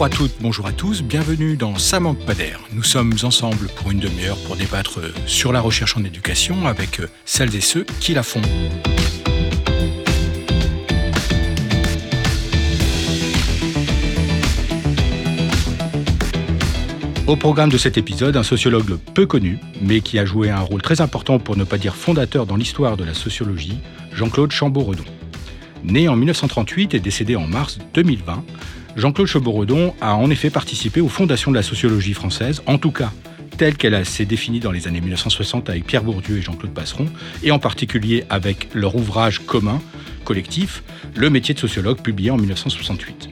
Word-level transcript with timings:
Bonjour 0.00 0.14
à 0.14 0.16
toutes, 0.16 0.36
bonjour 0.40 0.66
à 0.66 0.72
tous, 0.72 1.02
bienvenue 1.02 1.56
dans 1.58 1.76
Ça 1.76 2.00
manque 2.00 2.24
pas 2.24 2.32
d'air. 2.32 2.58
Nous 2.72 2.82
sommes 2.82 3.12
ensemble 3.22 3.68
pour 3.76 3.90
une 3.90 3.98
demi-heure 3.98 4.38
pour 4.46 4.56
débattre 4.56 4.98
sur 5.26 5.52
la 5.52 5.60
recherche 5.60 5.94
en 5.94 6.04
éducation 6.04 6.66
avec 6.66 7.02
celles 7.26 7.54
et 7.54 7.60
ceux 7.60 7.84
qui 8.00 8.14
la 8.14 8.22
font. 8.22 8.40
Au 17.26 17.36
programme 17.36 17.68
de 17.68 17.76
cet 17.76 17.98
épisode, 17.98 18.38
un 18.38 18.42
sociologue 18.42 18.96
peu 19.12 19.26
connu, 19.26 19.58
mais 19.82 20.00
qui 20.00 20.18
a 20.18 20.24
joué 20.24 20.48
un 20.48 20.60
rôle 20.60 20.80
très 20.80 21.02
important 21.02 21.38
pour 21.38 21.58
ne 21.58 21.64
pas 21.64 21.76
dire 21.76 21.94
fondateur 21.94 22.46
dans 22.46 22.56
l'histoire 22.56 22.96
de 22.96 23.04
la 23.04 23.12
sociologie, 23.12 23.76
Jean-Claude 24.14 24.50
Chambaud-Redon. 24.50 25.04
Né 25.84 26.08
en 26.08 26.16
1938 26.16 26.94
et 26.94 27.00
décédé 27.00 27.36
en 27.36 27.46
mars 27.46 27.78
2020, 27.92 28.44
Jean-Claude 28.96 29.26
Chambaud-Redon 29.26 29.94
a 30.00 30.16
en 30.16 30.30
effet 30.30 30.50
participé 30.50 31.00
aux 31.00 31.08
fondations 31.08 31.50
de 31.50 31.56
la 31.56 31.62
sociologie 31.62 32.14
française, 32.14 32.62
en 32.66 32.78
tout 32.78 32.90
cas 32.90 33.12
telle 33.56 33.76
qu'elle 33.76 34.06
s'est 34.06 34.24
définie 34.24 34.58
dans 34.58 34.72
les 34.72 34.88
années 34.88 35.02
1960 35.02 35.68
avec 35.68 35.84
Pierre 35.84 36.02
Bourdieu 36.02 36.38
et 36.38 36.40
Jean-Claude 36.40 36.72
Passeron, 36.72 37.06
et 37.42 37.50
en 37.50 37.58
particulier 37.58 38.24
avec 38.30 38.68
leur 38.72 38.96
ouvrage 38.96 39.40
commun, 39.40 39.82
collectif, 40.24 40.82
Le 41.14 41.28
métier 41.28 41.54
de 41.54 41.58
sociologue, 41.58 42.00
publié 42.00 42.30
en 42.30 42.38
1968. 42.38 43.28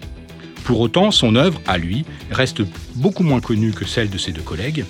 Pour 0.64 0.80
autant, 0.80 1.10
son 1.12 1.34
œuvre, 1.34 1.62
à 1.66 1.78
lui, 1.78 2.04
reste 2.30 2.60
beaucoup 2.96 3.22
moins 3.22 3.40
connue 3.40 3.72
que 3.72 3.86
celle 3.86 4.10
de 4.10 4.18
ses 4.18 4.32
deux 4.32 4.42
collègues, 4.42 4.84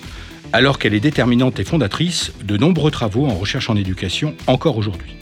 alors 0.52 0.78
qu'elle 0.78 0.94
est 0.94 1.00
déterminante 1.00 1.60
et 1.60 1.64
fondatrice 1.64 2.32
de 2.42 2.56
nombreux 2.56 2.90
travaux 2.90 3.26
en 3.26 3.34
recherche 3.34 3.70
en 3.70 3.76
éducation 3.76 4.34
encore 4.48 4.76
aujourd'hui. 4.76 5.17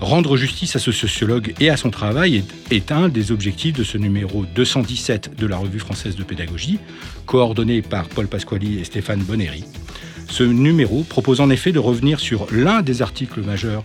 Rendre 0.00 0.36
justice 0.36 0.76
à 0.76 0.78
ce 0.78 0.92
sociologue 0.92 1.54
et 1.58 1.70
à 1.70 1.76
son 1.76 1.90
travail 1.90 2.44
est, 2.70 2.92
un 2.92 3.08
des 3.08 3.32
objectifs 3.32 3.76
de 3.76 3.82
ce 3.82 3.98
numéro 3.98 4.44
217 4.54 5.36
de 5.36 5.46
la 5.46 5.56
Revue 5.56 5.80
française 5.80 6.14
de 6.14 6.22
pédagogie, 6.22 6.78
coordonné 7.26 7.82
par 7.82 8.08
Paul 8.08 8.28
Pasquali 8.28 8.78
et 8.78 8.84
Stéphane 8.84 9.22
Bonnery. 9.22 9.64
Ce 10.30 10.44
numéro 10.44 11.02
propose 11.02 11.40
en 11.40 11.50
effet 11.50 11.72
de 11.72 11.80
revenir 11.80 12.20
sur 12.20 12.46
l'un 12.52 12.82
des 12.82 13.02
articles 13.02 13.40
majeurs 13.40 13.82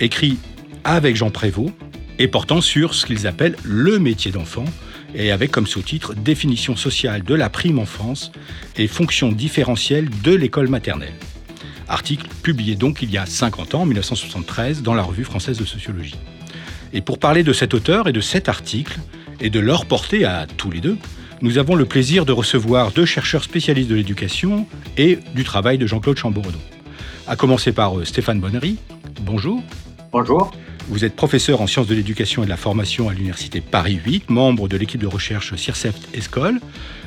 écrits 0.00 0.38
avec 0.82 1.14
Jean 1.14 1.30
Prévost 1.30 1.72
et 2.18 2.26
portant 2.26 2.60
sur 2.60 2.94
ce 2.94 3.06
qu'ils 3.06 3.26
appellent 3.28 3.56
le 3.62 3.98
métier 3.98 4.32
d'enfant, 4.32 4.64
et 5.14 5.30
avec 5.30 5.50
comme 5.50 5.66
sous-titre 5.66 6.14
Définition 6.14 6.76
sociale 6.76 7.22
de 7.22 7.34
la 7.34 7.50
prime 7.50 7.78
enfance 7.78 8.32
et 8.76 8.86
fonction 8.86 9.30
différentielle 9.30 10.08
de 10.22 10.32
l'école 10.32 10.68
maternelle. 10.68 11.14
Article 11.92 12.26
publié 12.42 12.74
donc 12.74 13.02
il 13.02 13.10
y 13.10 13.18
a 13.18 13.26
50 13.26 13.74
ans, 13.74 13.82
en 13.82 13.86
1973, 13.86 14.82
dans 14.82 14.94
la 14.94 15.02
Revue 15.02 15.24
française 15.24 15.58
de 15.58 15.64
sociologie. 15.66 16.16
Et 16.94 17.02
pour 17.02 17.18
parler 17.18 17.42
de 17.42 17.52
cet 17.52 17.74
auteur 17.74 18.08
et 18.08 18.12
de 18.12 18.20
cet 18.20 18.48
article, 18.48 18.98
et 19.40 19.50
de 19.50 19.60
leur 19.60 19.84
portée 19.84 20.24
à 20.24 20.46
tous 20.56 20.70
les 20.70 20.80
deux, 20.80 20.96
nous 21.42 21.58
avons 21.58 21.74
le 21.74 21.84
plaisir 21.84 22.24
de 22.24 22.32
recevoir 22.32 22.92
deux 22.92 23.04
chercheurs 23.04 23.44
spécialistes 23.44 23.90
de 23.90 23.94
l'éducation 23.94 24.66
et 24.96 25.18
du 25.34 25.44
travail 25.44 25.76
de 25.76 25.86
Jean-Claude 25.86 26.16
Chambourdon. 26.16 26.60
À 27.26 27.36
commencer 27.36 27.72
par 27.72 27.98
euh, 27.98 28.04
Stéphane 28.04 28.40
Bonnery. 28.40 28.78
Bonjour. 29.22 29.62
Bonjour. 30.12 30.52
Vous 30.88 31.04
êtes 31.04 31.14
professeur 31.14 31.60
en 31.60 31.66
sciences 31.66 31.86
de 31.86 31.94
l'éducation 31.94 32.42
et 32.42 32.44
de 32.44 32.50
la 32.50 32.56
formation 32.56 33.08
à 33.08 33.12
l'Université 33.12 33.60
Paris 33.60 34.00
8, 34.04 34.30
membre 34.30 34.68
de 34.68 34.76
l'équipe 34.76 35.00
de 35.00 35.06
recherche 35.06 35.54
CIRCEPT 35.54 36.14
Escole. 36.14 36.60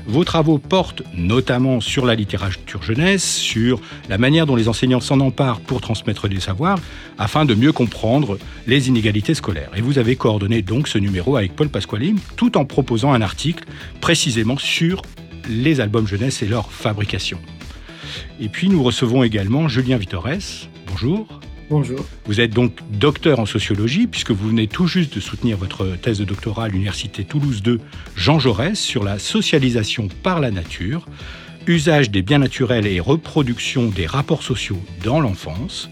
Vos 0.08 0.24
travaux 0.24 0.58
portent 0.60 1.04
notamment 1.14 1.82
sur 1.82 2.06
la 2.06 2.16
littérature 2.16 2.82
jeunesse, 2.82 3.36
sur 3.36 3.82
la 4.10 4.18
manière 4.18 4.46
dont 4.46 4.56
les 4.56 4.70
enseignants 4.70 5.02
s'en 5.02 5.20
emparent 5.20 5.60
pour 5.60 5.82
transmettre 5.82 6.30
des 6.30 6.40
savoirs, 6.40 6.80
afin 7.18 7.44
de 7.46 7.54
mieux 7.54 7.74
comprendre 7.74 8.38
les 8.66 8.88
inégalités 8.88 9.34
scolaires. 9.34 9.72
Et 9.76 9.82
vous 9.82 10.00
avez 10.00 10.16
coordonné 10.16 10.62
donc 10.62 10.88
ce 10.88 10.98
numéro 10.98 11.36
avec 11.36 11.56
Paul 11.56 11.70
Pasquali, 11.70 12.16
tout 12.38 12.58
en 12.58 12.66
proposant 12.66 13.14
un 13.14 13.22
article 13.22 13.66
précisément 14.00 14.58
sur 14.58 15.02
les 15.50 15.82
albums 15.82 16.08
jeunesse 16.08 16.42
et 16.42 16.48
leur 16.48 16.72
fabrication. 16.72 17.40
Et 18.40 18.48
puis 18.48 18.70
nous 18.70 18.84
recevons 18.84 19.24
également 19.24 19.68
Julien 19.68 19.98
Vitores. 19.98 20.70
Bonjour. 20.88 21.40
Bonjour. 21.68 22.06
Vous 22.26 22.42
êtes 22.42 22.52
donc 22.52 22.74
docteur 22.92 23.40
en 23.40 23.48
sociologie, 23.48 24.06
puisque 24.06 24.30
vous 24.30 24.50
venez 24.50 24.68
tout 24.68 24.86
juste 24.86 25.16
de 25.16 25.20
soutenir 25.20 25.58
votre 25.58 25.98
thèse 26.00 26.20
de 26.20 26.24
doctorat 26.24 26.66
à 26.66 26.68
l'Université 26.68 27.24
Toulouse 27.24 27.64
2 27.64 27.80
Jean 28.16 28.38
Jaurès 28.38 28.80
sur 28.80 29.04
la 29.04 29.18
socialisation 29.18 30.08
par 30.22 30.40
la 30.40 30.52
nature, 30.52 31.08
usage 31.66 32.12
des 32.12 32.22
biens 32.22 32.38
naturels 32.38 32.86
et 32.86 33.00
reproduction 33.00 33.88
des 33.88 34.06
rapports 34.06 34.44
sociaux 34.44 34.80
dans 35.04 35.20
l'enfance. 35.20 35.90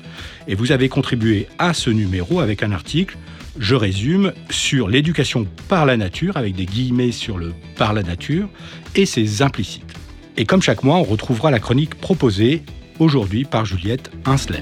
Et 0.47 0.53
vous 0.53 0.72
avez 0.72 0.89
contribué 0.89 1.47
à 1.57 1.73
ce 1.73 1.90
numéro 1.90 2.40
avec 2.40 2.61
un 2.61 2.72
article, 2.72 3.17
je 3.57 3.73
résume, 3.73 4.31
sur 4.51 4.88
l'éducation 4.88 5.47
par 5.69 5.88
la 5.88 5.97
nature, 5.97 6.38
avec 6.38 6.55
des 6.55 6.66
guillemets 6.66 7.11
sur 7.11 7.40
le 7.40 7.51
par 7.78 7.94
la 7.94 8.03
nature, 8.03 8.47
et 8.94 9.07
ses 9.07 9.41
implicites. 9.41 9.91
Et 10.38 10.45
comme 10.45 10.61
chaque 10.61 10.84
mois, 10.84 10.97
on 10.97 11.03
retrouvera 11.03 11.50
la 11.50 11.59
chronique 11.59 11.95
proposée 11.95 12.61
aujourd'hui 13.00 13.44
par 13.44 13.66
Juliette 13.66 14.11
Insler. 14.25 14.61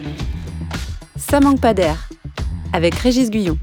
Ça 1.21 1.39
manque 1.39 1.61
pas 1.61 1.73
d'air, 1.73 2.09
avec 2.73 2.95
Régis 2.95 3.29
Guyon. 3.29 3.57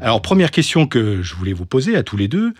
Alors, 0.00 0.20
première 0.20 0.50
question 0.50 0.86
que 0.86 1.22
je 1.22 1.34
voulais 1.36 1.52
vous 1.54 1.64
poser 1.64 1.96
à 1.96 2.02
tous 2.02 2.16
les 2.16 2.28
deux. 2.28 2.52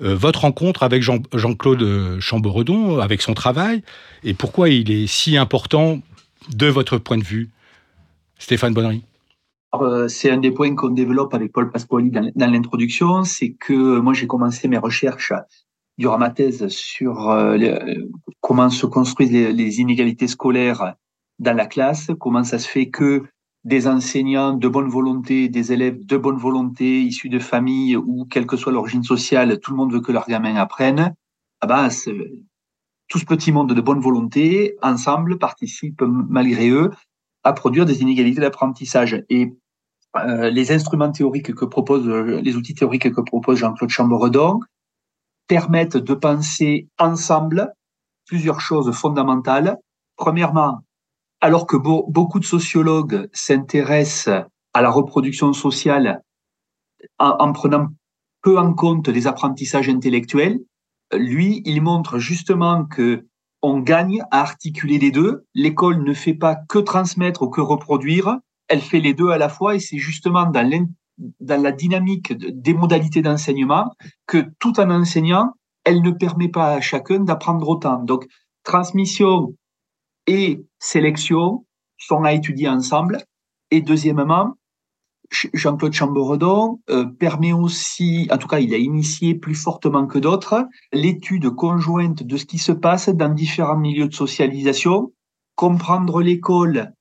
Euh, 0.00 0.16
votre 0.16 0.40
rencontre 0.40 0.82
avec 0.82 1.02
Jean, 1.02 1.20
claude 1.54 2.18
Chamboredon, 2.18 2.98
avec 2.98 3.22
son 3.22 3.34
travail, 3.34 3.82
et 4.24 4.34
pourquoi 4.34 4.70
il 4.70 4.90
est 4.90 5.06
si 5.06 5.36
important 5.36 6.00
de 6.52 6.66
votre 6.66 6.98
point 6.98 7.18
de 7.18 7.24
vue? 7.24 7.50
Stéphane 8.38 8.74
Bonnery 8.74 9.02
euh, 9.80 10.06
c'est 10.06 10.30
un 10.30 10.36
des 10.36 10.52
points 10.52 10.74
qu'on 10.76 10.90
développe 10.90 11.34
avec 11.34 11.52
Paul 11.52 11.70
Pasquali 11.70 12.10
dans, 12.10 12.50
l'introduction, 12.50 13.24
c'est 13.24 13.54
que 13.54 13.98
moi 13.98 14.14
j'ai 14.14 14.28
commencé 14.28 14.68
mes 14.68 14.78
recherches 14.78 15.32
durant 15.98 16.18
ma 16.18 16.30
thèse 16.30 16.66
sur 16.68 17.30
euh, 17.30 17.56
comment 18.40 18.70
se 18.70 18.86
construisent 18.86 19.32
les, 19.32 19.80
inégalités 19.80 20.28
scolaires 20.28 20.94
dans 21.38 21.56
la 21.56 21.66
classe, 21.66 22.10
comment 22.20 22.44
ça 22.44 22.58
se 22.58 22.68
fait 22.68 22.90
que 22.90 23.24
des 23.64 23.86
enseignants 23.86 24.52
de 24.52 24.68
bonne 24.68 24.88
volonté, 24.88 25.48
des 25.48 25.72
élèves 25.72 26.04
de 26.04 26.16
bonne 26.16 26.36
volonté, 26.36 27.00
issus 27.00 27.30
de 27.30 27.38
familles 27.38 27.96
ou 27.96 28.26
quelle 28.26 28.46
que 28.46 28.56
soit 28.56 28.72
l'origine 28.72 29.02
sociale, 29.02 29.58
tout 29.60 29.70
le 29.70 29.76
monde 29.76 29.92
veut 29.92 30.00
que 30.00 30.12
leurs 30.12 30.26
gamins 30.26 30.56
apprennent. 30.56 31.14
Ah 31.60 31.66
ben, 31.66 31.88
tout 33.08 33.18
ce 33.18 33.24
petit 33.24 33.52
monde 33.52 33.72
de 33.72 33.80
bonne 33.80 34.00
volonté, 34.00 34.76
ensemble, 34.82 35.38
participe 35.38 36.02
malgré 36.02 36.68
eux 36.70 36.90
à 37.42 37.52
produire 37.52 37.86
des 37.86 38.02
inégalités 38.02 38.40
d'apprentissage. 38.40 39.22
Et 39.30 39.54
euh, 40.16 40.50
les 40.50 40.72
instruments 40.72 41.10
théoriques 41.10 41.54
que 41.54 41.64
propose, 41.64 42.06
les 42.06 42.56
outils 42.56 42.74
théoriques 42.74 43.12
que 43.12 43.20
propose 43.20 43.58
Jean-Claude 43.58 43.90
Chamboredon 43.90 44.60
permettent 45.46 45.96
de 45.96 46.14
penser 46.14 46.88
ensemble 46.98 47.72
plusieurs 48.26 48.60
choses 48.60 48.90
fondamentales. 48.92 49.76
Premièrement, 50.16 50.80
alors 51.40 51.66
que 51.66 51.76
beaucoup 51.76 52.40
de 52.40 52.44
sociologues 52.44 53.28
s'intéressent 53.32 54.44
à 54.72 54.82
la 54.82 54.90
reproduction 54.90 55.52
sociale 55.52 56.22
en, 57.18 57.52
prenant 57.52 57.88
peu 58.42 58.58
en 58.58 58.74
compte 58.74 59.08
les 59.08 59.26
apprentissages 59.26 59.88
intellectuels, 59.88 60.60
lui, 61.12 61.62
il 61.64 61.82
montre 61.82 62.18
justement 62.18 62.84
que 62.86 63.26
on 63.62 63.80
gagne 63.80 64.22
à 64.30 64.40
articuler 64.40 64.98
les 64.98 65.10
deux. 65.10 65.46
L'école 65.54 66.02
ne 66.02 66.12
fait 66.12 66.34
pas 66.34 66.54
que 66.54 66.78
transmettre 66.78 67.42
ou 67.42 67.48
que 67.48 67.62
reproduire, 67.62 68.38
elle 68.68 68.82
fait 68.82 69.00
les 69.00 69.14
deux 69.14 69.30
à 69.30 69.38
la 69.38 69.48
fois 69.48 69.74
et 69.74 69.80
c'est 69.80 69.98
justement 69.98 70.44
dans, 70.46 70.88
dans 71.18 71.62
la 71.62 71.72
dynamique 71.72 72.32
des 72.32 72.74
modalités 72.74 73.22
d'enseignement 73.22 73.92
que 74.26 74.46
tout 74.58 74.78
en 74.80 74.90
enseignant, 74.90 75.52
elle 75.84 76.02
ne 76.02 76.10
permet 76.10 76.48
pas 76.48 76.74
à 76.74 76.80
chacun 76.80 77.20
d'apprendre 77.20 77.68
autant. 77.68 78.02
Donc, 78.02 78.26
transmission 78.62 79.54
et 80.26 80.64
sélection 80.78 81.66
sont 81.98 82.24
à 82.24 82.32
étudier 82.32 82.68
ensemble. 82.68 83.18
Et 83.70 83.80
deuxièmement, 83.80 84.54
Jean-Claude 85.52 85.92
Chamboredon 85.92 86.80
euh, 86.90 87.06
permet 87.06 87.52
aussi, 87.52 88.28
en 88.30 88.38
tout 88.38 88.48
cas, 88.48 88.60
il 88.60 88.74
a 88.74 88.78
initié 88.78 89.34
plus 89.34 89.54
fortement 89.54 90.06
que 90.06 90.18
d'autres, 90.18 90.66
l'étude 90.92 91.50
conjointe 91.50 92.22
de 92.22 92.36
ce 92.36 92.44
qui 92.44 92.58
se 92.58 92.72
passe 92.72 93.08
dans 93.08 93.30
différents 93.30 93.78
milieux 93.78 94.08
de 94.08 94.14
socialisation, 94.14 95.12
comprendre 95.54 96.22
l'école 96.22 96.92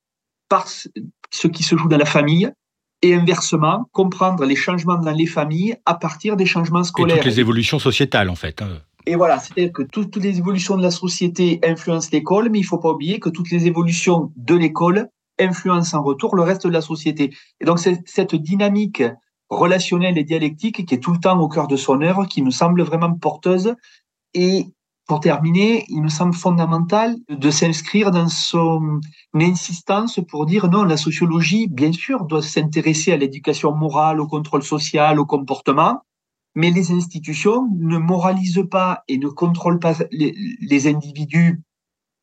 par 0.49 0.67
ce 0.67 1.47
qui 1.47 1.63
se 1.63 1.75
joue 1.75 1.87
dans 1.87 1.97
la 1.97 2.05
famille, 2.05 2.51
et 3.03 3.13
inversement, 3.13 3.87
comprendre 3.91 4.45
les 4.45 4.55
changements 4.55 4.97
dans 4.97 5.11
les 5.11 5.27
familles 5.27 5.75
à 5.85 5.93
partir 5.93 6.35
des 6.37 6.45
changements 6.45 6.83
scolaires. 6.83 7.17
Et 7.17 7.19
toutes 7.19 7.27
les 7.27 7.39
évolutions 7.41 7.77
sociétales, 7.77 8.29
en 8.29 8.35
fait. 8.35 8.61
Hein. 8.61 8.79
Et 9.05 9.15
voilà, 9.15 9.37
c'est-à-dire 9.39 9.73
que 9.73 9.83
toutes 9.83 10.15
les 10.15 10.37
évolutions 10.37 10.77
de 10.77 10.81
la 10.81 10.89
société 10.89 11.59
influencent 11.63 12.09
l'école, 12.13 12.49
mais 12.49 12.59
il 12.59 12.61
ne 12.61 12.67
faut 12.67 12.77
pas 12.77 12.91
oublier 12.91 13.19
que 13.19 13.29
toutes 13.29 13.51
les 13.51 13.67
évolutions 13.67 14.31
de 14.37 14.55
l'école 14.55 15.09
influencent 15.37 15.97
en 15.97 16.01
retour 16.01 16.35
le 16.35 16.43
reste 16.43 16.65
de 16.65 16.71
la 16.71 16.81
société. 16.81 17.35
Et 17.59 17.65
donc, 17.65 17.79
c'est 17.79 18.01
cette 18.05 18.35
dynamique 18.35 19.03
relationnelle 19.49 20.17
et 20.17 20.23
dialectique 20.23 20.85
qui 20.85 20.95
est 20.95 20.99
tout 20.99 21.11
le 21.11 21.19
temps 21.19 21.37
au 21.39 21.49
cœur 21.49 21.67
de 21.67 21.75
son 21.75 22.01
œuvre, 22.01 22.25
qui 22.25 22.41
me 22.41 22.51
semble 22.51 22.81
vraiment 22.83 23.13
porteuse. 23.13 23.75
Et 24.33 24.67
pour 25.05 25.19
terminer, 25.19 25.85
il 25.89 26.01
me 26.01 26.07
semble 26.07 26.33
fondamental 26.33 27.15
de 27.29 27.51
s'inscrire 27.51 28.11
dans 28.11 28.29
son 28.29 29.01
insistance 29.33 30.19
pour 30.29 30.45
dire 30.45 30.69
non, 30.69 30.83
la 30.83 30.97
sociologie, 30.97 31.67
bien 31.67 31.91
sûr, 31.91 32.25
doit 32.25 32.41
s'intéresser 32.41 33.11
à 33.11 33.17
l'éducation 33.17 33.73
morale, 33.73 34.21
au 34.21 34.27
contrôle 34.27 34.63
social, 34.63 35.19
au 35.19 35.25
comportement, 35.25 36.01
mais 36.55 36.71
les 36.71 36.91
institutions 36.91 37.67
ne 37.77 37.97
moralisent 37.97 38.67
pas 38.69 39.03
et 39.07 39.17
ne 39.17 39.27
contrôlent 39.27 39.79
pas 39.79 39.95
les, 40.11 40.33
les 40.61 40.87
individus 40.87 41.61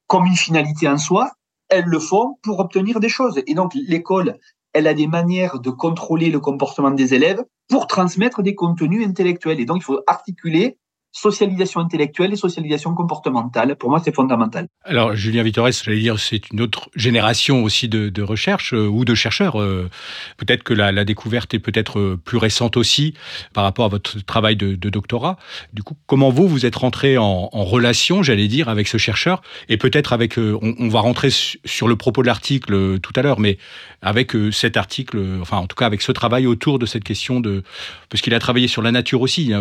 comme 0.07 0.27
une 0.27 0.37
finalité 0.37 0.89
en 0.89 0.99
soi, 0.99 1.31
elles 1.69 1.85
le 1.85 2.01
font 2.01 2.39
pour 2.43 2.59
obtenir 2.59 2.99
des 2.99 3.09
choses. 3.09 3.43
Et 3.47 3.55
donc 3.55 3.75
l'école, 3.75 4.39
elle 4.73 4.87
a 4.87 4.95
des 4.95 5.07
manières 5.07 5.61
de 5.61 5.71
contrôler 5.71 6.31
le 6.31 6.41
comportement 6.41 6.91
des 6.91 7.15
élèves 7.15 7.45
pour 7.69 7.87
transmettre 7.87 8.43
des 8.43 8.55
contenus 8.57 9.07
intellectuels. 9.07 9.61
Et 9.61 9.67
donc 9.67 9.79
il 9.79 9.85
faut 9.85 10.01
articuler 10.07 10.79
socialisation 11.13 11.81
intellectuelle 11.81 12.33
et 12.33 12.37
socialisation 12.37 12.95
comportementale. 12.95 13.77
Pour 13.77 13.91
moi, 13.91 14.01
c'est 14.05 14.15
fondamental. 14.15 14.69
Alors, 14.85 15.17
Julien 15.17 15.43
Vittorès, 15.43 15.83
j'allais 15.85 15.99
dire, 15.99 16.21
c'est 16.21 16.51
une 16.51 16.61
autre 16.61 16.89
génération 16.95 17.65
aussi 17.65 17.89
de, 17.89 18.23
recherche 18.23 18.75
euh, 18.75 18.87
ou 18.87 19.05
de 19.05 19.15
chercheurs. 19.15 19.61
Euh, 19.61 19.89
peut-être 20.37 20.63
que 20.63 20.75
la, 20.75 21.05
découverte 21.05 21.53
est 21.55 21.59
peut-être 21.59 21.99
euh, 21.99 22.21
plus 22.23 22.39
récente 22.39 22.77
aussi 22.77 23.15
par 23.53 23.65
rapport 23.65 23.87
à 23.87 23.89
votre 23.89 24.25
travail 24.25 24.55
de, 24.57 24.75
doctorat. 24.91 25.37
Du 25.73 25.83
coup, 25.83 25.97
comment 26.07 26.31
vous, 26.31 26.49
vous 26.49 26.67
êtes 26.67 26.77
rentré 26.77 27.19
en, 27.19 27.49
relation, 27.49 28.23
j'allais 28.23 28.49
dire, 28.49 28.69
avec 28.69 28.89
ce 28.89 28.97
chercheur? 28.97 29.43
Et 29.69 29.77
peut-être 29.77 30.13
avec, 30.13 30.39
on, 30.39 30.89
va 30.89 31.01
rentrer 31.01 31.31
sur 31.31 31.89
le 31.89 31.97
propos 31.97 32.23
de 32.23 32.27
l'article 32.27 32.99
tout 33.01 33.13
à 33.17 33.23
l'heure, 33.23 33.39
mais 33.39 33.59
avec 34.03 34.33
cet 34.53 34.77
article, 34.77 35.21
enfin, 35.41 35.59
en 35.59 35.67
tout 35.67 35.77
cas, 35.77 35.87
avec 35.87 36.03
ce 36.03 36.13
travail 36.13 36.47
autour 36.47 36.79
de 36.79 36.87
cette 36.87 37.05
question 37.05 37.41
de, 37.41 37.63
parce 38.09 38.23
qu'il 38.23 38.35
a 38.35 38.39
travaillé 38.39 38.67
sur 38.67 38.83
la 38.83 38.91
nature 38.91 39.21
aussi, 39.21 39.53
hein, 39.53 39.61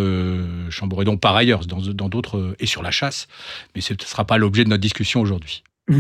donc 1.04 1.20
par 1.20 1.39
ailleurs, 1.40 1.66
dans 1.66 2.10
d'autres, 2.10 2.56
et 2.60 2.66
sur 2.66 2.82
la 2.82 2.92
chasse, 2.92 3.28
mais 3.76 3.82
ce 3.82 3.94
ne 3.94 4.00
sera 4.00 4.26
pas 4.26 4.38
l'objet 4.38 4.64
de 4.64 4.70
notre 4.70 4.82
discussion 4.82 5.22
aujourd'hui. 5.22 5.64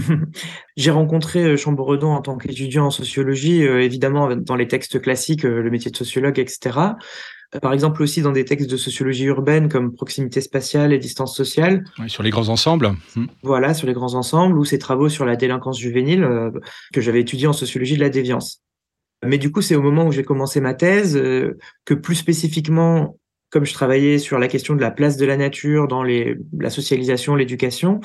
J'ai 0.77 0.91
rencontré 0.91 1.43
euh, 1.43 1.57
Chamboredon 1.57 2.11
en 2.11 2.21
tant 2.21 2.37
qu'étudiant 2.37 2.87
en 2.87 2.91
sociologie, 2.91 3.65
euh, 3.65 3.81
évidemment 3.81 4.35
dans 4.35 4.55
les 4.55 4.67
textes 4.67 5.01
classiques, 5.01 5.45
euh, 5.45 5.61
le 5.61 5.69
métier 5.69 5.91
de 5.91 5.97
sociologue, 5.97 6.39
etc. 6.39 6.77
Par 7.61 7.73
exemple 7.73 8.03
aussi 8.03 8.21
dans 8.21 8.31
des 8.31 8.45
textes 8.45 8.69
de 8.69 8.77
sociologie 8.77 9.25
urbaine 9.25 9.69
comme 9.69 9.93
proximité 9.93 10.39
spatiale 10.39 10.93
et 10.93 10.99
distance 10.99 11.35
sociale. 11.35 11.83
Oui, 11.97 12.07
sur 12.07 12.21
les 12.21 12.29
grands 12.29 12.49
ensembles. 12.49 12.91
Hmm. 13.15 13.25
Voilà, 13.41 13.73
sur 13.73 13.87
les 13.87 13.93
grands 13.93 14.13
ensembles, 14.13 14.57
ou 14.59 14.65
ses 14.65 14.77
travaux 14.77 15.09
sur 15.09 15.25
la 15.25 15.35
délinquance 15.35 15.79
juvénile 15.79 16.27
que 16.93 17.01
j'avais 17.01 17.21
étudié 17.21 17.47
en 17.47 17.53
sociologie 17.53 17.95
de 17.95 18.01
la 18.01 18.09
déviance. 18.09 18.61
Mais 19.25 19.39
du 19.39 19.51
coup, 19.51 19.63
c'est 19.63 19.75
au 19.75 19.81
moment 19.81 20.05
où 20.05 20.11
j'ai 20.11 20.23
commencé 20.23 20.61
ma 20.61 20.75
thèse 20.75 21.19
que 21.85 21.93
plus 21.95 22.13
spécifiquement 22.13 23.17
comme 23.49 23.65
je 23.65 23.73
travaillais 23.73 24.19
sur 24.19 24.39
la 24.39 24.47
question 24.47 24.75
de 24.75 24.81
la 24.81 24.91
place 24.91 25.17
de 25.17 25.25
la 25.25 25.37
nature 25.37 25.87
dans 25.87 26.03
les, 26.03 26.37
la 26.57 26.69
socialisation, 26.69 27.35
l'éducation, 27.35 27.99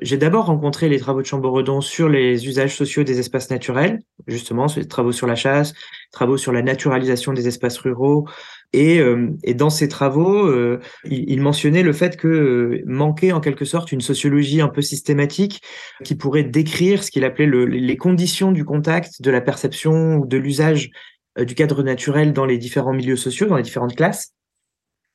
j'ai 0.00 0.16
d'abord 0.16 0.46
rencontré 0.46 0.88
les 0.88 0.98
travaux 0.98 1.20
de 1.20 1.26
Chamboredon 1.26 1.80
sur 1.80 2.08
les 2.08 2.46
usages 2.46 2.76
sociaux 2.76 3.02
des 3.02 3.18
espaces 3.18 3.50
naturels, 3.50 4.00
justement, 4.26 4.66
les 4.76 4.86
travaux 4.86 5.12
sur 5.12 5.26
la 5.26 5.34
chasse, 5.34 5.74
travaux 6.12 6.36
sur 6.36 6.52
la 6.52 6.62
naturalisation 6.62 7.32
des 7.32 7.48
espaces 7.48 7.78
ruraux. 7.78 8.26
Et, 8.72 9.00
euh, 9.00 9.30
et 9.42 9.52
dans 9.52 9.70
ces 9.70 9.88
travaux, 9.88 10.46
euh, 10.46 10.78
il, 11.04 11.28
il, 11.28 11.40
mentionnait 11.40 11.82
le 11.82 11.92
fait 11.92 12.16
que 12.16 12.28
euh, 12.28 12.82
manquait 12.86 13.32
en 13.32 13.40
quelque 13.40 13.64
sorte 13.64 13.90
une 13.90 14.00
sociologie 14.00 14.60
un 14.60 14.68
peu 14.68 14.80
systématique 14.80 15.60
qui 16.04 16.14
pourrait 16.14 16.44
décrire 16.44 17.02
ce 17.02 17.10
qu'il 17.10 17.24
appelait 17.24 17.46
le, 17.46 17.66
les 17.66 17.96
conditions 17.96 18.52
du 18.52 18.64
contact, 18.64 19.20
de 19.20 19.30
la 19.30 19.40
perception 19.40 20.20
de 20.20 20.36
l'usage 20.36 20.90
du 21.38 21.54
cadre 21.54 21.82
naturel 21.82 22.32
dans 22.32 22.46
les 22.46 22.58
différents 22.58 22.92
milieux 22.92 23.16
sociaux, 23.16 23.48
dans 23.48 23.56
les 23.56 23.62
différentes 23.62 23.96
classes. 23.96 24.34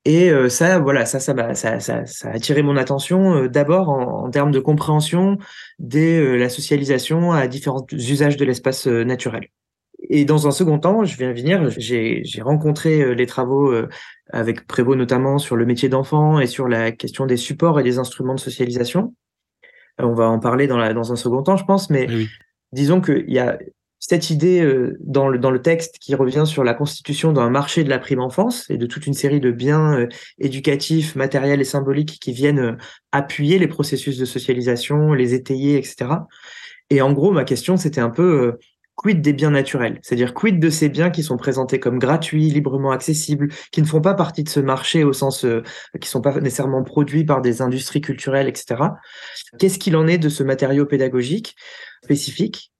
Et 0.05 0.29
euh, 0.29 0.49
ça, 0.49 0.77
voilà, 0.77 1.05
ça, 1.05 1.19
ça, 1.19 1.55
ça, 1.55 1.79
ça, 1.79 2.05
ça, 2.05 2.29
a 2.29 2.35
attiré 2.35 2.61
mon 2.61 2.77
attention 2.77 3.35
euh, 3.35 3.49
d'abord 3.49 3.89
en, 3.89 4.25
en, 4.25 4.29
termes 4.29 4.51
de 4.51 4.59
compréhension 4.59 5.39
de 5.79 5.99
euh, 5.99 6.37
la 6.37 6.49
socialisation 6.49 7.31
à 7.31 7.47
différents 7.47 7.85
usages 7.91 8.37
de 8.37 8.45
l'espace 8.45 8.85
naturel. 8.85 9.47
Et 10.07 10.23
dans 10.23 10.47
un 10.47 10.51
second 10.51 10.77
temps, 10.77 11.03
je 11.03 11.17
viens 11.17 11.33
venir, 11.33 11.71
j'ai 11.77 12.21
rencontré 12.41 13.15
les 13.15 13.25
travaux 13.25 13.73
avec 14.31 14.67
Prévost 14.67 14.99
notamment 14.99 15.39
sur 15.39 15.55
le 15.55 15.65
métier 15.65 15.89
d'enfant 15.89 16.39
et 16.39 16.45
sur 16.45 16.67
la 16.67 16.91
question 16.91 17.25
des 17.25 17.37
supports 17.37 17.79
et 17.79 17.83
des 17.83 17.97
instruments 17.97 18.35
de 18.35 18.39
socialisation. 18.39 19.15
On 19.97 20.13
va 20.13 20.29
en 20.29 20.37
parler 20.37 20.67
dans, 20.67 20.77
la, 20.77 20.93
dans 20.93 21.11
un 21.11 21.15
second 21.15 21.41
temps, 21.41 21.57
je 21.57 21.65
pense, 21.65 21.89
mais 21.89 22.05
oui. 22.07 22.27
disons 22.71 23.01
qu'il 23.01 23.31
y 23.31 23.39
a 23.39 23.57
cette 24.07 24.29
idée 24.29 24.61
euh, 24.61 24.97
dans, 24.99 25.27
le, 25.29 25.61
texte 25.63 25.97
qui 25.99 26.13
revient 26.13 26.43
sur 26.45 26.63
la 26.63 26.75
constitution 26.75 27.33
d'un 27.33 27.49
marché 27.49 27.83
de 27.83 27.89
la 27.89 27.97
prime 27.97 28.19
enfance 28.19 28.69
et 28.69 28.77
de 28.77 28.85
toute 28.85 29.07
une 29.07 29.15
série 29.15 29.39
de 29.39 29.49
biens 29.49 29.99
euh, 29.99 30.07
éducatifs, 30.37 31.15
matériels 31.15 31.59
et 31.59 31.65
symboliques 31.65 32.19
qui 32.21 32.31
viennent 32.31 32.59
euh, 32.59 32.77
appuyer 33.11 33.57
les 33.57 33.67
processus 33.67 34.19
de 34.19 34.25
socialisation, 34.25 35.13
les 35.13 35.33
étayer, 35.33 35.77
etc. 35.77 36.11
Et 36.91 37.01
en 37.01 37.13
gros, 37.13 37.31
ma 37.31 37.45
question, 37.45 37.77
c'était 37.77 37.99
un 38.01 38.11
peu 38.11 38.53
quid 38.95 39.21
des 39.21 39.33
biens 39.33 39.49
naturels? 39.49 39.97
C'est-à-dire 40.03 40.35
quid 40.35 40.59
de 40.59 40.69
ces 40.69 40.87
biens 40.87 41.09
qui 41.09 41.23
sont 41.23 41.37
présentés 41.37 41.79
comme 41.79 41.97
gratuits, 41.97 42.51
librement 42.51 42.91
accessibles, 42.91 43.47
qui 43.71 43.81
ne 43.81 43.87
font 43.87 44.01
pas 44.01 44.13
partie 44.13 44.43
de 44.43 44.49
ce 44.49 44.59
marché 44.59 45.03
au 45.03 45.13
sens 45.13 45.47
qui 45.99 46.07
sont 46.07 46.21
pas 46.21 46.39
nécessairement 46.39 46.83
produits 46.83 47.25
par 47.25 47.41
des 47.41 47.63
industries 47.63 48.01
culturelles, 48.01 48.47
etc. 48.47 48.83
Qu'est-ce 49.57 49.79
qu'il 49.79 49.95
en 49.95 50.05
est 50.05 50.19
de 50.19 50.29
ce 50.29 50.43
matériau 50.43 50.85
pédagogique 50.85 51.55
spécifique? 52.03 52.74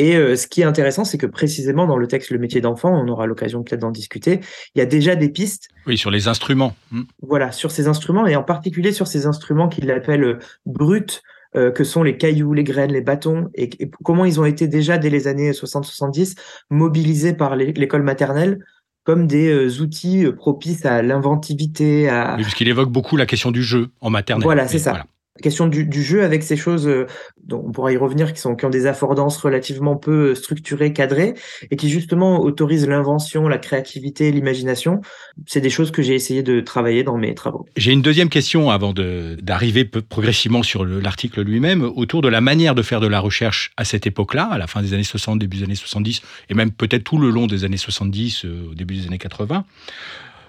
Et 0.00 0.16
euh, 0.16 0.34
ce 0.34 0.46
qui 0.46 0.62
est 0.62 0.64
intéressant, 0.64 1.04
c'est 1.04 1.18
que 1.18 1.26
précisément 1.26 1.86
dans 1.86 1.98
le 1.98 2.06
texte 2.06 2.30
Le 2.30 2.38
métier 2.38 2.62
d'enfant, 2.62 2.90
on 2.90 3.06
aura 3.08 3.26
l'occasion 3.26 3.62
peut-être 3.62 3.82
d'en 3.82 3.90
discuter, 3.90 4.40
il 4.74 4.78
y 4.78 4.80
a 4.80 4.86
déjà 4.86 5.14
des 5.14 5.28
pistes. 5.28 5.68
Oui, 5.86 5.98
sur 5.98 6.10
les 6.10 6.26
instruments. 6.26 6.74
Hmm. 6.90 7.02
Voilà, 7.20 7.52
sur 7.52 7.70
ces 7.70 7.86
instruments, 7.86 8.26
et 8.26 8.34
en 8.34 8.42
particulier 8.42 8.92
sur 8.92 9.06
ces 9.06 9.26
instruments 9.26 9.68
qu'il 9.68 9.90
appelle 9.90 10.24
euh, 10.24 10.38
bruts, 10.64 11.20
euh, 11.54 11.70
que 11.70 11.84
sont 11.84 12.02
les 12.02 12.16
cailloux, 12.16 12.54
les 12.54 12.64
graines, 12.64 12.92
les 12.92 13.02
bâtons, 13.02 13.50
et, 13.54 13.68
et 13.78 13.90
comment 14.02 14.24
ils 14.24 14.40
ont 14.40 14.46
été 14.46 14.68
déjà 14.68 14.96
dès 14.96 15.10
les 15.10 15.26
années 15.26 15.50
60-70 15.50 16.34
mobilisés 16.70 17.34
par 17.34 17.54
l'école 17.54 18.02
maternelle 18.02 18.60
comme 19.04 19.26
des 19.26 19.48
euh, 19.48 19.82
outils 19.82 20.24
propices 20.34 20.86
à 20.86 21.02
l'inventivité. 21.02 22.08
À... 22.08 22.36
Oui, 22.38 22.42
puisqu'il 22.44 22.68
évoque 22.68 22.90
beaucoup 22.90 23.18
la 23.18 23.26
question 23.26 23.50
du 23.50 23.62
jeu 23.62 23.90
en 24.00 24.08
maternelle. 24.08 24.44
Voilà, 24.44 24.66
c'est 24.66 24.78
ça. 24.78 24.92
Voilà 24.92 25.06
question 25.40 25.66
du, 25.66 26.02
jeu 26.02 26.22
avec 26.22 26.42
ces 26.42 26.56
choses 26.56 26.86
euh, 26.86 27.06
dont 27.42 27.62
on 27.66 27.72
pourra 27.72 27.92
y 27.92 27.96
revenir 27.96 28.32
qui 28.32 28.40
sont 28.40 28.56
ont 28.62 28.70
des 28.70 28.86
affordances 28.86 29.38
relativement 29.38 29.96
peu 29.96 30.34
structurées, 30.34 30.92
cadrées 30.92 31.34
et 31.70 31.76
qui 31.76 31.88
justement 31.88 32.40
autorisent 32.40 32.86
l'invention, 32.86 33.48
la 33.48 33.58
créativité, 33.58 34.30
l'imagination. 34.32 35.00
C'est 35.46 35.60
des 35.60 35.70
choses 35.70 35.90
que 35.90 36.02
j'ai 36.02 36.14
essayé 36.14 36.42
de 36.42 36.60
travailler 36.60 37.02
dans 37.02 37.16
mes 37.16 37.34
travaux. 37.34 37.66
J'ai 37.76 37.92
une 37.92 38.02
deuxième 38.02 38.28
question 38.28 38.70
avant 38.70 38.92
d'arriver 38.92 39.84
progressivement 39.84 40.62
sur 40.62 40.84
l'article 40.84 41.42
lui-même 41.42 41.82
autour 41.82 42.22
de 42.22 42.28
la 42.28 42.40
manière 42.40 42.74
de 42.74 42.82
faire 42.82 43.00
de 43.00 43.06
la 43.06 43.20
recherche 43.20 43.72
à 43.76 43.84
cette 43.84 44.06
époque-là, 44.06 44.48
à 44.50 44.58
la 44.58 44.66
fin 44.66 44.82
des 44.82 44.92
années 44.92 45.02
60, 45.02 45.38
début 45.38 45.58
des 45.58 45.64
années 45.64 45.74
70 45.74 46.22
et 46.48 46.54
même 46.54 46.70
peut-être 46.70 47.04
tout 47.04 47.18
le 47.18 47.30
long 47.30 47.46
des 47.46 47.64
années 47.64 47.76
70, 47.76 48.44
euh, 48.44 48.68
au 48.70 48.74
début 48.74 48.96
des 48.96 49.06
années 49.06 49.18
80, 49.18 49.64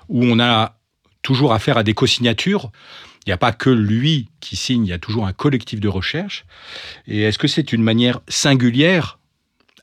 où 0.09 0.23
on 0.23 0.39
a 0.39 0.77
toujours 1.21 1.53
affaire 1.53 1.77
à 1.77 1.83
des 1.83 1.93
co-signatures 1.93 2.71
il 3.25 3.29
n'y 3.29 3.33
a 3.33 3.37
pas 3.37 3.51
que 3.51 3.69
lui 3.69 4.29
qui 4.39 4.55
signe, 4.55 4.85
il 4.85 4.89
y 4.89 4.93
a 4.93 4.99
toujours 4.99 5.27
un 5.27 5.33
collectif 5.33 5.79
de 5.79 5.87
recherche. 5.87 6.45
Et 7.07 7.21
est-ce 7.21 7.37
que 7.37 7.47
c'est 7.47 7.71
une 7.71 7.83
manière 7.83 8.19
singulière 8.27 9.19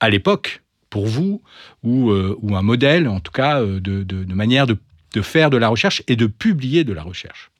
à 0.01 0.11
l'époque 0.11 0.63
pour 0.91 1.07
vous, 1.07 1.43
ou, 1.85 2.11
euh, 2.11 2.37
un 2.51 2.63
modèle, 2.63 3.09
en 3.09 3.21
tout 3.21 3.33
cas, 3.33 3.61
euh, 3.61 3.79
de, 3.81 4.35
manière 4.35 4.67
de, 4.67 4.77
faire 5.21 5.51
de 5.51 5.57
la 5.57 5.69
recherche 5.69 6.03
et 6.07 6.17
de 6.17 6.27
publier 6.27 6.85
de 6.85 6.93
la 6.93 7.03
recherche? 7.03 7.51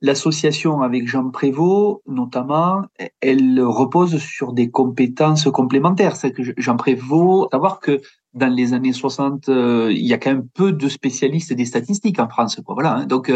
L'association 0.00 0.80
avec 0.80 1.06
Jean 1.06 1.30
Prévost, 1.30 2.00
notamment, 2.06 2.84
elle 3.20 3.60
repose 3.60 4.16
sur 4.18 4.54
des 4.54 4.70
compétences 4.70 5.44
complémentaires. 5.50 6.16
C'est 6.16 6.32
que 6.32 6.42
Jean 6.56 6.76
Prévost, 6.76 7.50
savoir 7.52 7.80
que 7.80 8.00
dans 8.32 8.48
les 8.48 8.72
années 8.72 8.94
60, 8.94 9.48
euh, 9.48 9.92
il 9.92 10.06
y 10.06 10.14
a 10.14 10.18
quand 10.18 10.30
même 10.30 10.48
peu 10.54 10.72
de 10.72 10.88
spécialistes 10.88 11.52
des 11.52 11.66
statistiques 11.66 12.18
en 12.18 12.28
France. 12.28 12.58
Voilà, 12.66 12.94
hein. 12.94 13.06
Donc, 13.06 13.30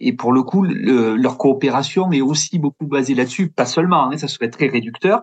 et 0.00 0.12
pour 0.12 0.32
le 0.32 0.42
coup, 0.42 0.62
le, 0.62 1.16
leur 1.16 1.38
coopération 1.38 2.12
est 2.12 2.20
aussi 2.20 2.58
beaucoup 2.58 2.86
basée 2.86 3.14
là-dessus, 3.14 3.50
pas 3.50 3.66
seulement, 3.66 4.10
hein, 4.10 4.16
ça 4.16 4.28
serait 4.28 4.50
très 4.50 4.68
réducteur, 4.68 5.22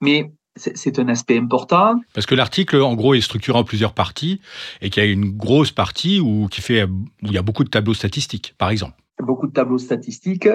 mais 0.00 0.32
c'est 0.56 0.98
un 0.98 1.08
aspect 1.08 1.36
important. 1.36 2.00
Parce 2.14 2.26
que 2.26 2.34
l'article, 2.34 2.80
en 2.80 2.94
gros, 2.94 3.14
est 3.14 3.20
structuré 3.20 3.58
en 3.58 3.64
plusieurs 3.64 3.92
parties 3.92 4.40
et 4.80 4.90
qu'il 4.90 5.04
y 5.04 5.06
a 5.06 5.10
une 5.10 5.36
grosse 5.36 5.70
partie 5.70 6.18
où, 6.18 6.48
qui 6.48 6.62
fait, 6.62 6.84
où 6.84 7.04
il 7.22 7.32
y 7.32 7.38
a 7.38 7.42
beaucoup 7.42 7.62
de 7.62 7.68
tableaux 7.68 7.94
statistiques, 7.94 8.54
par 8.56 8.70
exemple. 8.70 8.94
Beaucoup 9.22 9.46
de 9.46 9.52
tableaux 9.52 9.78
statistiques. 9.78 10.48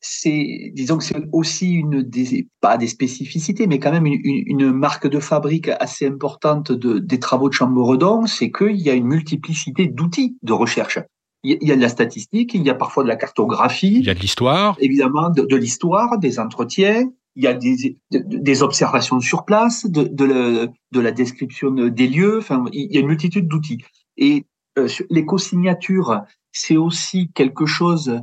C'est, 0.00 0.72
disons 0.74 0.98
que 0.98 1.04
c'est 1.04 1.22
aussi 1.32 1.72
une 1.72 2.02
des, 2.02 2.48
pas 2.60 2.76
des 2.76 2.86
spécificités, 2.86 3.66
mais 3.66 3.78
quand 3.78 3.92
même 3.92 4.06
une, 4.06 4.20
une 4.24 4.72
marque 4.72 5.06
de 5.06 5.18
fabrique 5.18 5.68
assez 5.68 6.06
importante 6.06 6.72
de, 6.72 6.98
des 6.98 7.18
travaux 7.18 7.48
de 7.48 7.54
Chamboredon, 7.54 8.26
c'est 8.26 8.50
qu'il 8.50 8.80
y 8.80 8.90
a 8.90 8.94
une 8.94 9.06
multiplicité 9.06 9.86
d'outils 9.86 10.36
de 10.42 10.52
recherche 10.52 10.98
il 11.42 11.58
y 11.68 11.72
a 11.72 11.76
de 11.76 11.80
la 11.80 11.88
statistique, 11.88 12.54
il 12.54 12.62
y 12.62 12.70
a 12.70 12.74
parfois 12.74 13.02
de 13.02 13.08
la 13.08 13.16
cartographie. 13.16 13.98
Il 13.98 14.06
y 14.06 14.10
a 14.10 14.14
de 14.14 14.20
l'histoire. 14.20 14.76
Évidemment, 14.80 15.30
de, 15.30 15.42
de 15.42 15.56
l'histoire, 15.56 16.18
des 16.18 16.38
entretiens. 16.38 17.10
Il 17.34 17.42
y 17.42 17.46
a 17.46 17.54
des, 17.54 17.96
des 18.10 18.62
observations 18.62 19.18
sur 19.18 19.44
place, 19.44 19.86
de, 19.86 20.02
de, 20.04 20.24
la, 20.24 20.66
de 20.66 21.00
la 21.00 21.12
description 21.12 21.70
des 21.70 22.06
lieux. 22.06 22.38
Enfin, 22.38 22.64
il 22.72 22.92
y 22.92 22.98
a 22.98 23.00
une 23.00 23.06
multitude 23.06 23.48
d'outils. 23.48 23.82
Et 24.16 24.44
euh, 24.78 24.86
les 25.10 25.24
co-signatures, 25.24 26.20
c'est 26.52 26.76
aussi 26.76 27.30
quelque 27.34 27.66
chose 27.66 28.20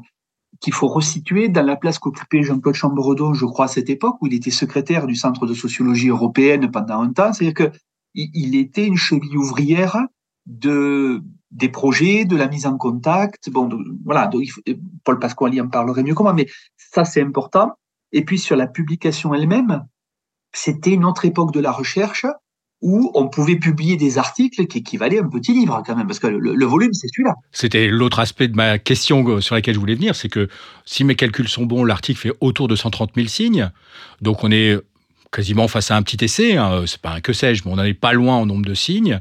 qu'il 0.62 0.74
faut 0.74 0.88
resituer 0.88 1.50
dans 1.50 1.66
la 1.66 1.76
place 1.76 2.00
qu'occupait 2.00 2.44
Jean-Claude 2.44 2.76
Chamboredon, 2.76 3.34
je 3.34 3.46
crois, 3.46 3.66
à 3.66 3.70
cette 3.70 3.90
époque, 3.90 4.18
où 4.22 4.28
il 4.28 4.34
était 4.34 4.52
secrétaire 4.52 5.08
du 5.08 5.16
Centre 5.16 5.46
de 5.46 5.54
sociologie 5.54 6.10
européenne 6.10 6.70
pendant 6.70 7.02
un 7.02 7.12
temps. 7.12 7.34
C'est-à-dire 7.34 7.72
qu'il 8.14 8.56
était 8.56 8.86
une 8.86 8.98
cheville 8.98 9.38
ouvrière 9.38 9.98
de, 10.46 11.22
des 11.52 11.70
projets, 11.70 12.26
de 12.26 12.36
la 12.36 12.48
mise 12.48 12.66
en 12.66 12.78
contact. 12.78 13.50
Bon, 13.50 13.70
voilà, 14.06 14.30
Paul 15.04 15.20
Pasquali 15.20 15.60
en 15.62 15.68
parlerait 15.68 16.04
mieux 16.04 16.16
que 16.16 16.24
moi, 16.24 16.34
mais 16.34 16.48
ça, 16.78 17.06
c'est 17.06 17.22
important. 17.22 17.74
Et 18.12 18.24
puis, 18.24 18.40
sur 18.40 18.56
la 18.56 18.68
publication 18.68 19.34
elle-même, 19.34 19.86
c'était 20.52 20.92
une 20.92 21.06
autre 21.06 21.26
époque 21.26 21.54
de 21.54 21.60
la 21.60 21.72
recherche 21.72 22.26
où 22.82 23.12
on 23.14 23.28
pouvait 23.28 23.58
publier 23.58 23.98
des 23.98 24.18
articles 24.18 24.66
qui 24.68 24.78
équivalaient 24.78 25.20
à 25.20 25.24
un 25.24 25.28
petit 25.28 25.52
livre 25.54 25.84
quand 25.86 25.96
même, 25.96 26.08
parce 26.08 26.20
que 26.20 26.28
le, 26.28 26.66
volume, 26.66 26.94
c'est 26.94 27.08
celui-là. 27.10 27.36
C'était 27.52 27.88
l'autre 27.88 28.20
aspect 28.20 28.48
de 28.48 28.56
ma 28.56 28.78
question 28.80 29.28
euh, 29.28 29.42
sur 29.42 29.56
laquelle 29.56 29.76
je 29.76 29.80
voulais 29.80 29.96
venir, 29.96 30.16
c'est 30.16 30.30
que 30.30 30.48
si 30.86 31.04
mes 31.04 31.16
calculs 31.16 31.50
sont 31.50 31.66
bons, 31.66 31.84
l'article 31.84 32.20
fait 32.20 32.32
autour 32.40 32.70
de 32.70 32.76
130 32.76 33.12
000 33.16 33.28
signes, 33.28 33.70
donc 34.22 34.44
on 34.44 34.52
est 34.52 34.78
quasiment 35.32 35.68
face 35.68 35.92
à 35.92 35.96
un 35.96 36.02
petit 36.02 36.24
essai. 36.24 36.58
Hein, 36.58 36.84
c'est 36.86 37.02
pas 37.02 37.12
un 37.12 37.22
que 37.22 37.34
sais-je, 37.34 37.64
mais 37.66 37.72
on 37.74 37.84
est 37.84 37.94
pas 37.94 38.14
loin 38.14 38.36
en 38.36 38.46
nombre 38.46 38.66
de 38.66 38.74
signes. 38.74 39.20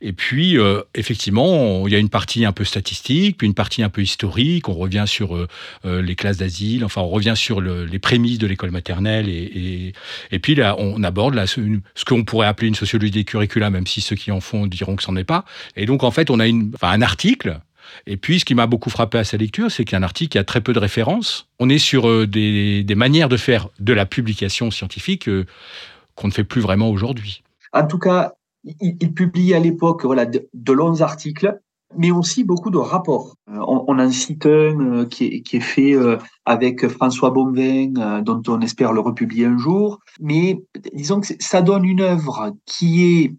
Et 0.00 0.12
puis, 0.12 0.58
euh, 0.58 0.82
effectivement, 0.94 1.86
il 1.86 1.92
y 1.92 1.96
a 1.96 1.98
une 1.98 2.08
partie 2.08 2.44
un 2.44 2.52
peu 2.52 2.64
statistique, 2.64 3.38
puis 3.38 3.46
une 3.46 3.54
partie 3.54 3.82
un 3.82 3.88
peu 3.88 4.02
historique. 4.02 4.68
On 4.68 4.74
revient 4.74 5.04
sur 5.06 5.36
euh, 5.36 5.48
euh, 5.84 6.02
les 6.02 6.14
classes 6.14 6.38
d'asile, 6.38 6.84
enfin, 6.84 7.02
on 7.02 7.08
revient 7.08 7.34
sur 7.36 7.60
les 7.60 7.98
prémices 7.98 8.38
de 8.38 8.46
l'école 8.46 8.70
maternelle. 8.70 9.28
Et, 9.28 9.92
et, 10.30 10.38
puis 10.38 10.54
là, 10.54 10.76
on 10.78 11.02
aborde 11.02 11.34
là, 11.34 11.46
ce 11.46 12.04
qu'on 12.06 12.24
pourrait 12.24 12.46
appeler 12.46 12.68
une 12.68 12.74
sociologie 12.74 13.10
des 13.10 13.24
curricula, 13.24 13.70
même 13.70 13.86
si 13.86 14.00
ceux 14.00 14.16
qui 14.16 14.30
en 14.30 14.40
font 14.40 14.66
diront 14.66 14.96
que 14.96 15.02
ce 15.02 15.10
n'en 15.10 15.16
est 15.16 15.24
pas. 15.24 15.44
Et 15.76 15.86
donc, 15.86 16.04
en 16.04 16.10
fait, 16.10 16.30
on 16.30 16.40
a 16.40 16.46
une, 16.46 16.72
enfin, 16.74 16.90
un 16.90 17.02
article 17.02 17.60
et 18.06 18.16
puis, 18.16 18.40
ce 18.40 18.44
qui 18.44 18.54
m'a 18.54 18.66
beaucoup 18.66 18.90
frappé 18.90 19.18
à 19.18 19.24
sa 19.24 19.36
lecture, 19.36 19.70
c'est 19.70 19.84
qu'il 19.84 19.92
y 19.92 19.96
a 19.96 19.98
un 19.98 20.02
article 20.04 20.30
qui 20.30 20.38
a 20.38 20.44
très 20.44 20.60
peu 20.60 20.72
de 20.72 20.78
références. 20.78 21.48
On 21.58 21.68
est 21.68 21.78
sur 21.78 22.08
euh, 22.08 22.26
des, 22.26 22.84
manières 22.96 23.28
de 23.28 23.36
faire 23.36 23.68
de 23.78 23.92
la 23.92 24.06
publication 24.06 24.70
scientifique 24.70 25.28
euh, 25.28 25.46
qu'on 26.14 26.28
ne 26.28 26.32
fait 26.32 26.44
plus 26.44 26.60
vraiment 26.60 26.90
aujourd'hui. 26.90 27.42
En 27.72 27.86
tout 27.86 27.98
cas, 27.98 28.32
il, 28.80 29.14
publie 29.14 29.54
à 29.54 29.58
l'époque 29.58 30.04
voilà, 30.04 30.26
de, 30.26 30.72
longs 30.72 31.00
articles, 31.00 31.58
mais 31.96 32.10
aussi 32.10 32.44
beaucoup 32.44 32.70
de 32.70 32.78
rapports. 32.78 33.36
Euh, 33.48 33.58
on, 33.66 33.98
en 33.98 34.10
cite 34.10 34.46
un 34.46 35.06
qui, 35.06 35.42
est, 35.52 35.60
fait 35.60 35.94
avec 36.44 36.88
François 36.88 37.30
Bonvin, 37.30 38.20
dont 38.22 38.42
on 38.48 38.60
espère 38.60 38.92
le 38.92 39.00
republier 39.00 39.46
un 39.46 39.58
jour. 39.58 40.00
Mais 40.20 40.62
disons 40.92 41.20
que 41.20 41.28
ça 41.38 41.62
donne 41.62 41.84
une 41.84 42.00
œuvre 42.00 42.52
qui 42.66 43.04
est, 43.04 43.34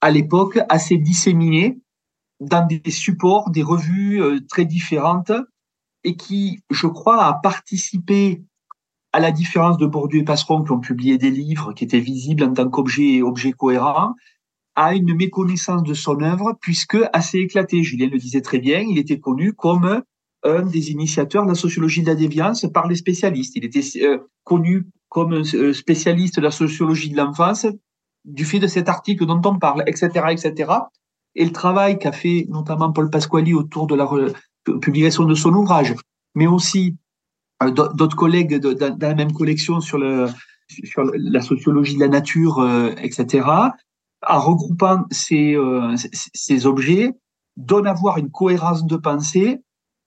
à 0.00 0.10
l'époque, 0.10 0.58
assez 0.68 0.96
disséminée 0.96 1.81
dans 2.42 2.66
des 2.66 2.90
supports, 2.90 3.50
des 3.50 3.62
revues 3.62 4.20
euh, 4.20 4.40
très 4.48 4.64
différentes 4.64 5.32
et 6.04 6.16
qui, 6.16 6.60
je 6.70 6.86
crois, 6.86 7.24
a 7.24 7.34
participé 7.34 8.42
à 9.12 9.20
la 9.20 9.30
différence 9.30 9.78
de 9.78 9.86
Bourdieu 9.86 10.20
et 10.20 10.24
Passeron 10.24 10.64
qui 10.64 10.72
ont 10.72 10.80
publié 10.80 11.18
des 11.18 11.30
livres 11.30 11.72
qui 11.72 11.84
étaient 11.84 12.00
visibles 12.00 12.42
en 12.42 12.52
tant 12.52 12.68
qu'objet 12.68 13.12
et 13.14 13.22
objet 13.22 13.52
cohérent, 13.52 14.14
à 14.74 14.94
une 14.94 15.14
méconnaissance 15.14 15.82
de 15.82 15.94
son 15.94 16.20
œuvre 16.22 16.56
puisque 16.60 16.96
assez 17.12 17.38
éclaté. 17.38 17.82
Julien 17.82 18.08
le 18.08 18.18
disait 18.18 18.40
très 18.40 18.58
bien, 18.58 18.80
il 18.80 18.98
était 18.98 19.20
connu 19.20 19.52
comme 19.52 20.02
un 20.44 20.62
des 20.62 20.90
initiateurs 20.90 21.44
de 21.44 21.50
la 21.50 21.54
sociologie 21.54 22.02
de 22.02 22.08
la 22.08 22.14
déviance 22.16 22.66
par 22.72 22.88
les 22.88 22.96
spécialistes. 22.96 23.54
Il 23.54 23.64
était 23.64 23.84
euh, 24.02 24.18
connu 24.42 24.86
comme 25.08 25.34
euh, 25.34 25.72
spécialiste 25.72 26.36
de 26.36 26.40
la 26.40 26.50
sociologie 26.50 27.10
de 27.10 27.16
l'enfance 27.16 27.66
du 28.24 28.44
fait 28.44 28.58
de 28.58 28.66
cet 28.66 28.88
article 28.88 29.26
dont 29.26 29.42
on 29.44 29.58
parle, 29.58 29.84
etc., 29.86 30.10
etc 30.30 30.72
et 31.34 31.44
le 31.44 31.52
travail 31.52 31.98
qu'a 31.98 32.12
fait 32.12 32.46
notamment 32.48 32.92
Paul 32.92 33.10
Pasquali 33.10 33.54
autour 33.54 33.86
de 33.86 33.94
la 33.94 34.08
publication 34.80 35.24
de 35.24 35.34
son 35.34 35.52
ouvrage, 35.54 35.94
mais 36.34 36.46
aussi 36.46 36.96
euh, 37.62 37.70
d'autres 37.70 38.16
collègues 38.16 38.56
dans 38.56 38.98
la 39.00 39.14
même 39.14 39.32
collection 39.32 39.80
sur, 39.80 39.98
la 39.98 41.42
sociologie 41.42 41.96
de 41.96 42.00
la 42.00 42.08
nature, 42.08 42.58
euh, 42.58 42.90
etc., 43.02 43.46
en 44.26 44.40
regroupant 44.40 45.04
euh, 45.32 45.96
ces 46.34 46.66
objets, 46.66 47.12
donne 47.56 47.86
à 47.86 47.92
voir 47.92 48.18
une 48.18 48.30
cohérence 48.30 48.86
de 48.86 48.96
pensée 48.96 49.60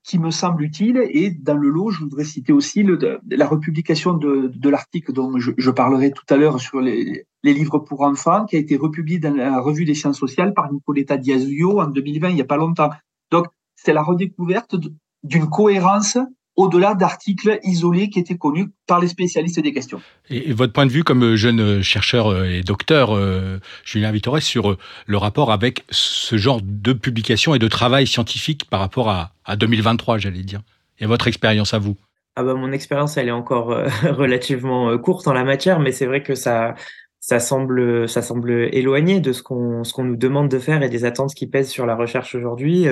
qui 0.05 0.19
me 0.19 0.31
semble 0.31 0.63
utile. 0.63 1.01
Et 1.09 1.31
dans 1.31 1.55
le 1.55 1.69
lot, 1.69 1.89
je 1.89 2.01
voudrais 2.01 2.23
citer 2.23 2.53
aussi 2.53 2.85
la 3.29 3.47
republication 3.47 4.13
de, 4.13 4.69
l'article 4.69 5.11
dont 5.11 5.37
je, 5.37 5.51
je, 5.57 5.71
parlerai 5.71 6.11
tout 6.11 6.25
à 6.29 6.37
l'heure 6.37 6.59
sur 6.59 6.79
les, 6.79 7.25
les, 7.43 7.53
livres 7.53 7.79
pour 7.79 8.01
enfants, 8.01 8.45
qui 8.45 8.55
a 8.55 8.59
été 8.59 8.77
republié 8.77 9.19
dans 9.19 9.35
la 9.35 9.59
revue 9.59 9.85
des 9.85 9.95
sciences 9.95 10.19
sociales 10.19 10.53
par 10.53 10.71
Nicoletta 10.71 11.17
Diazio 11.17 11.81
en 11.81 11.87
2020, 11.87 12.29
il 12.29 12.35
n'y 12.35 12.41
a 12.41 12.45
pas 12.45 12.57
longtemps. 12.57 12.91
Donc, 13.31 13.47
c'est 13.75 13.93
la 13.93 14.03
redécouverte 14.03 14.75
d'une 15.23 15.49
cohérence 15.49 16.17
au-delà 16.55 16.95
d'articles 16.95 17.59
isolés 17.63 18.09
qui 18.09 18.19
étaient 18.19 18.37
connus 18.37 18.69
par 18.87 18.99
les 18.99 19.07
spécialistes 19.07 19.59
des 19.59 19.73
questions. 19.73 20.01
Et, 20.29 20.53
votre 20.53 20.73
point 20.73 20.85
de 20.85 20.91
vue 20.91 21.03
comme 21.03 21.35
jeune 21.35 21.81
chercheur 21.81 22.27
euh, 22.27 22.45
et 22.45 22.61
docteur, 22.61 23.15
euh, 23.15 23.59
Julien 23.83 24.11
Vittorès, 24.11 24.43
sur 24.43 24.71
euh, 24.71 24.77
le 25.05 25.17
rapport 25.17 25.51
avec 25.51 25.83
ce 25.89 26.37
genre 26.37 26.61
de 26.63 26.93
publication 26.93 27.55
et 27.55 27.59
de 27.59 27.67
travail 27.67 28.07
scientifique 28.07 28.69
par 28.69 28.79
rapport 28.79 29.09
à, 29.09 29.31
2023, 29.55 30.17
j'allais 30.17 30.41
dire, 30.41 30.61
et 30.99 31.05
votre 31.05 31.27
expérience 31.27 31.73
à 31.73 31.79
vous? 31.79 31.95
Ah 32.35 32.43
bah, 32.43 32.55
Mon 32.55 32.71
expérience, 32.71 33.17
elle 33.17 33.27
est 33.27 33.31
encore 33.31 33.67
relativement 34.03 34.97
courte 34.97 35.27
en 35.27 35.33
la 35.33 35.43
matière, 35.43 35.79
mais 35.79 35.91
c'est 35.91 36.07
vrai 36.07 36.23
que 36.23 36.33
ça, 36.33 36.73
ça 37.19 37.39
semble, 37.39 38.09
ça 38.09 38.23
semble 38.23 38.51
éloigné 38.73 39.19
de 39.19 39.31
ce 39.33 39.43
qu'on, 39.43 39.83
ce 39.83 39.93
qu'on 39.93 40.03
nous 40.03 40.15
demande 40.15 40.49
de 40.49 40.57
faire 40.57 40.81
et 40.81 40.89
des 40.89 41.05
attentes 41.05 41.35
qui 41.35 41.45
pèsent 41.45 41.69
sur 41.69 41.85
la 41.85 41.95
recherche 41.95 42.33
aujourd'hui. 42.33 42.87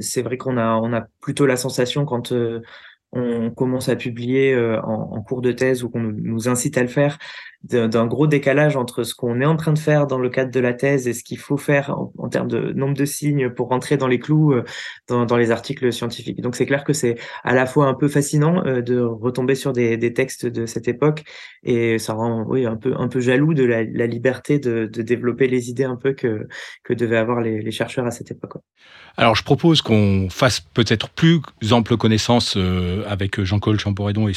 C'est 0.00 0.22
vrai 0.22 0.38
qu'on 0.38 0.56
a, 0.56 0.76
on 0.76 0.94
a 0.94 1.02
plutôt 1.20 1.44
la 1.44 1.56
sensation 1.56 2.06
quand 2.06 2.32
on 3.12 3.50
commence 3.50 3.88
à 3.88 3.96
publier 3.96 4.54
euh, 4.54 4.80
en, 4.82 5.20
cours 5.22 5.42
de 5.42 5.52
thèse 5.52 5.84
ou 5.84 5.90
qu'on 5.90 6.00
nous 6.00 6.48
incite 6.48 6.78
à 6.78 6.82
le 6.82 6.88
faire, 6.88 7.18
d'un 7.62 8.06
gros 8.06 8.26
décalage 8.26 8.76
entre 8.76 9.04
ce 9.04 9.14
qu'on 9.14 9.40
est 9.40 9.46
en 9.46 9.56
train 9.56 9.72
de 9.72 9.78
faire 9.78 10.08
dans 10.08 10.18
le 10.18 10.30
cadre 10.30 10.50
de 10.50 10.58
la 10.58 10.72
thèse 10.72 11.06
et 11.06 11.12
ce 11.12 11.22
qu'il 11.22 11.38
faut 11.38 11.56
faire 11.56 11.96
en, 12.18 12.28
termes 12.28 12.48
de 12.48 12.72
nombre 12.72 12.94
de 12.94 13.04
signes 13.04 13.50
pour 13.50 13.68
rentrer 13.68 13.96
dans 13.96 14.08
les 14.08 14.18
clous 14.18 14.52
euh, 14.52 14.64
dans, 15.06 15.36
les 15.36 15.52
articles 15.52 15.92
scientifiques. 15.92 16.40
Donc 16.40 16.56
c'est 16.56 16.66
clair 16.66 16.82
que 16.82 16.92
c'est 16.92 17.16
à 17.44 17.54
la 17.54 17.66
fois 17.66 17.86
un 17.86 17.94
peu 17.94 18.08
fascinant 18.08 18.64
euh, 18.66 18.80
de 18.80 18.98
retomber 18.98 19.54
sur 19.54 19.72
des, 19.72 20.12
textes 20.12 20.46
de 20.46 20.66
cette 20.66 20.88
époque 20.88 21.22
et 21.62 21.98
ça 21.98 22.14
rend 22.14 22.44
oui, 22.48 22.66
un, 22.66 22.76
peu, 22.76 22.94
un 22.98 23.08
peu 23.08 23.20
jaloux 23.20 23.54
de 23.54 23.64
la, 23.64 23.82
liberté 24.06 24.58
de, 24.58 24.86
développer 24.86 25.46
les 25.46 25.70
idées 25.70 25.84
un 25.84 25.96
peu 25.96 26.14
que, 26.14 26.48
que 26.82 26.94
devaient 26.94 27.16
avoir 27.16 27.40
les, 27.40 27.70
chercheurs 27.70 28.06
à 28.06 28.10
cette 28.10 28.30
époque. 28.30 28.54
Alors 29.16 29.36
je 29.36 29.42
propose 29.42 29.82
qu'on 29.82 30.28
fasse 30.30 30.60
peut-être 30.60 31.08
plus 31.10 31.42
ample 31.70 31.96
connaissance 31.96 32.54
euh, 32.56 33.04
avec 33.08 33.42
Jean-Claude 33.42 33.78
Champoredon 33.78 34.28
et, 34.28 34.34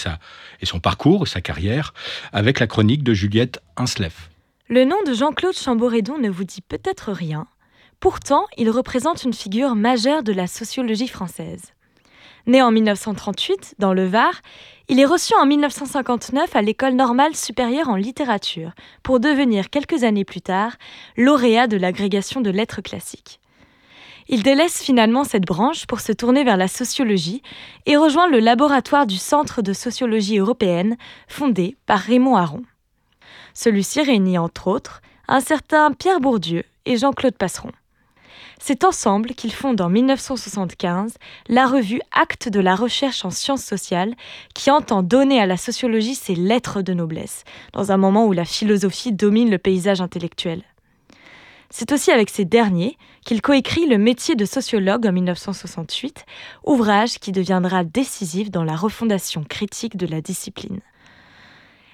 son 0.65 0.79
parcours, 0.79 1.27
sa 1.27 1.41
carrière, 1.41 1.93
avec 2.33 2.59
la 2.59 2.67
chronique 2.67 3.03
de 3.03 3.13
Juliette 3.13 3.61
Insleff. 3.77 4.29
Le 4.67 4.83
nom 4.83 4.97
de 5.07 5.13
Jean-Claude 5.13 5.55
Chamboredon 5.55 6.17
ne 6.17 6.29
vous 6.29 6.43
dit 6.43 6.61
peut-être 6.61 7.11
rien. 7.11 7.47
Pourtant, 7.99 8.45
il 8.57 8.69
représente 8.69 9.23
une 9.23 9.33
figure 9.33 9.75
majeure 9.75 10.23
de 10.23 10.33
la 10.33 10.47
sociologie 10.47 11.07
française. 11.07 11.71
Né 12.47 12.61
en 12.61 12.71
1938 12.71 13.75
dans 13.79 13.93
le 13.93 14.05
Var, 14.05 14.41
il 14.87 14.99
est 14.99 15.05
reçu 15.05 15.33
en 15.41 15.45
1959 15.45 16.55
à 16.55 16.61
l'École 16.61 16.93
normale 16.93 17.35
supérieure 17.35 17.89
en 17.89 17.95
littérature 17.95 18.71
pour 19.01 19.19
devenir 19.19 19.69
quelques 19.69 20.03
années 20.03 20.25
plus 20.25 20.41
tard 20.41 20.73
lauréat 21.17 21.67
de 21.67 21.77
l'agrégation 21.77 22.41
de 22.41 22.51
lettres 22.51 22.81
classiques. 22.81 23.39
Il 24.27 24.41
délaisse 24.41 24.81
finalement 24.81 25.23
cette 25.23 25.45
branche 25.45 25.85
pour 25.85 25.99
se 25.99 26.11
tourner 26.11 26.43
vers 26.43 26.57
la 26.57 26.67
sociologie 26.67 27.43
et 27.85 27.95
rejoint 27.95 28.27
le 28.27 28.39
laboratoire 28.39 29.05
du 29.05 29.17
Centre 29.17 29.61
de 29.61 29.71
sociologie 29.71 30.39
européenne 30.39 30.97
fondé 31.27 31.77
par 31.85 31.99
Raymond 31.99 32.35
Aron. 32.35 32.63
Celui-ci 33.53 34.01
réunit 34.01 34.37
entre 34.37 34.67
autres 34.67 35.01
un 35.27 35.41
certain 35.41 35.91
Pierre 35.91 36.19
Bourdieu 36.19 36.63
et 36.85 36.97
Jean-Claude 36.97 37.37
Passeron. 37.37 37.71
C'est 38.59 38.83
ensemble 38.83 39.29
qu'ils 39.29 39.53
fondent 39.53 39.81
en 39.81 39.89
1975 39.89 41.15
la 41.47 41.67
revue 41.67 42.01
Actes 42.11 42.49
de 42.49 42.59
la 42.59 42.75
recherche 42.75 43.25
en 43.25 43.29
sciences 43.29 43.63
sociales 43.63 44.15
qui 44.53 44.71
entend 44.71 45.03
donner 45.03 45.39
à 45.39 45.45
la 45.45 45.57
sociologie 45.57 46.15
ses 46.15 46.35
lettres 46.35 46.81
de 46.81 46.93
noblesse, 46.93 47.43
dans 47.73 47.91
un 47.91 47.97
moment 47.97 48.25
où 48.25 48.33
la 48.33 48.45
philosophie 48.45 49.13
domine 49.13 49.51
le 49.51 49.57
paysage 49.57 50.01
intellectuel. 50.01 50.63
C'est 51.69 51.91
aussi 51.91 52.11
avec 52.11 52.29
ces 52.29 52.45
derniers 52.45 52.97
qu'il 53.25 53.41
coécrit 53.41 53.87
Le 53.87 53.97
métier 53.97 54.35
de 54.35 54.45
sociologue 54.45 55.07
en 55.07 55.11
1968, 55.11 56.25
ouvrage 56.65 57.19
qui 57.19 57.31
deviendra 57.31 57.83
décisif 57.83 58.51
dans 58.51 58.63
la 58.63 58.75
refondation 58.75 59.43
critique 59.43 59.97
de 59.97 60.05
la 60.07 60.21
discipline. 60.21 60.79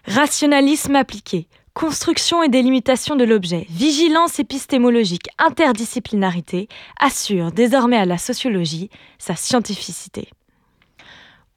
Rationalisme 0.06 0.96
appliqué, 0.96 1.48
construction 1.74 2.44
et 2.44 2.50
délimitation 2.50 3.16
de 3.16 3.24
l'objet, 3.24 3.66
vigilance 3.70 4.40
épistémologique, 4.40 5.30
interdisciplinarité 5.38 6.68
assurent 7.00 7.51
désormais 7.51 7.98
à 7.98 8.06
la 8.06 8.18
sociologie 8.18 8.90
sa 9.20 9.36
scientificité. 9.36 10.30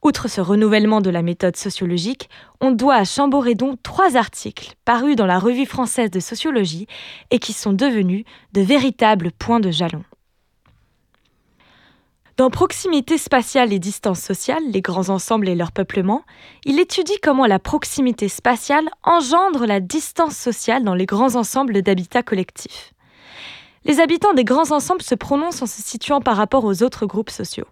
Outre 0.05 0.29
ce 0.29 0.43
renouvellement 0.43 1.01
de 1.01 1.09
la 1.09 1.23
méthode 1.23 1.57
sociologique, 1.57 2.29
on 2.61 2.73
doit 2.73 2.97
à 2.97 3.05
Chamboredon 3.05 3.79
trois 3.83 4.19
articles 4.19 4.75
parus 4.85 5.17
dans 5.17 5.25
la 5.25 5.39
Revue 5.39 5.65
française 5.65 6.11
de 6.11 6.21
sociologie 6.21 6.87
et 7.31 7.39
qui 7.39 7.55
sont 7.55 7.73
devenus 7.73 8.27
de 8.53 8.61
véritables 8.61 9.33
points 9.33 9.61
de 9.61 9.71
jalon. 9.71 10.05
Dans 12.37 12.51
Proximité 12.51 13.17
spatiale 13.17 13.73
et 13.73 13.79
distance 13.79 14.21
sociale, 14.21 14.63
les 14.71 14.83
grands 14.83 15.09
ensembles 15.09 15.49
et 15.49 15.55
leur 15.55 15.73
peuplement, 15.73 16.23
il 16.67 16.79
étudie 16.81 17.19
comment 17.23 17.47
la 17.47 17.59
proximité 17.59 18.29
spatiale 18.29 18.91
engendre 19.05 19.65
la 19.65 19.81
distance 19.81 20.37
sociale 20.37 20.85
dans 20.85 20.95
les 20.95 21.07
grands 21.07 21.35
ensembles 21.35 21.81
d'habitats 21.81 22.23
collectifs. 22.23 22.93
Les 23.87 24.01
habitants 24.01 24.35
des 24.35 24.45
grands 24.45 24.71
ensembles 24.71 25.03
se 25.03 25.15
prononcent 25.15 25.63
en 25.63 25.67
se 25.67 25.81
situant 25.81 26.21
par 26.21 26.37
rapport 26.37 26.65
aux 26.67 26.83
autres 26.83 27.07
groupes 27.07 27.31
sociaux. 27.31 27.67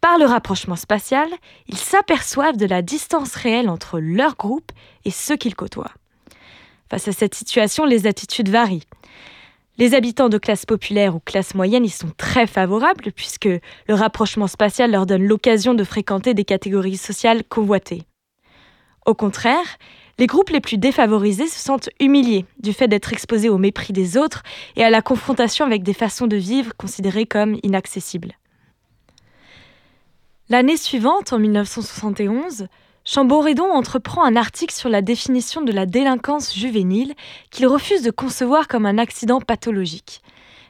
Par 0.00 0.18
le 0.18 0.26
rapprochement 0.26 0.76
spatial, 0.76 1.28
ils 1.66 1.76
s'aperçoivent 1.76 2.56
de 2.56 2.66
la 2.66 2.82
distance 2.82 3.34
réelle 3.34 3.68
entre 3.68 3.98
leur 3.98 4.36
groupe 4.36 4.70
et 5.04 5.10
ceux 5.10 5.36
qu'ils 5.36 5.56
côtoient. 5.56 5.92
Face 6.88 7.08
à 7.08 7.12
cette 7.12 7.34
situation, 7.34 7.84
les 7.84 8.06
attitudes 8.06 8.48
varient. 8.48 8.86
Les 9.76 9.94
habitants 9.94 10.28
de 10.28 10.38
classe 10.38 10.66
populaire 10.66 11.14
ou 11.14 11.20
classe 11.20 11.54
moyenne 11.54 11.84
y 11.84 11.90
sont 11.90 12.10
très 12.16 12.46
favorables 12.46 13.12
puisque 13.12 13.48
le 13.48 13.94
rapprochement 13.94 14.46
spatial 14.46 14.90
leur 14.90 15.06
donne 15.06 15.24
l'occasion 15.24 15.74
de 15.74 15.84
fréquenter 15.84 16.34
des 16.34 16.44
catégories 16.44 16.96
sociales 16.96 17.44
convoitées. 17.44 18.02
Au 19.06 19.14
contraire, 19.14 19.78
les 20.18 20.26
groupes 20.26 20.50
les 20.50 20.60
plus 20.60 20.78
défavorisés 20.78 21.46
se 21.46 21.60
sentent 21.60 21.90
humiliés 22.00 22.44
du 22.60 22.72
fait 22.72 22.88
d'être 22.88 23.12
exposés 23.12 23.48
au 23.48 23.58
mépris 23.58 23.92
des 23.92 24.16
autres 24.16 24.42
et 24.74 24.82
à 24.82 24.90
la 24.90 25.00
confrontation 25.00 25.64
avec 25.64 25.84
des 25.84 25.94
façons 25.94 26.26
de 26.26 26.36
vivre 26.36 26.72
considérées 26.76 27.26
comme 27.26 27.56
inaccessibles. 27.62 28.34
L'année 30.50 30.78
suivante, 30.78 31.34
en 31.34 31.38
1971, 31.38 32.68
Chamboredon 33.04 33.70
entreprend 33.70 34.24
un 34.24 34.34
article 34.34 34.74
sur 34.74 34.88
la 34.88 35.02
définition 35.02 35.60
de 35.60 35.72
la 35.72 35.84
délinquance 35.84 36.54
juvénile 36.54 37.12
qu'il 37.50 37.66
refuse 37.66 38.00
de 38.00 38.10
concevoir 38.10 38.66
comme 38.66 38.86
un 38.86 38.96
accident 38.96 39.42
pathologique. 39.42 40.22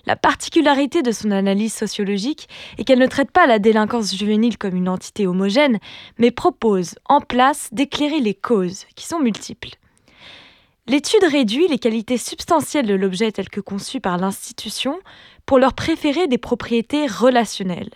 La 0.04 0.16
particularité 0.16 1.02
de 1.02 1.12
son 1.12 1.30
analyse 1.30 1.74
sociologique 1.74 2.48
est 2.76 2.82
qu'elle 2.82 2.98
ne 2.98 3.06
traite 3.06 3.30
pas 3.30 3.46
la 3.46 3.60
délinquance 3.60 4.16
juvénile 4.16 4.58
comme 4.58 4.74
une 4.74 4.88
entité 4.88 5.28
homogène, 5.28 5.78
mais 6.18 6.32
propose 6.32 6.96
en 7.08 7.20
place 7.20 7.68
d'éclairer 7.70 8.18
les 8.18 8.34
causes, 8.34 8.84
qui 8.96 9.06
sont 9.06 9.20
multiples. 9.20 9.76
L'étude 10.88 11.22
réduit 11.22 11.68
les 11.68 11.78
qualités 11.78 12.18
substantielles 12.18 12.86
de 12.86 12.94
l'objet 12.94 13.30
tel 13.30 13.48
que 13.48 13.60
conçu 13.60 14.00
par 14.00 14.18
l'institution 14.18 14.98
pour 15.46 15.60
leur 15.60 15.74
préférer 15.74 16.26
des 16.26 16.38
propriétés 16.38 17.06
relationnelles. 17.06 17.90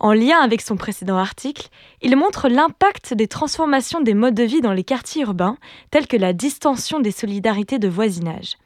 En 0.00 0.12
lien 0.12 0.38
avec 0.38 0.60
son 0.60 0.76
précédent 0.76 1.18
article, 1.18 1.68
il 2.02 2.16
montre 2.16 2.48
l'impact 2.48 3.14
des 3.14 3.26
transformations 3.26 4.00
des 4.00 4.14
modes 4.14 4.34
de 4.34 4.44
vie 4.44 4.60
dans 4.60 4.72
les 4.72 4.84
quartiers 4.84 5.22
urbains, 5.22 5.56
tels 5.90 6.06
que 6.06 6.16
la 6.16 6.32
distension 6.32 7.00
des 7.00 7.10
solidarités 7.10 7.78
de 7.78 7.88
voisinage. 7.88 8.56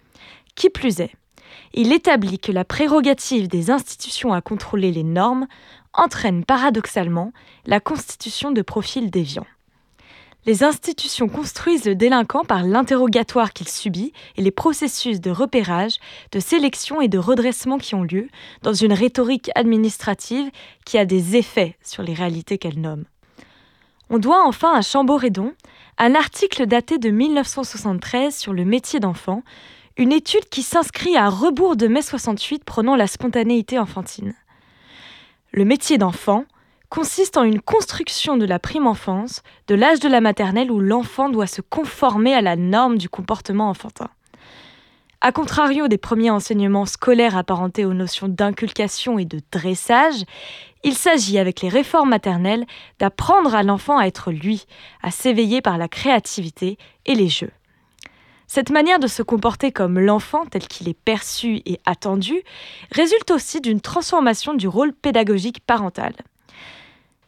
Qui 0.54 0.68
plus 0.68 1.00
est, 1.00 1.14
il 1.72 1.92
établit 1.92 2.38
que 2.38 2.52
la 2.52 2.64
prérogative 2.64 3.48
des 3.48 3.70
institutions 3.70 4.34
à 4.34 4.42
contrôler 4.42 4.92
les 4.92 5.04
normes 5.04 5.46
entraîne 5.94 6.44
paradoxalement 6.44 7.32
la 7.66 7.80
constitution 7.80 8.50
de 8.50 8.62
profils 8.62 9.10
déviants. 9.10 9.46
Les 10.44 10.64
institutions 10.64 11.28
construisent 11.28 11.84
le 11.84 11.94
délinquant 11.94 12.44
par 12.44 12.64
l'interrogatoire 12.64 13.52
qu'il 13.52 13.68
subit 13.68 14.12
et 14.36 14.42
les 14.42 14.50
processus 14.50 15.20
de 15.20 15.30
repérage, 15.30 15.98
de 16.32 16.40
sélection 16.40 17.00
et 17.00 17.06
de 17.06 17.18
redressement 17.18 17.78
qui 17.78 17.94
ont 17.94 18.02
lieu 18.02 18.28
dans 18.62 18.72
une 18.72 18.92
rhétorique 18.92 19.50
administrative 19.54 20.50
qui 20.84 20.98
a 20.98 21.04
des 21.04 21.36
effets 21.36 21.76
sur 21.84 22.02
les 22.02 22.14
réalités 22.14 22.58
qu'elle 22.58 22.80
nomme. 22.80 23.04
On 24.10 24.18
doit 24.18 24.44
enfin 24.44 24.74
à 24.74 24.82
Chamboredon 24.82 25.54
un 25.98 26.14
article 26.16 26.66
daté 26.66 26.98
de 26.98 27.10
1973 27.10 28.36
sur 28.36 28.52
le 28.52 28.64
métier 28.64 28.98
d'enfant, 28.98 29.44
une 29.96 30.12
étude 30.12 30.48
qui 30.48 30.62
s'inscrit 30.62 31.16
à 31.16 31.28
rebours 31.28 31.76
de 31.76 31.86
mai 31.86 32.02
68 32.02 32.64
prenant 32.64 32.96
la 32.96 33.06
spontanéité 33.06 33.78
enfantine. 33.78 34.34
Le 35.52 35.64
métier 35.64 35.98
d'enfant 35.98 36.46
consiste 36.92 37.38
en 37.38 37.44
une 37.44 37.62
construction 37.62 38.36
de 38.36 38.44
la 38.44 38.58
prime 38.58 38.86
enfance, 38.86 39.42
de 39.66 39.74
l'âge 39.74 39.98
de 40.00 40.10
la 40.10 40.20
maternelle 40.20 40.70
où 40.70 40.78
l'enfant 40.78 41.30
doit 41.30 41.46
se 41.46 41.62
conformer 41.62 42.34
à 42.34 42.42
la 42.42 42.54
norme 42.54 42.98
du 42.98 43.08
comportement 43.08 43.70
enfantin. 43.70 44.10
A 45.22 45.32
contrario 45.32 45.88
des 45.88 45.96
premiers 45.96 46.28
enseignements 46.28 46.84
scolaires 46.84 47.34
apparentés 47.34 47.86
aux 47.86 47.94
notions 47.94 48.28
d'inculcation 48.28 49.18
et 49.18 49.24
de 49.24 49.40
dressage, 49.50 50.22
il 50.84 50.92
s'agit 50.92 51.38
avec 51.38 51.62
les 51.62 51.70
réformes 51.70 52.10
maternelles 52.10 52.66
d'apprendre 52.98 53.54
à 53.54 53.62
l'enfant 53.62 53.96
à 53.96 54.04
être 54.04 54.30
lui, 54.30 54.66
à 55.02 55.10
s'éveiller 55.10 55.62
par 55.62 55.78
la 55.78 55.88
créativité 55.88 56.76
et 57.06 57.14
les 57.14 57.30
jeux. 57.30 57.52
Cette 58.48 58.68
manière 58.68 58.98
de 58.98 59.06
se 59.06 59.22
comporter 59.22 59.72
comme 59.72 59.98
l'enfant 59.98 60.44
tel 60.44 60.68
qu'il 60.68 60.90
est 60.90 61.00
perçu 61.06 61.62
et 61.64 61.80
attendu 61.86 62.42
résulte 62.90 63.30
aussi 63.30 63.62
d'une 63.62 63.80
transformation 63.80 64.52
du 64.52 64.68
rôle 64.68 64.92
pédagogique 64.92 65.60
parental. 65.66 66.12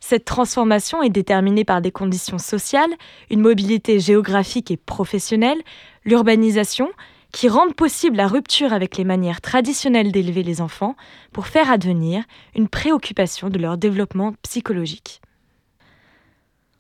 Cette 0.07 0.27
transformation 0.27 1.03
est 1.03 1.09
déterminée 1.09 1.65
par 1.65 1.81
des 1.81 1.91
conditions 1.91 2.37
sociales, 2.37 2.93
une 3.31 3.41
mobilité 3.41 4.01
géographique 4.01 4.71
et 4.71 4.77
professionnelle, 4.77 5.57
l'urbanisation, 6.05 6.91
qui 7.33 7.49
rendent 7.49 7.75
possible 7.75 8.19
la 8.19 8.27
rupture 8.27 8.75
avec 8.75 8.99
les 8.99 9.05
manières 9.05 9.41
traditionnelles 9.41 10.13
d'élever 10.13 10.43
les 10.43 10.61
enfants 10.61 10.95
pour 11.33 11.47
faire 11.47 11.71
advenir 11.71 12.23
une 12.55 12.69
préoccupation 12.69 13.49
de 13.49 13.59
leur 13.59 13.79
développement 13.79 14.35
psychologique. 14.43 15.23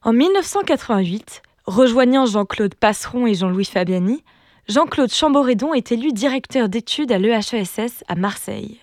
En 0.02 0.12
1988, 0.12 1.40
rejoignant 1.64 2.26
Jean-Claude 2.26 2.74
Passeron 2.74 3.26
et 3.26 3.34
Jean-Louis 3.34 3.64
Fabiani, 3.64 4.22
Jean-Claude 4.68 5.10
Chamboredon 5.10 5.72
est 5.72 5.92
élu 5.92 6.12
directeur 6.12 6.68
d'études 6.68 7.10
à 7.10 7.16
l'EHESS 7.16 8.04
à 8.06 8.16
Marseille. 8.16 8.80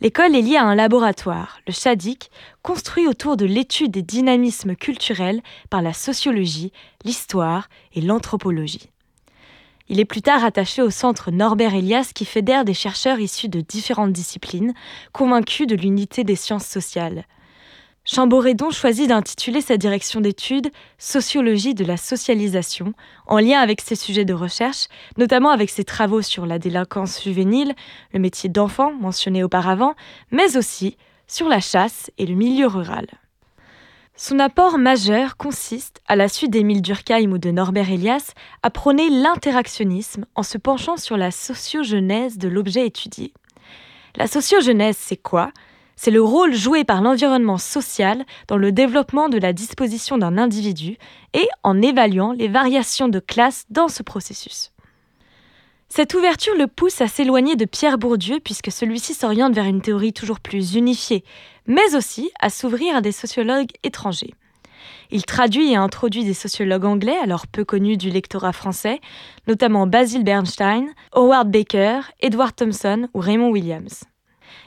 L'école 0.00 0.36
est 0.36 0.42
liée 0.42 0.56
à 0.56 0.64
un 0.64 0.76
laboratoire, 0.76 1.58
le 1.66 1.72
CHADIC, 1.72 2.30
construit 2.62 3.08
autour 3.08 3.36
de 3.36 3.44
l'étude 3.44 3.90
des 3.90 4.02
dynamismes 4.02 4.76
culturels 4.76 5.42
par 5.70 5.82
la 5.82 5.92
sociologie, 5.92 6.72
l'histoire 7.04 7.68
et 7.94 8.00
l'anthropologie. 8.00 8.90
Il 9.88 9.98
est 9.98 10.04
plus 10.04 10.22
tard 10.22 10.44
attaché 10.44 10.82
au 10.82 10.90
centre 10.90 11.32
Norbert 11.32 11.74
Elias 11.74 12.12
qui 12.14 12.26
fédère 12.26 12.64
des 12.64 12.74
chercheurs 12.74 13.18
issus 13.18 13.48
de 13.48 13.60
différentes 13.60 14.12
disciplines, 14.12 14.72
convaincus 15.12 15.66
de 15.66 15.74
l'unité 15.74 16.22
des 16.22 16.36
sciences 16.36 16.66
sociales. 16.66 17.24
Chamboredon 18.10 18.70
choisit 18.70 19.06
d'intituler 19.06 19.60
sa 19.60 19.76
direction 19.76 20.22
d'études 20.22 20.70
Sociologie 20.96 21.74
de 21.74 21.84
la 21.84 21.98
socialisation, 21.98 22.94
en 23.26 23.38
lien 23.38 23.60
avec 23.60 23.82
ses 23.82 23.96
sujets 23.96 24.24
de 24.24 24.32
recherche, 24.32 24.86
notamment 25.18 25.50
avec 25.50 25.68
ses 25.68 25.84
travaux 25.84 26.22
sur 26.22 26.46
la 26.46 26.58
délinquance 26.58 27.22
juvénile, 27.22 27.74
le 28.14 28.18
métier 28.18 28.48
d'enfant 28.48 28.94
mentionné 28.94 29.44
auparavant, 29.44 29.94
mais 30.30 30.56
aussi 30.56 30.96
sur 31.26 31.50
la 31.50 31.60
chasse 31.60 32.10
et 32.16 32.24
le 32.24 32.34
milieu 32.34 32.66
rural. 32.66 33.06
Son 34.16 34.38
apport 34.38 34.78
majeur 34.78 35.36
consiste, 35.36 36.00
à 36.06 36.16
la 36.16 36.28
suite 36.28 36.50
d'Émile 36.50 36.80
Durkheim 36.80 37.30
ou 37.32 37.36
de 37.36 37.50
Norbert 37.50 37.90
Elias, 37.90 38.32
à 38.62 38.70
prôner 38.70 39.10
l'interactionnisme 39.10 40.24
en 40.34 40.42
se 40.42 40.56
penchant 40.56 40.96
sur 40.96 41.18
la 41.18 41.30
sociogenèse 41.30 42.38
de 42.38 42.48
l'objet 42.48 42.86
étudié. 42.86 43.34
La 44.16 44.26
sociogenèse, 44.26 44.96
c'est 44.96 45.18
quoi? 45.18 45.52
C'est 45.98 46.12
le 46.12 46.22
rôle 46.22 46.54
joué 46.54 46.84
par 46.84 47.02
l'environnement 47.02 47.58
social 47.58 48.24
dans 48.46 48.56
le 48.56 48.70
développement 48.70 49.28
de 49.28 49.36
la 49.36 49.52
disposition 49.52 50.16
d'un 50.16 50.38
individu 50.38 50.96
et 51.34 51.48
en 51.64 51.82
évaluant 51.82 52.30
les 52.30 52.46
variations 52.46 53.08
de 53.08 53.18
classe 53.18 53.64
dans 53.68 53.88
ce 53.88 54.04
processus. 54.04 54.70
Cette 55.88 56.14
ouverture 56.14 56.54
le 56.54 56.68
pousse 56.68 57.00
à 57.00 57.08
s'éloigner 57.08 57.56
de 57.56 57.64
Pierre 57.64 57.98
Bourdieu 57.98 58.38
puisque 58.38 58.70
celui-ci 58.70 59.12
s'oriente 59.12 59.56
vers 59.56 59.64
une 59.64 59.80
théorie 59.80 60.12
toujours 60.12 60.38
plus 60.38 60.76
unifiée, 60.76 61.24
mais 61.66 61.96
aussi 61.96 62.30
à 62.38 62.48
s'ouvrir 62.48 62.94
à 62.94 63.00
des 63.00 63.10
sociologues 63.10 63.72
étrangers. 63.82 64.34
Il 65.10 65.24
traduit 65.24 65.72
et 65.72 65.76
introduit 65.76 66.24
des 66.24 66.34
sociologues 66.34 66.84
anglais, 66.84 67.18
alors 67.20 67.48
peu 67.48 67.64
connus 67.64 67.96
du 67.96 68.10
lectorat 68.10 68.52
français, 68.52 69.00
notamment 69.48 69.88
Basil 69.88 70.22
Bernstein, 70.22 70.86
Howard 71.12 71.50
Baker, 71.50 72.02
Edward 72.20 72.54
Thompson 72.54 73.08
ou 73.14 73.18
Raymond 73.18 73.50
Williams. 73.50 74.04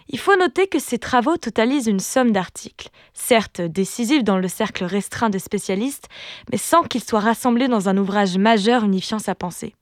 Il 0.10 0.20
faut 0.20 0.36
noter 0.36 0.68
que 0.68 0.80
ces 0.80 0.98
travaux 0.98 1.38
totalisent 1.38 1.88
une 1.88 2.00
somme 2.00 2.32
d'articles, 2.32 2.90
certes 3.14 3.62
décisifs 3.62 4.24
dans 4.24 4.38
le 4.38 4.48
cercle 4.48 4.84
restreint 4.84 5.30
des 5.30 5.40
spécialistes, 5.40 6.10
mais 6.52 6.58
sans 6.58 6.84
qu'ils 6.84 7.04
soient 7.04 7.20
rassemblés 7.20 7.68
dans 7.68 7.90
un 7.90 7.98
ouvrage 7.98 8.38
majeur 8.38 8.84
unifiant 8.84 9.20
sa 9.20 9.36
pensée. 9.36 9.76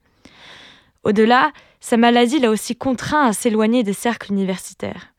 Au-delà, 1.02 1.52
sa 1.80 1.96
maladie 1.96 2.38
l'a 2.38 2.50
aussi 2.50 2.76
contraint 2.76 3.26
à 3.26 3.32
s'éloigner 3.32 3.82
des 3.82 3.94
cercles 3.94 4.32
universitaires. 4.32 5.14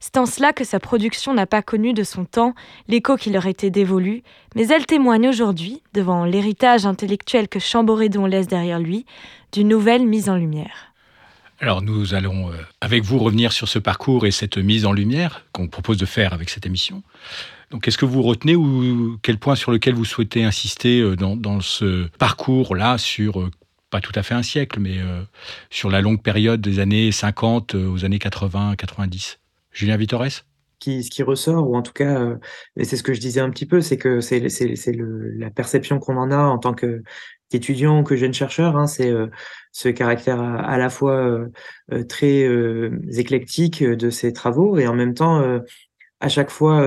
C'est 0.00 0.16
en 0.16 0.26
cela 0.26 0.52
que 0.52 0.64
sa 0.64 0.80
production 0.80 1.32
n'a 1.32 1.46
pas 1.46 1.62
connu 1.62 1.92
de 1.92 2.02
son 2.02 2.24
temps 2.24 2.54
l'écho 2.88 3.16
qui 3.16 3.30
leur 3.30 3.46
était 3.46 3.70
dévolu, 3.70 4.24
mais 4.56 4.66
elle 4.66 4.84
témoigne 4.84 5.28
aujourd'hui, 5.28 5.80
devant 5.92 6.24
l'héritage 6.24 6.86
intellectuel 6.86 7.48
que 7.48 7.60
Chamboredon 7.60 8.26
laisse 8.26 8.48
derrière 8.48 8.80
lui, 8.80 9.06
d'une 9.52 9.68
nouvelle 9.68 10.04
mise 10.04 10.28
en 10.28 10.34
lumière. 10.34 10.91
Alors 11.62 11.80
nous 11.80 12.14
allons 12.14 12.50
euh, 12.50 12.56
avec 12.80 13.04
vous 13.04 13.18
revenir 13.18 13.52
sur 13.52 13.68
ce 13.68 13.78
parcours 13.78 14.26
et 14.26 14.32
cette 14.32 14.58
mise 14.58 14.84
en 14.84 14.92
lumière 14.92 15.46
qu'on 15.52 15.68
propose 15.68 15.96
de 15.96 16.06
faire 16.06 16.32
avec 16.32 16.50
cette 16.50 16.66
émission. 16.66 17.04
Donc 17.70 17.86
est-ce 17.86 17.96
que 17.96 18.04
vous 18.04 18.20
retenez 18.22 18.56
ou 18.56 19.16
quel 19.22 19.38
point 19.38 19.54
sur 19.54 19.70
lequel 19.70 19.94
vous 19.94 20.04
souhaitez 20.04 20.42
insister 20.42 21.00
euh, 21.00 21.14
dans, 21.14 21.60
ce 21.60 22.08
parcours-là 22.18 22.98
sur 22.98 23.40
euh, 23.40 23.50
pas 23.90 24.00
tout 24.00 24.10
à 24.16 24.24
fait 24.24 24.34
un 24.34 24.42
siècle, 24.42 24.80
mais 24.80 24.96
sur 25.68 25.90
la 25.90 26.00
longue 26.00 26.22
période 26.22 26.62
des 26.62 26.78
années 26.78 27.12
50 27.12 27.74
aux 27.74 28.06
années 28.06 28.18
80, 28.18 28.74
90 28.76 29.38
Julien 29.70 29.98
Vitores 29.98 30.44
ce 30.84 31.10
qui 31.10 31.22
ressort, 31.22 31.70
ou 31.70 31.76
en 31.76 31.82
tout 31.82 31.92
cas, 31.92 32.26
et 32.76 32.84
c'est 32.84 32.96
ce 32.96 33.04
que 33.04 33.12
je 33.12 33.20
disais 33.20 33.40
un 33.40 33.50
petit 33.50 33.66
peu, 33.66 33.80
c'est 33.80 33.98
que 33.98 34.20
c'est 34.20 34.40
la 34.96 35.50
perception 35.50 36.00
qu'on 36.00 36.16
en 36.16 36.32
a 36.32 36.38
en 36.38 36.58
tant 36.58 36.72
que 36.72 37.04
qu'étudiant 37.52 38.00
ou 38.00 38.02
que 38.02 38.16
jeune 38.16 38.34
chercheur, 38.34 38.76
hein, 38.76 38.86
c'est 38.86 39.10
euh, 39.10 39.28
ce 39.72 39.88
caractère 39.88 40.40
à, 40.40 40.76
la 40.78 40.90
fois 40.90 41.16
euh, 41.90 42.04
très 42.08 42.48
éclectique 43.16 43.82
de 43.82 44.10
ces 44.10 44.32
travaux 44.32 44.78
et 44.78 44.86
en 44.86 44.94
même 44.94 45.14
temps, 45.14 45.42
à 46.20 46.28
chaque 46.28 46.50
fois, 46.50 46.84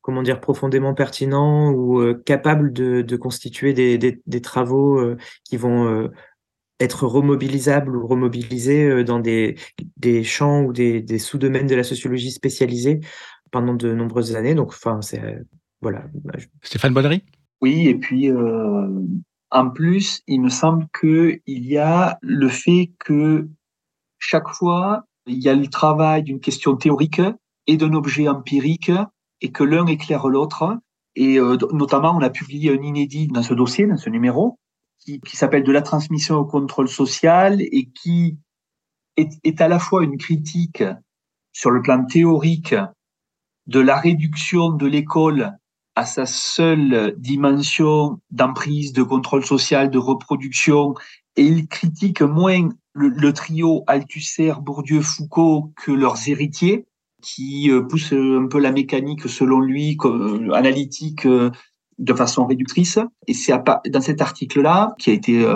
comment 0.00 0.22
dire, 0.22 0.40
profondément 0.40 0.94
pertinent 0.94 1.70
ou 1.70 2.14
capable 2.24 2.72
de, 2.72 3.02
de 3.02 3.16
constituer 3.16 3.72
des, 3.72 3.98
des, 3.98 4.20
des 4.26 4.40
travaux 4.40 5.00
qui 5.44 5.56
vont 5.56 6.10
être 6.80 7.06
remobilisables 7.06 7.96
ou 7.96 8.06
remobilisés 8.06 9.04
dans 9.04 9.20
des, 9.20 9.56
des 9.96 10.24
champs 10.24 10.62
ou 10.62 10.72
des, 10.72 11.00
des 11.00 11.20
sous-domaines 11.20 11.68
de 11.68 11.76
la 11.76 11.84
sociologie 11.84 12.32
spécialisée 12.32 12.98
pendant 13.52 13.74
de 13.74 13.92
nombreuses 13.92 14.34
années. 14.34 14.56
Donc, 14.56 14.70
enfin, 14.70 15.00
c'est 15.02 15.20
voilà. 15.82 16.04
Stéphane 16.62 16.94
Bonnery 16.94 17.24
Oui, 17.60 17.88
et 17.88 17.96
puis 17.96 18.30
euh, 18.30 18.88
en 19.52 19.70
plus, 19.70 20.22
il 20.26 20.40
me 20.40 20.48
semble 20.48 20.86
que 20.92 21.40
il 21.46 21.66
y 21.66 21.76
a 21.76 22.18
le 22.22 22.48
fait 22.48 22.90
que 22.98 23.48
chaque 24.18 24.48
fois, 24.48 25.04
il 25.26 25.38
y 25.38 25.48
a 25.48 25.54
le 25.54 25.66
travail 25.66 26.22
d'une 26.22 26.40
question 26.40 26.74
théorique 26.76 27.20
et 27.66 27.76
d'un 27.76 27.92
objet 27.92 28.28
empirique, 28.28 28.90
et 29.42 29.52
que 29.52 29.62
l'un 29.62 29.86
éclaire 29.86 30.26
l'autre. 30.28 30.78
Et 31.14 31.38
euh, 31.38 31.58
notamment, 31.72 32.16
on 32.16 32.22
a 32.22 32.30
publié 32.30 32.72
un 32.72 32.82
inédit 32.82 33.28
dans 33.28 33.42
ce 33.42 33.52
dossier, 33.52 33.86
dans 33.86 33.98
ce 33.98 34.08
numéro, 34.08 34.58
qui, 34.98 35.20
s'appelle 35.36 35.64
De 35.64 35.72
la 35.72 35.82
transmission 35.82 36.36
au 36.36 36.46
contrôle 36.46 36.88
social 36.88 37.60
et 37.60 37.90
qui 37.90 38.38
est, 39.16 39.60
à 39.60 39.68
la 39.68 39.78
fois 39.78 40.02
une 40.02 40.16
critique 40.16 40.82
sur 41.52 41.70
le 41.70 41.82
plan 41.82 42.04
théorique 42.06 42.74
de 43.66 43.80
la 43.80 43.96
réduction 43.96 44.70
de 44.70 44.86
l'école 44.86 45.58
à 45.94 46.06
sa 46.06 46.26
seule 46.26 47.14
dimension 47.18 48.20
d'emprise, 48.30 48.92
de 48.92 49.02
contrôle 49.02 49.44
social, 49.44 49.90
de 49.90 49.98
reproduction, 49.98 50.94
et 51.36 51.44
il 51.44 51.66
critique 51.68 52.22
moins 52.22 52.68
le, 52.94 53.32
trio 53.32 53.84
Althusser, 53.86 54.52
Bourdieu, 54.60 55.00
Foucault 55.00 55.72
que 55.76 55.92
leurs 55.92 56.28
héritiers, 56.28 56.86
qui 57.22 57.70
euh, 57.70 57.82
poussent 57.82 58.12
un 58.12 58.46
peu 58.48 58.58
la 58.58 58.72
mécanique, 58.72 59.28
selon 59.28 59.60
lui, 59.60 59.96
euh, 60.04 60.50
analytique, 60.52 61.24
euh, 61.24 61.50
de 61.98 62.14
façon 62.14 62.46
réductrice. 62.46 62.98
Et 63.28 63.34
c'est 63.34 63.54
dans 63.88 64.00
cet 64.00 64.20
article-là, 64.20 64.94
qui 64.98 65.10
a 65.10 65.12
été 65.12 65.46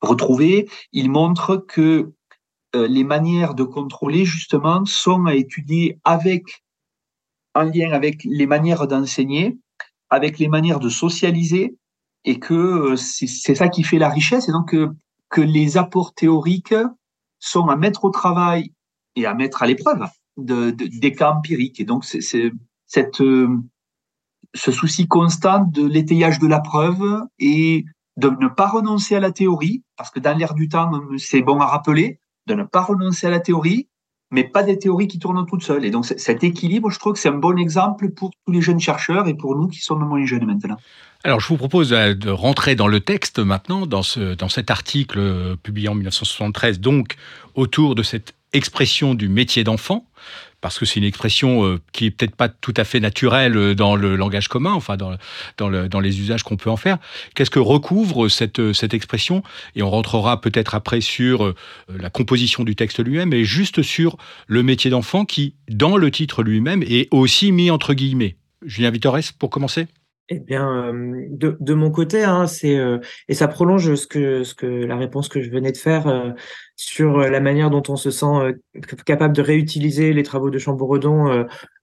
retrouvé, 0.00 0.68
il 0.92 1.10
montre 1.10 1.56
que 1.56 2.12
les 2.74 3.02
manières 3.02 3.54
de 3.54 3.64
contrôler, 3.64 4.24
justement, 4.24 4.84
sont 4.84 5.24
à 5.24 5.34
étudier 5.34 5.98
avec, 6.04 6.62
en 7.54 7.62
lien 7.62 7.90
avec 7.90 8.22
les 8.24 8.46
manières 8.46 8.86
d'enseigner, 8.86 9.58
avec 10.10 10.38
les 10.38 10.48
manières 10.48 10.80
de 10.80 10.88
socialiser, 10.88 11.76
et 12.24 12.38
que 12.38 12.54
euh, 12.54 12.96
c'est 12.96 13.54
ça 13.54 13.68
qui 13.68 13.82
fait 13.82 13.98
la 13.98 14.08
richesse, 14.08 14.48
et 14.48 14.52
donc 14.52 14.70
que, 14.70 14.90
que 15.28 15.40
les 15.40 15.76
apports 15.76 16.14
théoriques 16.14 16.74
sont 17.38 17.66
à 17.68 17.76
mettre 17.76 18.04
au 18.04 18.10
travail 18.10 18.72
et 19.16 19.26
à 19.26 19.34
mettre 19.34 19.62
à 19.62 19.66
l'épreuve 19.66 20.06
de, 20.36 20.70
de, 20.70 20.86
des 20.86 21.12
cas 21.12 21.32
empiriques. 21.32 21.80
Et 21.80 21.84
donc, 21.84 22.04
c'est 22.04 22.20
cette 22.86 23.22
ce 24.54 24.72
souci 24.72 25.06
constant 25.06 25.64
de 25.64 25.86
l'étayage 25.86 26.38
de 26.38 26.46
la 26.46 26.60
preuve 26.60 27.22
et 27.38 27.84
de 28.16 28.28
ne 28.28 28.48
pas 28.48 28.66
renoncer 28.68 29.14
à 29.14 29.20
la 29.20 29.30
théorie, 29.30 29.84
parce 29.96 30.10
que 30.10 30.20
dans 30.20 30.36
l'air 30.36 30.54
du 30.54 30.68
temps, 30.68 30.90
c'est 31.18 31.42
bon 31.42 31.60
à 31.60 31.66
rappeler, 31.66 32.20
de 32.46 32.54
ne 32.54 32.64
pas 32.64 32.82
renoncer 32.82 33.26
à 33.26 33.30
la 33.30 33.40
théorie, 33.40 33.88
mais 34.30 34.44
pas 34.44 34.62
des 34.62 34.78
théories 34.78 35.08
qui 35.08 35.18
tournent 35.18 35.44
toutes 35.46 35.62
seules. 35.62 35.84
Et 35.84 35.90
donc 35.90 36.04
cet 36.04 36.44
équilibre, 36.44 36.90
je 36.90 36.98
trouve 36.98 37.14
que 37.14 37.18
c'est 37.18 37.28
un 37.28 37.38
bon 37.38 37.58
exemple 37.58 38.10
pour 38.10 38.30
tous 38.44 38.52
les 38.52 38.60
jeunes 38.60 38.80
chercheurs 38.80 39.26
et 39.28 39.34
pour 39.34 39.56
nous 39.56 39.68
qui 39.68 39.80
sommes 39.80 40.06
moins 40.06 40.24
jeunes 40.26 40.46
maintenant. 40.46 40.76
Alors 41.24 41.40
je 41.40 41.48
vous 41.48 41.56
propose 41.56 41.92
euh, 41.92 42.14
de 42.14 42.30
rentrer 42.30 42.74
dans 42.74 42.86
le 42.86 43.00
texte 43.00 43.38
maintenant, 43.38 43.86
dans, 43.86 44.02
ce, 44.02 44.34
dans 44.34 44.48
cet 44.48 44.70
article 44.70 45.18
euh, 45.18 45.56
publié 45.56 45.88
en 45.88 45.94
1973, 45.94 46.80
donc 46.80 47.16
autour 47.54 47.94
de 47.94 48.02
cette 48.02 48.34
expression 48.52 49.14
du 49.14 49.28
métier 49.28 49.64
d'enfant 49.64 50.06
parce 50.60 50.78
que 50.78 50.84
c'est 50.84 50.98
une 50.98 51.06
expression 51.06 51.64
euh, 51.64 51.78
qui 51.92 52.06
est 52.06 52.10
peut-être 52.10 52.34
pas 52.34 52.48
tout 52.48 52.74
à 52.76 52.84
fait 52.84 53.00
naturelle 53.00 53.56
euh, 53.56 53.74
dans 53.74 53.96
le 53.96 54.16
langage 54.16 54.48
commun, 54.48 54.72
enfin 54.72 54.96
dans, 54.96 55.16
dans, 55.56 55.68
le, 55.68 55.88
dans 55.88 56.00
les 56.00 56.20
usages 56.20 56.42
qu'on 56.42 56.56
peut 56.56 56.70
en 56.70 56.76
faire. 56.76 56.98
Qu'est-ce 57.34 57.50
que 57.50 57.58
recouvre 57.58 58.28
cette, 58.28 58.58
euh, 58.58 58.72
cette 58.72 58.94
expression? 58.94 59.42
Et 59.76 59.82
on 59.82 59.90
rentrera 59.90 60.40
peut-être 60.40 60.74
après 60.74 61.00
sur 61.00 61.54
la 61.88 62.10
composition 62.10 62.64
du 62.64 62.74
texte 62.74 63.04
lui-même, 63.04 63.30
mais 63.30 63.44
juste 63.44 63.82
sur 63.82 64.16
le 64.46 64.62
métier 64.62 64.90
d'enfant 64.90 65.24
qui, 65.24 65.54
dans 65.68 65.96
le 65.96 66.10
titre 66.10 66.42
lui-même, 66.42 66.82
est 66.82 67.08
aussi 67.12 67.52
mis 67.52 67.70
entre 67.70 67.94
guillemets. 67.94 68.36
Julien 68.64 68.90
Vittorès, 68.90 69.32
pour 69.32 69.50
commencer? 69.50 69.86
Eh 70.28 70.40
bien, 70.40 70.92
de, 70.92 71.56
de 71.58 71.74
mon 71.74 71.90
côté, 71.90 72.24
hein, 72.24 72.46
c'est 72.46 72.78
et 73.28 73.34
ça 73.34 73.48
prolonge 73.48 73.94
ce 73.94 74.06
que 74.06 74.44
ce 74.44 74.54
que 74.54 74.66
la 74.66 74.96
réponse 74.96 75.28
que 75.28 75.40
je 75.40 75.48
venais 75.48 75.72
de 75.72 75.78
faire 75.78 76.34
sur 76.78 77.18
euh, 77.18 77.28
la 77.28 77.40
manière 77.40 77.70
dont 77.70 77.82
on 77.88 77.96
se 77.96 78.12
sent 78.12 78.24
euh, 78.24 78.52
capable 79.04 79.34
de 79.34 79.42
réutiliser 79.42 80.12
les 80.12 80.22
travaux 80.22 80.48
de 80.48 80.58
Chamboredon 80.58 81.26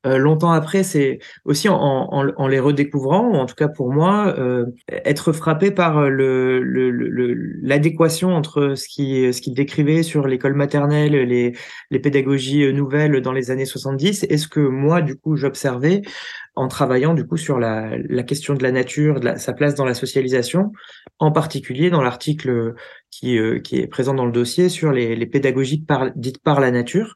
euh, 0.06 0.18
longtemps 0.18 0.54
après, 0.54 0.84
c'est 0.84 1.20
aussi 1.44 1.68
en, 1.68 1.76
en, 1.76 2.32
en, 2.38 2.48
les 2.48 2.60
redécouvrant, 2.60 3.28
ou 3.28 3.34
en 3.36 3.46
tout 3.46 3.56
cas 3.56 3.68
pour 3.68 3.92
moi, 3.92 4.36
être 4.88 5.34
frappé 5.34 5.72
par 5.72 6.00
l'adéquation 7.64 8.30
le, 8.30 8.36
entre 8.36 8.76
ce 8.76 8.88
qu'il 8.88 9.34
ce 9.34 9.42
qu'il 9.42 9.56
décrivait 9.56 10.04
sur 10.04 10.28
l'école 10.28 10.54
maternelle, 10.54 11.14
les, 11.14 11.54
les 11.90 12.00
pédagogies 12.00 12.72
nouvelles 12.72 13.20
dans 13.22 13.32
les 13.32 13.50
années 13.50 13.66
70, 13.66 14.28
et 14.30 14.38
ce 14.38 14.48
que 14.48 14.60
moi, 14.60 15.02
du 15.02 15.16
coup, 15.16 15.36
j'observais 15.38 16.04
en 16.56 16.68
travaillant 16.68 17.14
du 17.14 17.26
coup 17.26 17.38
sur 17.38 17.60
la, 17.60 17.98
la 17.98 18.24
question 18.24 18.54
de 18.54 18.64
la 18.64 18.72
nature, 18.72 19.20
de 19.20 19.34
sa 19.38 19.54
place 19.54 19.76
dans 19.76 19.86
la 19.86 19.94
socialisation, 19.94 20.72
en 21.20 21.32
particulier 21.32 21.90
dans 21.90 22.02
l'article 22.02 22.74
qui, 23.10 23.38
euh, 23.38 23.60
qui 23.60 23.78
est 23.78 23.88
présent 23.88 24.14
dans 24.14 24.26
le 24.26 24.32
dossier 24.32 24.70
sur 24.70 24.92
les, 24.92 25.26
pédagogies 25.26 25.86
dites 26.16 26.40
par 26.40 26.60
la 26.60 26.72
nature. 26.72 27.16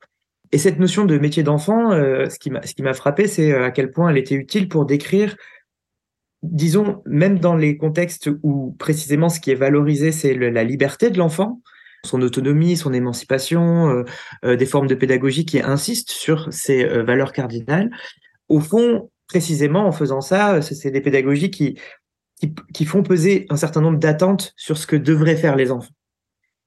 Et 0.52 0.58
cette 0.58 0.80
notion 0.80 1.06
de 1.06 1.18
métier 1.18 1.44
d'enfant, 1.44 1.92
euh, 1.92 2.28
ce 2.30 2.40
qui 2.40 2.82
m'a 2.82 2.94
frappé, 2.94 3.28
c'est 3.28 3.52
euh, 3.52 3.66
à 3.66 3.72
quel 3.72 3.92
point 3.92 4.10
elle 4.10 4.18
était 4.18 4.36
utile 4.36 4.68
pour 4.68 4.86
décrire, 4.86 5.36
disons, 6.42 7.04
même 7.06 7.40
dans 7.40 7.56
les 7.56 7.78
contextes 7.78 8.30
où 8.42 8.76
précisément 8.80 9.30
ce 9.30 9.40
qui 9.40 9.52
est 9.52 9.56
valorisé, 9.56 10.12
c'est 10.12 10.34
la 10.34 10.64
liberté 10.64 11.12
de 11.12 11.20
l'enfant, 11.20 11.62
son 12.04 12.22
autonomie, 12.22 12.78
son 12.78 12.94
émancipation, 12.94 14.04
euh, 14.44 14.56
des 14.56 14.66
formes 14.66 14.88
de 14.88 14.96
pédagogie 14.96 15.46
qui 15.46 15.62
insistent 15.62 16.12
sur 16.12 16.52
ces 16.52 16.86
valeurs 17.04 17.34
cardinales. 17.34 17.92
Au 18.48 18.62
fond, 18.62 19.12
précisément 19.28 19.86
en 19.86 19.92
faisant 19.92 20.22
ça, 20.22 20.62
c'est 20.62 20.92
des 20.92 21.02
pédagogies 21.02 21.52
qui 21.52 21.78
qui, 22.74 22.86
font 22.86 23.04
peser 23.04 23.46
un 23.50 23.58
certain 23.58 23.82
nombre 23.82 24.00
d'attentes 24.00 24.54
sur 24.56 24.78
ce 24.78 24.88
que 24.88 24.96
devraient 24.96 25.36
faire 25.36 25.56
les 25.56 25.72
enfants. 25.72 25.94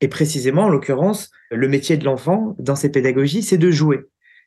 Et 0.00 0.08
précisément, 0.08 0.64
en 0.64 0.68
l'occurrence, 0.68 1.30
le 1.50 1.68
métier 1.68 1.96
de 1.96 2.04
l'enfant 2.04 2.56
dans 2.58 2.76
ces 2.76 2.90
pédagogies, 2.90 3.42
c'est 3.42 3.58
de 3.58 3.70
jouer, 3.70 4.00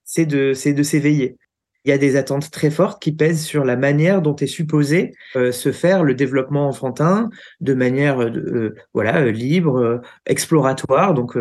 c'est 0.03 0.25
de, 0.25 0.53
c'est 0.53 0.73
de 0.73 0.83
s'éveiller. 0.83 1.37
Il 1.85 1.89
y 1.89 1.91
a 1.91 1.99
des 1.99 2.15
attentes 2.15 2.49
très 2.49 2.71
fortes 2.71 2.99
qui 2.99 3.11
pèsent 3.11 3.45
sur 3.45 3.63
la 3.63 3.75
manière 3.75 4.23
dont 4.23 4.35
est 4.35 4.47
supposé 4.47 5.13
euh, 5.35 5.51
se 5.51 5.71
faire 5.71 6.03
le 6.03 6.15
développement 6.15 6.67
enfantin 6.67 7.29
de 7.61 7.75
manière 7.75 8.19
euh, 8.19 8.31
euh, 8.31 8.75
voilà 8.95 9.29
libre, 9.29 10.01
exploratoire. 10.25 11.13
Donc 11.13 11.37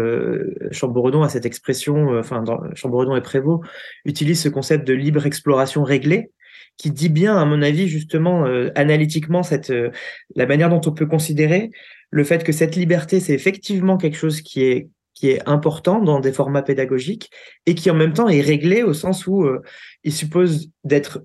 Chamboredon 0.71 1.23
a 1.23 1.31
cette 1.31 1.47
expression, 1.47 2.19
enfin 2.19 2.45
Chamboredon 2.75 3.17
et 3.17 3.23
Prévost 3.23 3.63
utilisent 4.05 4.43
ce 4.43 4.51
concept 4.51 4.87
de 4.87 4.93
libre 4.93 5.25
exploration 5.25 5.83
réglée 5.83 6.31
qui 6.77 6.91
dit 6.91 7.09
bien, 7.09 7.37
à 7.37 7.45
mon 7.45 7.63
avis, 7.63 7.89
justement, 7.89 8.47
euh, 8.47 8.71
analytiquement, 8.75 9.43
cette, 9.43 9.71
euh, 9.71 9.91
la 10.35 10.47
manière 10.47 10.69
dont 10.69 10.81
on 10.87 10.93
peut 10.93 11.07
considérer 11.07 11.71
le 12.11 12.25
fait 12.25 12.45
que 12.45 12.53
cette 12.53 12.77
liberté, 12.77 13.21
c'est 13.21 13.35
effectivement 13.35 13.97
quelque 13.97 14.17
chose 14.17 14.41
qui 14.41 14.63
est, 14.63 14.89
qui 15.15 15.31
est 15.31 15.49
important 15.49 16.01
dans 16.01 16.21
des 16.21 16.33
formats 16.33 16.63
pédagogiques 16.63 17.31
et 17.67 17.75
qui 17.75 17.91
en 17.91 17.95
même 17.95 18.13
temps 18.13 18.29
est 18.29 18.41
réglé 18.41 18.83
au 18.83 18.93
sens 18.93 19.27
où 19.27 19.45
euh, 19.45 19.63
il 20.03 20.13
suppose 20.13 20.71
d'être 20.85 21.25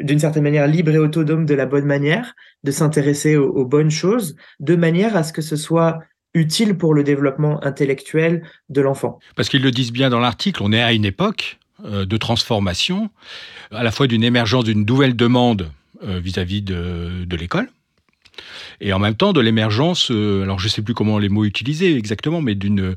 d'une 0.00 0.18
certaine 0.18 0.44
manière 0.44 0.66
libre 0.66 0.92
et 0.92 0.98
autonome 0.98 1.44
de 1.44 1.54
la 1.54 1.66
bonne 1.66 1.84
manière, 1.84 2.34
de 2.62 2.70
s'intéresser 2.70 3.36
aux, 3.36 3.64
bonnes 3.64 3.90
choses, 3.90 4.36
de 4.60 4.76
manière 4.76 5.16
à 5.16 5.24
ce 5.24 5.32
que 5.32 5.42
ce 5.42 5.56
soit 5.56 5.98
utile 6.34 6.76
pour 6.76 6.94
le 6.94 7.02
développement 7.02 7.62
intellectuel 7.64 8.42
de 8.68 8.80
l'enfant. 8.80 9.18
Parce 9.34 9.48
qu'ils 9.48 9.62
le 9.62 9.72
disent 9.72 9.92
bien 9.92 10.08
dans 10.08 10.20
l'article, 10.20 10.62
on 10.62 10.72
est 10.72 10.82
à 10.82 10.92
une 10.92 11.04
époque 11.04 11.58
de 11.84 12.16
transformation, 12.16 13.10
à 13.70 13.82
la 13.82 13.90
fois 13.90 14.06
d'une 14.06 14.24
émergence 14.24 14.64
d'une 14.64 14.84
nouvelle 14.84 15.14
demande 15.14 15.70
euh, 16.04 16.20
vis-à-vis 16.20 16.62
de 16.62 17.36
l'école, 17.36 17.68
et 18.80 18.92
en 18.92 18.98
même 18.98 19.14
temps 19.14 19.32
de 19.32 19.40
l'émergence, 19.40 20.10
alors 20.10 20.58
je 20.58 20.66
ne 20.66 20.70
sais 20.70 20.82
plus 20.82 20.94
comment 20.94 21.18
les 21.18 21.28
mots 21.28 21.44
utiliser 21.44 21.96
exactement, 21.96 22.40
mais 22.40 22.54
d'une 22.54 22.96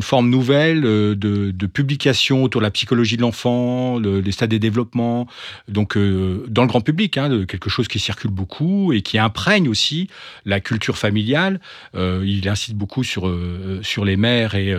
forme 0.00 0.30
nouvelle 0.30 0.82
de, 0.82 1.14
de 1.14 1.66
publication 1.66 2.44
autour 2.44 2.60
de 2.60 2.66
la 2.66 2.70
psychologie 2.70 3.16
de 3.16 3.22
l'enfant, 3.22 3.98
les 3.98 4.32
stades 4.32 4.50
des 4.50 4.58
développements, 4.58 5.26
donc 5.68 5.96
dans 5.96 6.62
le 6.62 6.68
grand 6.68 6.80
public, 6.80 7.16
hein, 7.18 7.44
quelque 7.46 7.70
chose 7.70 7.88
qui 7.88 7.98
circule 7.98 8.30
beaucoup 8.30 8.92
et 8.92 9.02
qui 9.02 9.18
imprègne 9.18 9.68
aussi 9.68 10.08
la 10.44 10.60
culture 10.60 10.96
familiale. 10.96 11.60
il 11.94 12.48
incite 12.48 12.76
beaucoup 12.76 13.04
sur 13.04 13.32
sur 13.82 14.04
les 14.04 14.16
mères 14.16 14.54
et 14.54 14.74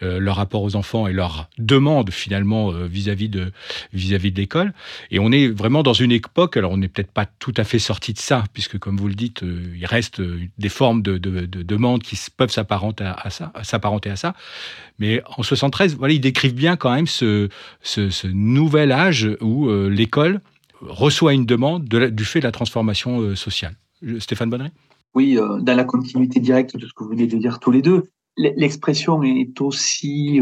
leur 0.00 0.36
rapport 0.36 0.62
aux 0.62 0.76
enfants 0.76 1.06
et 1.06 1.12
leur 1.12 1.48
demande 1.58 2.10
finalement 2.10 2.70
vis-à-vis 2.70 3.28
de 3.28 3.52
vis-à-vis 3.92 4.32
de 4.32 4.36
l'école. 4.36 4.72
Et 5.10 5.18
on 5.18 5.32
est 5.32 5.48
vraiment 5.48 5.82
dans 5.82 5.92
une 5.92 6.12
époque, 6.12 6.56
alors 6.56 6.72
on 6.72 6.76
n'est 6.76 6.88
peut-être 6.88 7.10
pas 7.10 7.26
tout 7.26 7.54
à 7.56 7.64
fait 7.64 7.78
sorti 7.78 8.12
de 8.12 8.18
ça, 8.18 8.44
puisque 8.52 8.78
comme 8.78 8.96
vous 8.96 9.08
le 9.08 9.14
dites, 9.14 9.42
euh, 9.42 9.65
il 9.74 9.86
reste 9.86 10.20
euh, 10.20 10.40
des 10.58 10.68
formes 10.68 11.02
de, 11.02 11.18
de, 11.18 11.46
demande 11.62 12.02
qui 12.02 12.18
peuvent 12.36 12.50
s'apparenter 12.50 13.04
à, 13.04 13.30
ça. 13.30 14.34
Mais 14.98 15.22
en 15.36 15.42
73, 15.42 15.96
voilà, 15.96 16.14
ils 16.14 16.20
décrivent 16.20 16.54
bien 16.54 16.76
quand 16.76 16.94
même 16.94 17.06
ce, 17.06 17.48
nouvel 18.26 18.92
âge 18.92 19.28
où 19.40 19.68
euh, 19.68 19.88
l'école 19.88 20.40
reçoit 20.80 21.32
une 21.32 21.46
demande 21.46 21.84
du 21.88 22.24
fait 22.24 22.40
de 22.40 22.44
la 22.44 22.52
transformation 22.52 23.34
sociale. 23.34 23.76
Stéphane 24.18 24.50
Bonnery 24.50 24.70
Oui, 25.14 25.36
dans 25.36 25.74
la 25.74 25.84
continuité 25.84 26.38
directe 26.38 26.76
de 26.76 26.86
ce 26.86 26.92
que 26.92 27.02
vous 27.02 27.10
venez 27.10 27.26
de 27.26 27.38
dire 27.38 27.60
tous 27.60 27.70
les 27.70 27.80
deux, 27.80 28.04
l'expression 28.36 29.22
est 29.22 29.58
aussi 29.62 30.38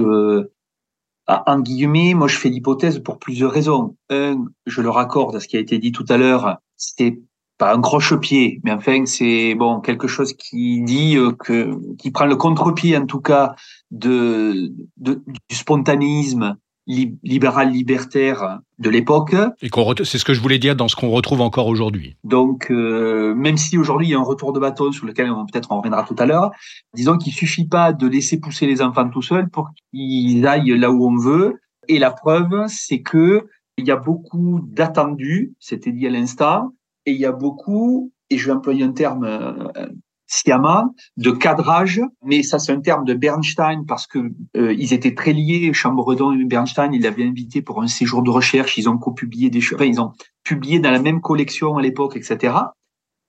en 1.27 1.61
guillemets, 1.61 2.15
moi 2.15 2.29
je 2.29 2.37
fais 2.37 2.49
l'hypothèse 2.49 2.99
pour 2.99 3.19
plusieurs 3.19 3.53
raisons. 3.53 3.97
Un, 4.11 4.45
je 4.67 4.83
le 4.83 4.91
raccorde 4.91 5.37
à 5.37 5.41
ce 5.41 5.49
qui 5.49 5.57
a 5.57 5.61
été 5.61 5.79
dit 5.79 5.93
tout 5.93 6.05
à 6.09 6.17
l'heure, 6.17 6.59
c'est 6.77 7.21
pas 7.59 7.75
un 7.75 7.81
croche-pied, 7.81 8.61
mais 8.65 8.73
enfin 8.73 9.07
c'est 9.07 9.55
bon 9.55 9.81
quelque 9.81 10.09
chose 10.09 10.33
qui 10.33 10.83
dit 10.83 11.17
euh, 11.17 11.33
que 11.33 11.79
qui 11.97 12.11
prend 12.11 12.27
le 12.27 12.37
contre-pied 12.37 12.97
en 12.97 13.07
tout 13.07 13.21
cas 13.21 13.55
de, 13.91 14.73
de 14.97 15.23
du 15.49 15.57
spontanisme 15.57 16.57
libéral 16.87 17.71
libertaire 17.71 18.61
de 18.79 18.91
l'époque. 18.91 19.35
Et 19.63 19.71
c'est 20.05 20.19
ce 20.19 20.25
que 20.25 20.35
je 20.35 20.41
voulais 20.41 20.59
dire 20.59 20.77
dans 20.77 20.89
ce 20.89 20.97
qu'on 20.97 21.11
retrouve 21.11 21.41
encore 21.41 21.67
aujourd'hui. 21.67 22.17
Donc, 22.25 22.71
euh, 22.71 23.35
même 23.35 23.57
si 23.57 23.79
aujourd'hui 23.79 24.09
il 24.09 24.11
y 24.11 24.15
a 24.15 24.19
un 24.19 24.23
retour 24.23 24.53
de 24.53 24.61
bâton 24.61 24.93
sur 24.93 25.07
lequel 25.07 25.31
on 25.31 25.47
peut-être 25.47 25.73
on 25.73 25.79
reviendra 25.79 26.03
tout 26.03 26.17
à 26.19 26.27
l'heure, 26.27 26.51
disons 26.95 27.17
qu'il 27.17 27.33
suffit 27.33 27.67
pas 27.67 27.93
de 27.93 28.07
laisser 28.07 28.39
pousser 28.39 28.67
les 28.67 28.83
enfants 28.83 29.09
tout 29.09 29.23
seuls 29.23 29.49
pour 29.49 29.71
qu'ils 29.93 30.47
aillent 30.47 30.79
là 30.79 30.91
où 30.91 31.07
on 31.07 31.17
veut. 31.17 31.61
Et 31.89 31.99
la 31.99 32.11
preuve, 32.11 32.65
c'est 32.69 33.01
que 33.01 33.47
il 33.77 33.87
y 33.87 33.91
a 33.91 33.97
beaucoup 33.97 34.61
d'attendus, 34.63 35.55
c'était 35.59 35.91
dit 35.91 36.07
à 36.07 36.11
l'instant, 36.11 36.73
et 37.07 37.13
il 37.13 37.19
y 37.19 37.27
a 37.27 37.33
beaucoup, 37.33 38.13
et 38.31 38.39
je 38.39 38.47
vais 38.47 38.53
employer 38.53 38.85
un 38.85 38.93
terme 38.93 39.25
euh, 39.25 39.89
sciemment 40.27 40.95
de 41.17 41.31
cadrage, 41.31 42.01
mais 42.23 42.43
ça 42.43 42.59
c'est 42.59 42.73
un 42.73 42.81
terme 42.81 43.05
de 43.05 43.15
Bernstein 43.15 43.85
parce 43.87 44.07
que 44.07 44.19
euh, 44.57 44.73
ils 44.75 44.93
étaient 44.93 45.15
très 45.15 45.33
liés. 45.33 45.73
Chambredon 45.73 46.33
et 46.33 46.45
Bernstein, 46.45 46.93
il 46.93 47.03
l'avait 47.03 47.25
invité 47.25 47.63
pour 47.63 47.83
un 47.83 47.87
séjour 47.87 48.23
de 48.23 48.31
recherche. 48.31 48.79
Ils 48.79 48.89
ont 48.89 48.99
co-publié 48.99 49.51
des 49.51 49.61
choses, 49.61 49.77
enfin, 49.77 49.87
ils 49.87 50.01
ont 50.01 50.13
publié 50.43 50.79
dans 50.79 50.91
la 50.91 51.01
même 51.01 51.21
collection 51.21 51.77
à 51.77 51.83
l'époque, 51.83 52.17
etc. 52.17 52.55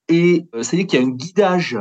Et 0.07 0.47
euh, 0.55 0.63
c'est-à-dire 0.63 0.87
qu'il 0.87 0.99
y 0.99 1.03
a 1.03 1.05
un 1.05 1.11
guidage 1.11 1.77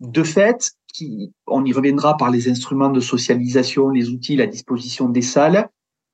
de 0.00 0.22
fait 0.22 0.72
qui, 0.92 1.32
on 1.46 1.64
y 1.64 1.72
reviendra 1.72 2.16
par 2.16 2.30
les 2.30 2.50
instruments 2.50 2.90
de 2.90 3.00
socialisation, 3.00 3.88
les 3.88 4.10
outils, 4.10 4.36
la 4.36 4.46
disposition 4.46 5.08
des 5.08 5.22
salles. 5.22 5.68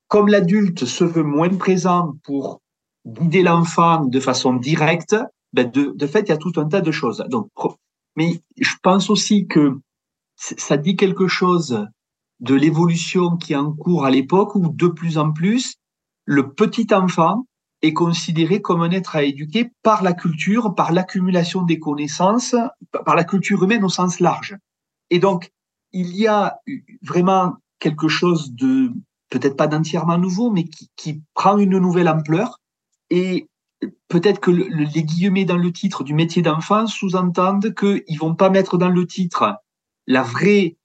Comme 0.09 0.29
l'adulte 0.29 0.85
se 0.85 1.05
veut 1.05 1.23
moins 1.23 1.49
présent 1.49 2.15
pour 2.23 2.61
guider 3.09 3.43
l'enfant 3.43 4.05
de 4.05 4.21
façon 4.21 4.55
directe, 4.55 5.17
ben 5.53 5.71
de, 5.71 5.93
de 5.95 6.07
fait, 6.07 6.21
il 6.21 6.29
y 6.29 6.33
a 6.33 6.37
tout 6.37 6.53
un 6.57 6.69
tas 6.69 6.81
de 6.81 6.91
choses. 6.91 7.25
Donc, 7.29 7.49
mais 8.17 8.43
je 8.59 8.75
pense 8.83 9.11
aussi 9.11 9.47
que 9.47 9.79
ça 10.37 10.77
dit 10.77 10.97
quelque 10.97 11.27
chose 11.27 11.87
de 12.41 12.55
l'évolution 12.55 13.37
qui 13.37 13.53
est 13.53 13.57
en 13.57 13.73
cours 13.73 14.05
à 14.05 14.11
l'époque 14.11 14.55
où 14.55 14.69
de 14.69 14.89
plus 14.89 15.19
en 15.19 15.33
plus, 15.33 15.77
le 16.25 16.53
petit 16.53 16.87
enfant 16.93 17.45
est 17.83 17.93
considéré 17.93 18.61
comme 18.61 18.83
un 18.83 18.91
être 18.91 19.17
à 19.17 19.23
éduquer 19.23 19.71
par 19.83 20.03
la 20.03 20.13
culture, 20.13 20.75
par 20.75 20.93
l'accumulation 20.93 21.63
des 21.63 21.79
connaissances, 21.79 22.55
par 23.05 23.15
la 23.15 23.25
culture 23.25 23.63
humaine 23.63 23.85
au 23.85 23.89
sens 23.89 24.21
large. 24.21 24.57
Et 25.11 25.19
donc, 25.19 25.51
il 25.93 26.17
y 26.17 26.27
a 26.27 26.59
vraiment 27.03 27.55
quelque 27.79 28.09
chose 28.09 28.53
de 28.53 28.93
peut-être 29.31 29.57
pas 29.57 29.69
d'entièrement 29.69 30.19
nouveau, 30.19 30.51
mais 30.51 30.65
qui, 30.65 30.91
qui, 30.97 31.23
prend 31.35 31.59
une 31.59 31.79
nouvelle 31.79 32.09
ampleur. 32.09 32.58
Et 33.11 33.49
peut-être 34.09 34.41
que 34.41 34.51
les 34.51 35.03
guillemets 35.03 35.45
dans 35.45 35.57
le 35.57 35.73
titre 35.73 36.05
du 36.05 36.15
métier 36.15 36.43
d'enfant 36.43 36.87
sous-entendent 36.87 37.75
qu'ils 37.75 38.19
vont 38.19 38.35
pas 38.35 38.51
mettre 38.51 38.79
dans 38.79 38.89
le 38.89 39.07
titre 39.07 39.55
la 40.07 40.23
vraie 40.23 40.77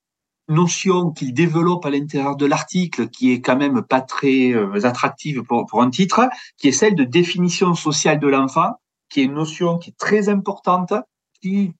notion 0.50 1.12
qu'ils 1.12 1.34
développent 1.34 1.86
à 1.86 1.90
l'intérieur 1.90 2.36
de 2.36 2.46
l'article, 2.46 3.10
qui 3.10 3.32
est 3.32 3.42
quand 3.42 3.56
même 3.56 3.82
pas 3.82 4.02
très 4.02 4.52
euh, 4.52 4.86
attractive 4.86 5.44
pour, 5.44 5.66
pour 5.66 5.82
un 5.82 5.90
titre, 5.90 6.30
qui 6.58 6.68
est 6.68 6.74
celle 6.74 6.96
de 6.96 7.06
définition 7.06 7.74
sociale 7.76 8.20
de 8.20 8.28
l'enfant, 8.28 8.74
qui 9.10 9.22
est 9.22 9.24
une 9.24 9.36
notion 9.36 9.78
qui 9.78 9.92
est 9.92 9.98
très 9.98 10.28
importante, 10.28 10.94
qui 11.42 11.72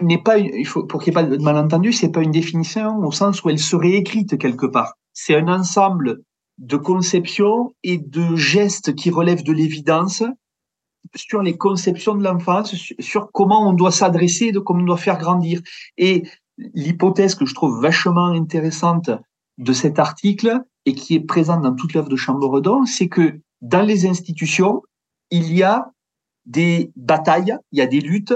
n'est 0.00 0.22
pas, 0.22 0.38
il 0.38 0.66
faut, 0.66 0.84
pour 0.84 1.02
qu'il 1.02 1.12
n'y 1.12 1.20
ait 1.20 1.22
pas 1.22 1.28
de 1.28 1.42
malentendu, 1.42 1.92
c'est 1.92 2.10
pas 2.10 2.22
une 2.22 2.30
définition 2.30 2.98
au 2.98 3.12
sens 3.12 3.42
où 3.42 3.50
elle 3.50 3.58
serait 3.58 3.92
écrite 3.92 4.38
quelque 4.38 4.66
part. 4.66 4.94
C'est 5.12 5.36
un 5.36 5.48
ensemble 5.48 6.22
de 6.62 6.76
conceptions 6.76 7.74
et 7.82 7.98
de 7.98 8.36
gestes 8.36 8.94
qui 8.94 9.10
relèvent 9.10 9.42
de 9.42 9.52
l'évidence 9.52 10.22
sur 11.16 11.42
les 11.42 11.56
conceptions 11.56 12.14
de 12.14 12.22
l'enfance, 12.22 12.74
sur 13.00 13.32
comment 13.32 13.68
on 13.68 13.72
doit 13.72 13.90
s'adresser, 13.90 14.52
de 14.52 14.60
comment 14.60 14.82
on 14.82 14.86
doit 14.86 14.96
faire 14.96 15.18
grandir. 15.18 15.60
Et 15.98 16.22
l'hypothèse 16.56 17.34
que 17.34 17.46
je 17.46 17.54
trouve 17.54 17.82
vachement 17.82 18.26
intéressante 18.26 19.10
de 19.58 19.72
cet 19.72 19.98
article 19.98 20.60
et 20.86 20.94
qui 20.94 21.16
est 21.16 21.20
présente 21.20 21.62
dans 21.62 21.74
toute 21.74 21.94
l'œuvre 21.94 22.08
de 22.08 22.16
Chamboredon, 22.16 22.86
c'est 22.86 23.08
que 23.08 23.40
dans 23.60 23.82
les 23.84 24.06
institutions, 24.06 24.82
il 25.30 25.52
y 25.52 25.64
a 25.64 25.90
des 26.46 26.92
batailles, 26.94 27.56
il 27.72 27.78
y 27.78 27.82
a 27.82 27.86
des 27.86 28.00
luttes 28.00 28.34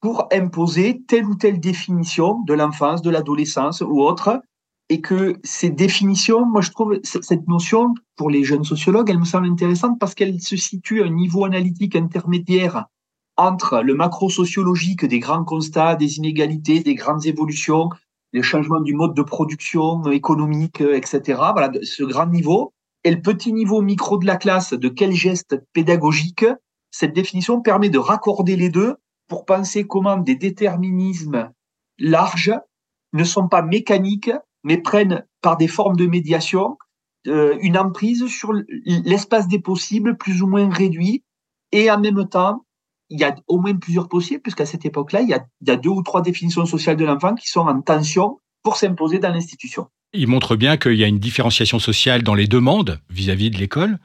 pour 0.00 0.28
imposer 0.30 1.02
telle 1.08 1.24
ou 1.24 1.36
telle 1.36 1.58
définition 1.58 2.42
de 2.42 2.52
l'enfance, 2.52 3.00
de 3.00 3.10
l'adolescence 3.10 3.80
ou 3.80 4.02
autre, 4.02 4.42
et 4.88 5.00
que 5.00 5.36
ces 5.42 5.70
définitions, 5.70 6.46
moi 6.46 6.60
je 6.60 6.70
trouve 6.70 7.00
cette 7.02 7.48
notion, 7.48 7.94
pour 8.16 8.30
les 8.30 8.44
jeunes 8.44 8.64
sociologues, 8.64 9.10
elle 9.10 9.18
me 9.18 9.24
semble 9.24 9.48
intéressante 9.48 9.98
parce 9.98 10.14
qu'elle 10.14 10.40
se 10.40 10.56
situe 10.56 11.02
à 11.02 11.06
un 11.06 11.10
niveau 11.10 11.44
analytique 11.44 11.96
intermédiaire 11.96 12.86
entre 13.36 13.82
le 13.82 13.94
macro-sociologique 13.94 15.04
des 15.04 15.18
grands 15.18 15.44
constats, 15.44 15.96
des 15.96 16.18
inégalités, 16.18 16.80
des 16.80 16.94
grandes 16.94 17.26
évolutions, 17.26 17.90
les 18.32 18.42
changements 18.42 18.80
du 18.80 18.94
mode 18.94 19.14
de 19.14 19.22
production 19.22 20.04
économique, 20.10 20.80
etc. 20.80 21.20
Voilà, 21.52 21.70
ce 21.82 22.04
grand 22.04 22.26
niveau. 22.26 22.72
Et 23.04 23.10
le 23.10 23.20
petit 23.20 23.52
niveau 23.52 23.82
micro 23.82 24.18
de 24.18 24.26
la 24.26 24.36
classe, 24.36 24.72
de 24.72 24.88
quel 24.88 25.12
geste 25.12 25.62
pédagogique, 25.72 26.46
cette 26.90 27.12
définition 27.12 27.60
permet 27.60 27.90
de 27.90 27.98
raccorder 27.98 28.56
les 28.56 28.70
deux 28.70 28.96
pour 29.28 29.44
penser 29.44 29.86
comment 29.86 30.16
des 30.16 30.36
déterminismes 30.36 31.50
larges 31.98 32.52
ne 33.12 33.24
sont 33.24 33.48
pas 33.48 33.62
mécaniques, 33.62 34.30
mais 34.66 34.78
prennent 34.78 35.24
par 35.42 35.56
des 35.56 35.68
formes 35.68 35.96
de 35.96 36.06
médiation 36.06 36.76
euh, 37.28 37.56
une 37.60 37.78
emprise 37.78 38.26
sur 38.26 38.52
l'espace 38.84 39.46
des 39.46 39.60
possibles 39.60 40.16
plus 40.16 40.42
ou 40.42 40.48
moins 40.48 40.68
réduit. 40.68 41.22
Et 41.70 41.88
en 41.88 42.00
même 42.00 42.28
temps, 42.28 42.64
il 43.08 43.20
y 43.20 43.24
a 43.24 43.36
au 43.46 43.60
moins 43.60 43.76
plusieurs 43.76 44.08
possibles, 44.08 44.42
puisqu'à 44.42 44.66
cette 44.66 44.84
époque-là, 44.84 45.20
il, 45.20 45.28
il 45.60 45.68
y 45.68 45.70
a 45.70 45.76
deux 45.76 45.90
ou 45.90 46.02
trois 46.02 46.20
définitions 46.20 46.66
sociales 46.66 46.96
de 46.96 47.04
l'enfant 47.04 47.36
qui 47.36 47.48
sont 47.48 47.60
en 47.60 47.80
tension 47.80 48.40
pour 48.64 48.76
s'imposer 48.76 49.20
dans 49.20 49.30
l'institution. 49.30 49.86
Il 50.18 50.28
montre 50.28 50.56
bien 50.56 50.78
qu'il 50.78 50.94
y 50.94 51.04
a 51.04 51.06
une 51.06 51.18
différenciation 51.18 51.78
sociale 51.78 52.22
dans 52.22 52.34
les 52.34 52.46
demandes 52.46 52.98
vis-à-vis 53.10 53.50
de 53.50 53.58
l'école, 53.58 53.98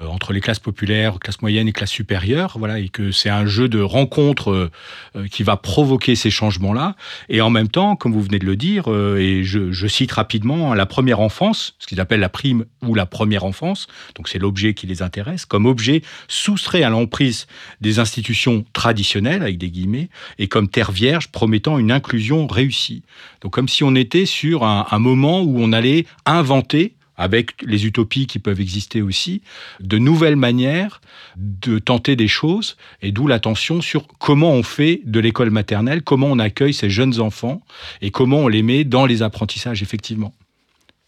euh, 0.00 0.06
entre 0.06 0.32
les 0.32 0.40
classes 0.40 0.60
populaires, 0.60 1.18
classes 1.18 1.42
moyennes 1.42 1.66
et 1.66 1.72
classes 1.72 1.90
supérieures, 1.90 2.56
voilà, 2.56 2.78
et 2.78 2.88
que 2.88 3.10
c'est 3.10 3.30
un 3.30 3.46
jeu 3.46 3.68
de 3.68 3.80
rencontres 3.80 4.52
euh, 4.52 4.70
euh, 5.16 5.26
qui 5.26 5.42
va 5.42 5.56
provoquer 5.56 6.14
ces 6.14 6.30
changements-là. 6.30 6.94
Et 7.28 7.40
en 7.40 7.50
même 7.50 7.68
temps, 7.68 7.96
comme 7.96 8.12
vous 8.12 8.22
venez 8.22 8.38
de 8.38 8.46
le 8.46 8.54
dire, 8.54 8.86
et 8.88 9.42
je, 9.42 9.86
cite 9.86 10.12
rapidement, 10.12 10.74
la 10.74 10.86
première 10.86 11.20
enfance, 11.20 11.74
ce 11.78 11.86
qu'ils 11.86 12.00
appellent 12.00 12.20
la 12.20 12.28
prime 12.28 12.64
ou 12.82 12.94
la 12.94 13.06
première 13.06 13.44
enfance, 13.44 13.86
donc 14.14 14.28
c'est 14.28 14.38
l'objet 14.38 14.74
qui 14.74 14.86
les 14.86 15.02
intéresse, 15.02 15.46
comme 15.46 15.66
objet 15.66 16.02
soustrait 16.28 16.82
à 16.82 16.90
l'emprise 16.90 17.46
des 17.80 17.98
institutions 17.98 18.64
traditionnelles, 18.72 19.42
avec 19.42 19.58
des 19.58 19.70
guillemets, 19.70 20.10
et 20.38 20.48
comme 20.48 20.68
terre 20.68 20.92
vierge 20.92 21.28
promettant 21.28 21.78
une 21.78 21.90
inclusion 21.90 22.46
réussie. 22.46 23.02
Donc 23.40 23.52
comme 23.52 23.68
si 23.68 23.84
on 23.84 23.94
était 23.94 24.26
sur 24.26 24.64
un 24.64 24.98
moment 24.98 25.42
où 25.42 25.55
on 25.58 25.72
allait 25.72 26.06
inventer 26.24 26.94
avec 27.16 27.62
les 27.62 27.86
utopies 27.86 28.26
qui 28.26 28.38
peuvent 28.38 28.60
exister 28.60 29.02
aussi, 29.02 29.42
de 29.80 29.98
nouvelles 29.98 30.36
manières 30.36 31.00
de 31.36 31.78
tenter 31.78 32.16
des 32.16 32.28
choses, 32.28 32.76
et 33.02 33.12
d'où 33.12 33.26
l'attention 33.26 33.80
sur 33.80 34.06
comment 34.06 34.52
on 34.52 34.62
fait 34.62 35.00
de 35.04 35.20
l'école 35.20 35.50
maternelle, 35.50 36.02
comment 36.02 36.26
on 36.26 36.38
accueille 36.38 36.74
ces 36.74 36.90
jeunes 36.90 37.20
enfants, 37.20 37.62
et 38.02 38.10
comment 38.10 38.40
on 38.40 38.48
les 38.48 38.62
met 38.62 38.84
dans 38.84 39.06
les 39.06 39.22
apprentissages, 39.22 39.82
effectivement. 39.82 40.34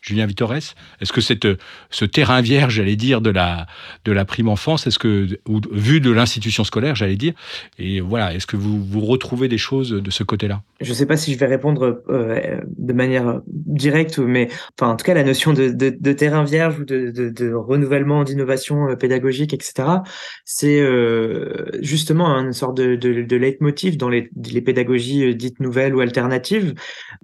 Julien 0.01 0.27
Vitores 0.27 0.55
Est-ce 0.55 1.13
que 1.13 1.21
cette, 1.21 1.49
ce 1.91 2.05
terrain 2.05 2.41
vierge, 2.41 2.75
j'allais 2.75 2.97
dire, 2.97 3.21
de 3.21 3.31
la, 3.31 3.67
de 4.05 4.13
la 4.13 4.25
prime 4.25 4.49
enfance, 4.49 4.87
est-ce 4.87 4.99
que, 4.99 5.39
ou, 5.49 5.61
vu 5.73 6.01
de 6.01 6.11
l'institution 6.11 6.65
scolaire, 6.65 6.95
j'allais 6.95 7.17
dire, 7.17 7.35
et 7.79 8.01
voilà, 8.01 8.35
est-ce 8.35 8.47
que 8.47 8.57
vous, 8.57 8.83
vous 8.83 9.01
retrouvez 9.01 9.49
des 9.49 9.59
choses 9.59 9.91
de 9.91 10.11
ce 10.11 10.23
côté-là? 10.23 10.63
Je 10.81 10.91
ne 10.91 10.95
sais 10.95 11.07
pas 11.07 11.17
si 11.17 11.33
je 11.35 11.39
vais 11.39 11.47
répondre 11.47 12.03
euh, 12.09 12.61
de 12.77 12.93
manière 12.93 13.41
directe, 13.47 14.19
mais 14.19 14.49
enfin, 14.79 14.93
en 14.93 14.97
tout 14.97 15.05
cas, 15.05 15.15
la 15.15 15.25
notion 15.25 15.53
de, 15.53 16.13
terrain 16.13 16.45
vierge 16.45 16.79
ou 16.79 16.85
de, 16.85 17.53
renouvellement, 17.53 18.23
d'innovation 18.25 18.89
euh, 18.89 18.97
pédagogique, 18.97 19.53
etc., 19.53 19.89
c'est 20.45 20.81
euh, 20.81 21.67
justement 21.81 22.29
une 22.29 22.53
sorte 22.53 22.77
de, 22.77 23.37
leitmotiv 23.37 23.97
dans 23.97 24.09
les, 24.09 24.31
pédagogies 24.61 25.25
euh, 25.25 25.35
dites 25.35 25.61
nouvelles 25.61 25.95
ou 25.95 26.01
alternatives, 26.01 26.75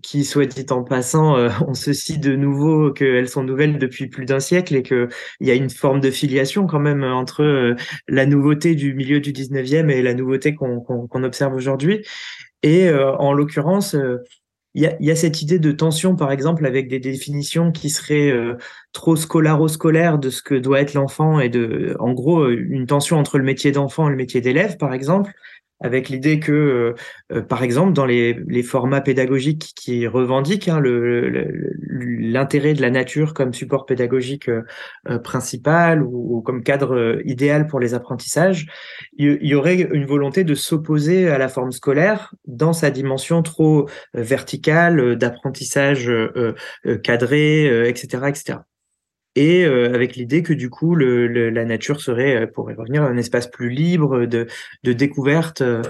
qui, 0.02 0.24
soit 0.24 0.46
dit 0.46 0.66
en 0.70 0.82
passant, 0.82 1.37
ont 1.66 1.74
ceci 1.74 2.18
de 2.18 2.34
nouveau 2.34 2.63
qu'elles 2.94 3.29
sont 3.29 3.42
nouvelles 3.42 3.79
depuis 3.79 4.09
plus 4.09 4.24
d'un 4.24 4.40
siècle 4.40 4.74
et 4.77 4.83
qu'il 4.83 5.09
y 5.40 5.50
a 5.50 5.55
une 5.55 5.70
forme 5.70 6.00
de 6.00 6.11
filiation 6.11 6.66
quand 6.66 6.81
même 6.81 7.05
entre 7.05 7.42
euh, 7.42 7.74
la 8.09 8.27
nouveauté 8.27 8.74
du 8.74 8.94
milieu 8.94 9.20
du 9.20 9.33
19e 9.33 9.90
et 9.90 10.03
la 10.03 10.14
nouveauté 10.14 10.55
qu'on 10.55 11.24
observe 11.24 11.55
aujourd'hui. 11.55 12.05
Et 12.62 12.88
euh, 12.88 13.14
en 13.16 13.33
l'occurrence, 13.33 13.94
euh, 13.94 14.18
il 14.74 14.83
y, 14.98 15.11
a, 15.11 15.14
cette 15.14 15.40
idée 15.40 15.61
de 15.61 15.70
tension, 15.70 16.16
par 16.16 16.33
exemple, 16.33 16.66
avec 16.66 16.88
des 16.88 16.98
définitions 16.98 17.70
qui 17.70 17.90
seraient 17.90 18.33
trop 18.92 19.14
scolairo-scolaires 19.14 20.18
de 20.18 20.31
ce 20.31 20.42
que 20.42 20.57
doit 20.57 20.81
être 20.81 20.94
l'enfant 20.94 21.38
et 21.38 21.48
de, 21.48 21.94
en 22.00 22.12
gros, 22.12 22.48
une 22.48 22.85
tension 22.85 23.16
entre 23.16 23.38
le 23.38 23.44
métier 23.44 23.70
d'enfant 23.70 24.09
et 24.09 24.11
le 24.11 24.16
métier 24.16 24.40
d'élève, 24.40 24.77
par 24.77 24.92
exemple, 24.92 25.31
avec 25.85 26.09
l'idée 26.09 26.40
que, 26.40 26.53
euh, 26.53 26.94
euh, 27.31 27.42
par 27.42 27.62
exemple, 27.62 27.92
dans 27.92 28.07
les, 28.07 28.35
formats 28.62 29.03
pédagogiques 29.03 29.73
qui 29.77 30.07
revendiquent 30.07 30.68
hein, 30.68 30.81
l'intérêt 30.83 32.73
de 32.73 32.81
la 32.81 32.90
nature 32.90 33.35
comme 33.35 33.53
support 33.53 33.85
pédagogique 33.85 34.49
euh, 34.49 35.18
principal 35.18 36.03
ou, 36.03 36.40
comme 36.40 36.62
cadre 36.62 37.20
idéal 37.27 37.66
pour 37.66 37.81
les 37.81 37.92
apprentissages, 37.92 38.66
il, 39.18 39.38
y 39.42 39.55
aurait 39.55 39.77
une 39.92 40.07
volonté 40.07 40.42
de 40.44 40.55
s'opposer 40.55 41.29
à 41.29 41.37
la 41.37 41.49
forme 41.49 41.73
scolaire 41.73 42.35
dans 42.47 42.73
sa 42.73 42.90
dimension 42.90 43.42
trop 43.42 43.87
verticale 44.14 45.16
d'apprentissage 45.16 46.11
cadré, 47.03 47.88
etc., 47.88 48.25
etc 48.29 48.59
et 49.37 49.64
euh, 49.64 49.94
avec 49.94 50.16
l'idée 50.16 50.42
que 50.42 50.53
du 50.53 50.70
coup 50.70 50.94
le, 50.94 51.27
la 51.51 51.64
nature 51.64 52.01
serait, 52.01 52.42
euh, 52.42 52.47
pour 52.47 52.70
y 52.70 52.75
revenir, 52.75 53.03
un 53.03 53.16
espace 53.16 53.49
plus 53.49 53.68
libre 53.68 54.27
de, 54.27 54.47
de 54.83 54.92
découverte. 54.92 55.61
Euh. 55.61 55.83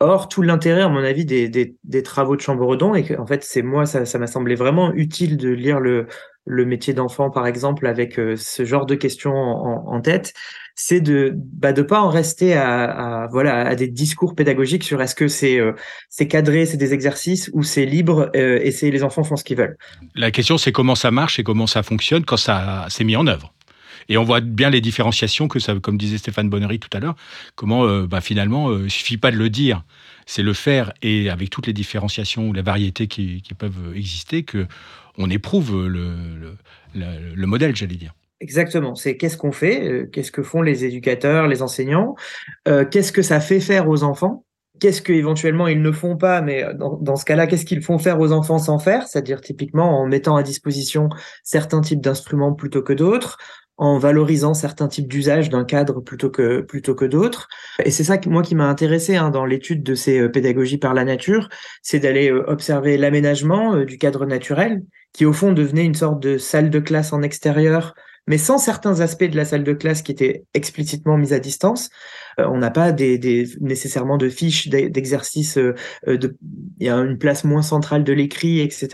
Or, 0.00 0.28
tout 0.28 0.42
l'intérêt, 0.42 0.82
à 0.82 0.88
mon 0.88 1.04
avis, 1.04 1.24
des, 1.24 1.48
des, 1.48 1.76
des, 1.84 2.02
travaux 2.02 2.34
de 2.36 2.40
Chamboredon, 2.40 2.94
et 2.96 3.16
en 3.16 3.26
fait, 3.26 3.44
c'est 3.44 3.62
moi, 3.62 3.86
ça, 3.86 4.04
ça 4.04 4.18
m'a 4.18 4.26
semblé 4.26 4.56
vraiment 4.56 4.92
utile 4.92 5.36
de 5.36 5.48
lire 5.48 5.78
le, 5.78 6.08
le 6.44 6.64
métier 6.66 6.94
d'enfant, 6.94 7.30
par 7.30 7.46
exemple, 7.46 7.86
avec 7.86 8.14
ce 8.36 8.64
genre 8.64 8.86
de 8.86 8.94
questions 8.94 9.32
en, 9.32 10.00
tête, 10.00 10.34
c'est 10.74 11.00
de 11.00 11.32
bah, 11.34 11.72
pas 11.72 12.00
en 12.00 12.08
rester 12.08 12.54
à, 12.54 13.28
voilà 13.30 13.66
à 13.66 13.74
des 13.74 13.88
discours 13.88 14.34
pédagogiques 14.34 14.84
sur 14.84 15.00
est-ce 15.00 15.14
que 15.14 15.28
c'est 15.28 15.58
euh, 15.58 15.72
c'est 16.08 16.26
cadré, 16.26 16.66
c'est 16.66 16.76
des 16.76 16.92
exercices 16.92 17.50
ou 17.52 17.62
c'est 17.62 17.86
libre 17.86 18.30
euh, 18.34 18.58
et 18.62 18.72
c'est 18.72 18.90
les 18.90 19.04
enfants 19.04 19.22
font 19.22 19.36
ce 19.36 19.44
qu'ils 19.44 19.56
veulent. 19.56 19.76
La 20.14 20.30
question 20.30 20.58
c'est 20.58 20.72
comment 20.72 20.94
ça 20.96 21.10
marche 21.10 21.38
et 21.38 21.44
comment 21.44 21.66
ça 21.66 21.82
fonctionne 21.82 22.24
quand 22.24 22.36
ça 22.36 22.86
s'est 22.88 23.04
mis 23.04 23.16
en 23.16 23.26
œuvre. 23.26 23.52
Et 24.08 24.18
on 24.18 24.24
voit 24.24 24.40
bien 24.40 24.70
les 24.70 24.80
différenciations 24.80 25.48
que 25.48 25.58
ça, 25.58 25.74
comme 25.76 25.96
disait 25.96 26.18
Stéphane 26.18 26.50
Bonnery 26.50 26.78
tout 26.78 26.90
à 26.92 27.00
l'heure, 27.00 27.14
comment 27.54 27.86
euh, 27.86 28.06
bah, 28.06 28.20
finalement, 28.20 28.68
euh, 28.68 28.82
il 28.84 28.90
suffit 28.90 29.16
pas 29.16 29.30
de 29.30 29.36
le 29.36 29.48
dire, 29.48 29.82
c'est 30.26 30.42
le 30.42 30.52
faire 30.52 30.92
et 31.02 31.30
avec 31.30 31.50
toutes 31.50 31.66
les 31.66 31.72
différenciations 31.72 32.48
ou 32.48 32.52
la 32.52 32.62
variété 32.62 33.06
qui, 33.06 33.42
qui 33.42 33.54
peuvent 33.54 33.94
exister 33.94 34.42
que 34.42 34.66
on 35.18 35.30
éprouve 35.30 35.86
le, 35.86 36.14
le, 36.94 37.34
le 37.34 37.46
modèle, 37.46 37.74
j'allais 37.74 37.96
dire. 37.96 38.14
Exactement. 38.40 38.94
C'est 38.94 39.16
qu'est-ce 39.16 39.36
qu'on 39.36 39.52
fait, 39.52 39.88
euh, 39.88 40.06
qu'est-ce 40.12 40.32
que 40.32 40.42
font 40.42 40.60
les 40.60 40.84
éducateurs, 40.84 41.48
les 41.48 41.62
enseignants, 41.62 42.14
euh, 42.68 42.84
qu'est-ce 42.84 43.12
que 43.12 43.22
ça 43.22 43.40
fait 43.40 43.60
faire 43.60 43.88
aux 43.88 44.02
enfants, 44.02 44.44
qu'est-ce 44.80 45.00
qu'éventuellement 45.00 45.66
ils 45.68 45.80
ne 45.80 45.92
font 45.92 46.16
pas, 46.16 46.42
mais 46.42 46.62
euh, 46.62 46.74
dans, 46.74 46.98
dans 46.98 47.16
ce 47.16 47.24
cas-là, 47.24 47.46
qu'est-ce 47.46 47.64
qu'ils 47.64 47.82
font 47.82 47.98
faire 47.98 48.20
aux 48.20 48.32
enfants 48.32 48.58
sans 48.58 48.78
faire, 48.78 49.06
c'est-à-dire 49.06 49.40
typiquement 49.40 50.00
en 50.00 50.06
mettant 50.06 50.36
à 50.36 50.42
disposition 50.42 51.08
certains 51.42 51.80
types 51.80 52.02
d'instruments 52.02 52.52
plutôt 52.52 52.82
que 52.82 52.92
d'autres, 52.92 53.38
en 53.76 53.98
valorisant 53.98 54.54
certains 54.54 54.88
types 54.88 55.08
d'usages 55.08 55.50
d'un 55.50 55.64
cadre 55.64 56.00
plutôt 56.00 56.30
que 56.30 56.60
plutôt 56.60 56.94
que 56.94 57.04
d'autres. 57.04 57.48
Et 57.84 57.90
c'est 57.90 58.04
ça 58.04 58.18
que 58.18 58.28
moi 58.28 58.42
qui 58.42 58.54
m'a 58.54 58.68
intéressé 58.68 59.16
hein, 59.16 59.30
dans 59.30 59.44
l'étude 59.44 59.82
de 59.82 59.94
ces 59.94 60.28
pédagogies 60.28 60.78
par 60.78 60.94
la 60.94 61.04
nature, 61.04 61.48
c'est 61.82 61.98
d'aller 61.98 62.30
observer 62.30 62.96
l'aménagement 62.96 63.76
du 63.84 63.98
cadre 63.98 64.26
naturel, 64.26 64.82
qui 65.12 65.26
au 65.26 65.32
fond 65.32 65.52
devenait 65.52 65.84
une 65.84 65.94
sorte 65.94 66.20
de 66.20 66.38
salle 66.38 66.70
de 66.70 66.80
classe 66.80 67.12
en 67.12 67.22
extérieur 67.22 67.94
mais 68.26 68.38
sans 68.38 68.58
certains 68.58 69.00
aspects 69.00 69.24
de 69.24 69.36
la 69.36 69.44
salle 69.44 69.64
de 69.64 69.72
classe 69.72 70.02
qui 70.02 70.12
étaient 70.12 70.44
explicitement 70.54 71.16
mis 71.18 71.32
à 71.32 71.38
distance. 71.38 71.90
Euh, 72.40 72.46
on 72.48 72.58
n'a 72.58 72.70
pas 72.70 72.92
des, 72.92 73.18
des, 73.18 73.48
nécessairement 73.60 74.16
de 74.16 74.28
fiches 74.28 74.68
d'exercice, 74.68 75.58
euh, 75.58 75.74
euh, 76.08 76.16
de, 76.16 76.36
il 76.80 76.86
y 76.86 76.90
a 76.90 76.96
une 76.96 77.18
place 77.18 77.44
moins 77.44 77.62
centrale 77.62 78.04
de 78.04 78.12
l'écrit, 78.12 78.60
etc. 78.60 78.88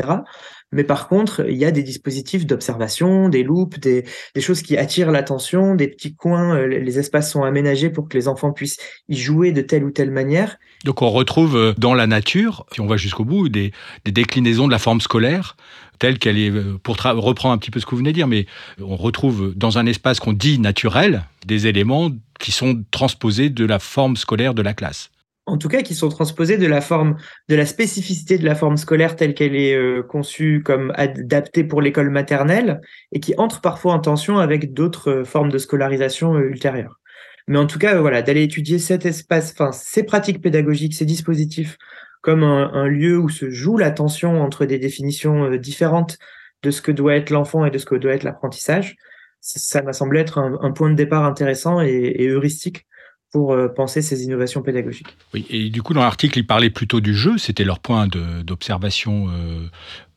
Mais 0.72 0.84
par 0.84 1.08
contre, 1.08 1.44
il 1.48 1.56
y 1.56 1.64
a 1.64 1.70
des 1.70 1.82
dispositifs 1.82 2.46
d'observation, 2.46 3.28
des 3.28 3.42
loupes, 3.42 3.78
des, 3.78 4.04
choses 4.38 4.62
qui 4.62 4.76
attirent 4.76 5.10
l'attention, 5.10 5.74
des 5.74 5.88
petits 5.88 6.14
coins, 6.14 6.66
les 6.66 6.98
espaces 6.98 7.32
sont 7.32 7.42
aménagés 7.42 7.90
pour 7.90 8.08
que 8.08 8.16
les 8.16 8.28
enfants 8.28 8.52
puissent 8.52 8.78
y 9.08 9.16
jouer 9.16 9.52
de 9.52 9.62
telle 9.62 9.84
ou 9.84 9.90
telle 9.90 10.10
manière. 10.10 10.58
Donc 10.84 11.02
on 11.02 11.10
retrouve 11.10 11.74
dans 11.76 11.94
la 11.94 12.06
nature, 12.06 12.66
si 12.72 12.80
on 12.80 12.86
va 12.86 12.96
jusqu'au 12.96 13.24
bout, 13.24 13.48
des, 13.48 13.72
des 14.04 14.12
déclinaisons 14.12 14.66
de 14.66 14.72
la 14.72 14.78
forme 14.78 15.00
scolaire 15.00 15.56
telle 16.00 16.18
qu'elle 16.18 16.38
est, 16.38 16.50
euh, 16.50 16.78
pour 16.82 16.96
reprendre 16.96 17.54
un 17.54 17.58
petit 17.58 17.70
peu 17.70 17.78
ce 17.78 17.86
que 17.86 17.90
vous 17.90 17.98
venez 17.98 18.10
de 18.10 18.14
dire, 18.14 18.26
mais 18.26 18.46
on 18.80 18.96
retrouve 18.96 19.52
dans 19.54 19.78
un 19.78 19.86
espace 19.86 20.18
qu'on 20.18 20.32
dit 20.32 20.58
naturel 20.58 21.24
des 21.46 21.68
éléments 21.68 22.10
qui 22.40 22.50
sont 22.50 22.82
transposés 22.90 23.50
de 23.50 23.64
la 23.64 23.78
forme 23.78 24.16
scolaire 24.16 24.54
de 24.54 24.62
la 24.62 24.74
classe. 24.74 25.10
En 25.50 25.58
tout 25.58 25.68
cas, 25.68 25.82
qui 25.82 25.94
sont 25.94 26.08
transposés 26.08 26.58
de 26.58 26.66
la 26.66 26.80
forme, 26.80 27.16
de 27.48 27.56
la 27.56 27.66
spécificité 27.66 28.38
de 28.38 28.44
la 28.44 28.54
forme 28.54 28.76
scolaire 28.76 29.16
telle 29.16 29.34
qu'elle 29.34 29.56
est 29.56 29.74
euh, 29.74 30.02
conçue 30.02 30.62
comme 30.64 30.92
adaptée 30.94 31.64
pour 31.64 31.82
l'école 31.82 32.10
maternelle 32.10 32.80
et 33.10 33.20
qui 33.20 33.34
entre 33.36 33.60
parfois 33.60 33.94
en 33.94 33.98
tension 33.98 34.38
avec 34.38 34.72
d'autres 34.72 35.10
euh, 35.10 35.24
formes 35.24 35.50
de 35.50 35.58
scolarisation 35.58 36.38
ultérieures. 36.38 37.00
Mais 37.48 37.58
en 37.58 37.66
tout 37.66 37.80
cas, 37.80 38.00
voilà, 38.00 38.22
d'aller 38.22 38.44
étudier 38.44 38.78
cet 38.78 39.06
espace, 39.06 39.52
enfin, 39.52 39.72
ces 39.72 40.04
pratiques 40.04 40.40
pédagogiques, 40.40 40.94
ces 40.94 41.04
dispositifs 41.04 41.76
comme 42.22 42.44
un, 42.44 42.86
lieu 42.86 43.18
où 43.18 43.28
se 43.28 43.50
joue 43.50 43.76
la 43.76 43.90
tension 43.90 44.42
entre 44.42 44.66
des 44.66 44.78
définitions 44.78 45.50
euh, 45.50 45.58
différentes 45.58 46.18
de 46.62 46.70
ce 46.70 46.82
que 46.82 46.92
doit 46.92 47.16
être 47.16 47.30
l'enfant 47.30 47.64
et 47.64 47.70
de 47.70 47.78
ce 47.78 47.86
que 47.86 47.94
doit 47.94 48.12
être 48.12 48.22
l'apprentissage. 48.22 48.96
Ça 49.40 49.82
m'a 49.82 49.94
semblé 49.94 50.20
être 50.20 50.38
un, 50.38 50.70
point 50.72 50.90
de 50.90 50.94
départ 50.94 51.24
intéressant 51.24 51.80
et, 51.80 52.28
heuristique 52.28 52.86
pour 53.30 53.52
euh, 53.52 53.68
penser 53.68 54.02
ces 54.02 54.24
innovations 54.24 54.62
pédagogiques. 54.62 55.16
Oui, 55.34 55.46
et 55.50 55.70
du 55.70 55.82
coup, 55.82 55.94
dans 55.94 56.00
l'article, 56.00 56.38
il 56.38 56.46
parlait 56.46 56.70
plutôt 56.70 57.00
du 57.00 57.14
jeu, 57.14 57.38
c'était 57.38 57.64
leur 57.64 57.78
point 57.78 58.08
d'observation 58.08 59.28
euh, 59.28 59.68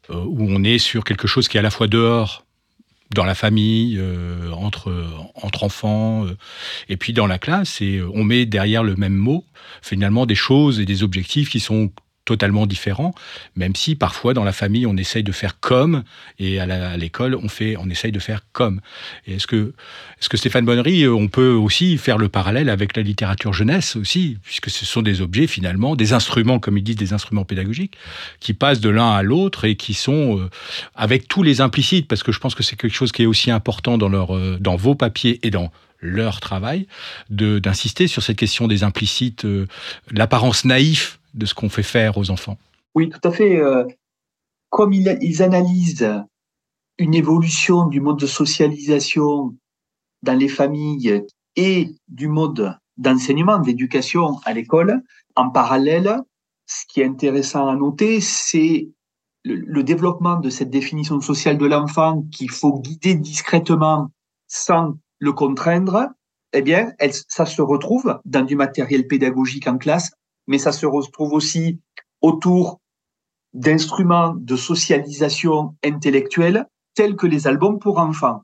où 0.09 0.47
on 0.49 0.63
est 0.63 0.79
sur 0.79 1.03
quelque 1.03 1.27
chose 1.27 1.47
qui 1.47 1.57
est 1.57 1.59
à 1.59 1.63
la 1.63 1.71
fois 1.71 1.87
dehors 1.87 2.45
dans 3.13 3.25
la 3.25 3.35
famille, 3.35 3.97
euh, 3.99 4.51
entre, 4.51 4.91
entre 5.35 5.63
enfants, 5.63 6.25
euh, 6.25 6.35
et 6.89 6.97
puis 6.97 7.13
dans 7.13 7.27
la 7.27 7.37
classe, 7.37 7.81
et 7.81 7.97
euh, 7.97 8.09
on 8.13 8.23
met 8.23 8.45
derrière 8.45 8.83
le 8.83 8.95
même 8.95 9.13
mot 9.13 9.45
finalement 9.81 10.25
des 10.25 10.35
choses 10.35 10.79
et 10.79 10.85
des 10.85 11.03
objectifs 11.03 11.49
qui 11.49 11.59
sont 11.59 11.91
totalement 12.25 12.65
différents, 12.65 13.13
même 13.55 13.75
si 13.75 13.95
parfois 13.95 14.33
dans 14.33 14.43
la 14.43 14.53
famille 14.53 14.85
on 14.85 14.95
essaye 14.95 15.23
de 15.23 15.31
faire 15.31 15.59
comme 15.59 16.03
et 16.39 16.59
à 16.59 16.97
l'école 16.97 17.35
on 17.35 17.49
fait, 17.49 17.75
on 17.77 17.89
essaye 17.89 18.11
de 18.11 18.19
faire 18.19 18.41
comme. 18.53 18.81
est-ce 19.27 19.47
que, 19.47 19.73
est-ce 20.19 20.29
que 20.29 20.37
Stéphane 20.37 20.65
Bonnery, 20.65 21.07
on 21.07 21.27
peut 21.27 21.51
aussi 21.51 21.97
faire 21.97 22.17
le 22.17 22.29
parallèle 22.29 22.69
avec 22.69 22.95
la 22.95 23.03
littérature 23.03 23.53
jeunesse 23.53 23.95
aussi, 23.95 24.37
puisque 24.43 24.69
ce 24.69 24.85
sont 24.85 25.01
des 25.01 25.21
objets 25.21 25.47
finalement, 25.47 25.95
des 25.95 26.13
instruments 26.13 26.59
comme 26.59 26.77
ils 26.77 26.83
disent, 26.83 26.95
des 26.95 27.13
instruments 27.13 27.45
pédagogiques 27.45 27.97
qui 28.39 28.53
passent 28.53 28.79
de 28.79 28.89
l'un 28.89 29.11
à 29.11 29.23
l'autre 29.23 29.65
et 29.65 29.75
qui 29.75 29.93
sont 29.93 30.39
euh, 30.39 30.49
avec 30.95 31.27
tous 31.27 31.43
les 31.43 31.61
implicites, 31.61 32.07
parce 32.07 32.23
que 32.23 32.31
je 32.31 32.39
pense 32.39 32.55
que 32.55 32.63
c'est 32.63 32.75
quelque 32.75 32.95
chose 32.95 33.11
qui 33.11 33.23
est 33.23 33.27
aussi 33.27 33.51
important 33.51 33.97
dans 33.97 34.09
leur, 34.09 34.35
euh, 34.35 34.57
dans 34.59 34.75
vos 34.75 34.95
papiers 34.95 35.39
et 35.43 35.49
dans 35.49 35.71
leur 36.03 36.41
travail, 36.41 36.87
d'insister 37.29 38.07
sur 38.07 38.21
cette 38.21 38.37
question 38.37 38.67
des 38.67 38.83
implicites, 38.83 39.45
euh, 39.45 39.67
l'apparence 40.11 40.65
naïf 40.65 41.19
de 41.33 41.45
ce 41.45 41.53
qu'on 41.53 41.69
fait 41.69 41.83
faire 41.83 42.17
aux 42.17 42.31
enfants. 42.31 42.57
Oui, 42.95 43.09
tout 43.09 43.27
à 43.27 43.31
fait. 43.31 43.57
Euh, 43.57 43.85
comme 44.69 44.93
ils, 44.93 45.43
analysent 45.43 46.23
une 46.97 47.13
évolution 47.13 47.87
du 47.87 48.01
mode 48.01 48.19
de 48.19 48.25
socialisation 48.25 49.55
dans 50.23 50.37
les 50.37 50.47
familles 50.47 51.23
et 51.55 51.89
du 52.07 52.27
mode 52.27 52.75
d'enseignement, 52.97 53.59
d'éducation 53.59 54.39
à 54.45 54.53
l'école, 54.53 55.03
en 55.35 55.49
parallèle, 55.49 56.21
ce 56.65 56.85
qui 56.87 57.01
est 57.01 57.05
intéressant 57.05 57.67
à 57.67 57.75
noter, 57.75 58.21
c'est 58.21 58.89
le, 59.43 59.83
développement 59.83 60.39
de 60.39 60.49
cette 60.49 60.69
définition 60.69 61.19
sociale 61.21 61.57
de 61.57 61.65
l'enfant 61.65 62.23
qu'il 62.31 62.49
faut 62.49 62.79
guider 62.79 63.15
discrètement 63.15 64.09
sans 64.47 64.93
le 65.19 65.33
contraindre. 65.33 66.07
Eh 66.53 66.61
bien, 66.61 66.93
ça 67.27 67.45
se 67.45 67.61
retrouve 67.61 68.19
dans 68.25 68.45
du 68.45 68.55
matériel 68.55 69.07
pédagogique 69.07 69.67
en 69.67 69.77
classe 69.77 70.11
mais 70.47 70.57
ça 70.57 70.71
se 70.71 70.85
retrouve 70.85 71.33
aussi 71.33 71.79
autour 72.21 72.79
d'instruments 73.53 74.33
de 74.35 74.55
socialisation 74.55 75.75
intellectuelle 75.83 76.67
tels 76.95 77.15
que 77.15 77.27
les 77.27 77.47
albums 77.47 77.79
pour 77.79 77.99
enfants. 77.99 78.41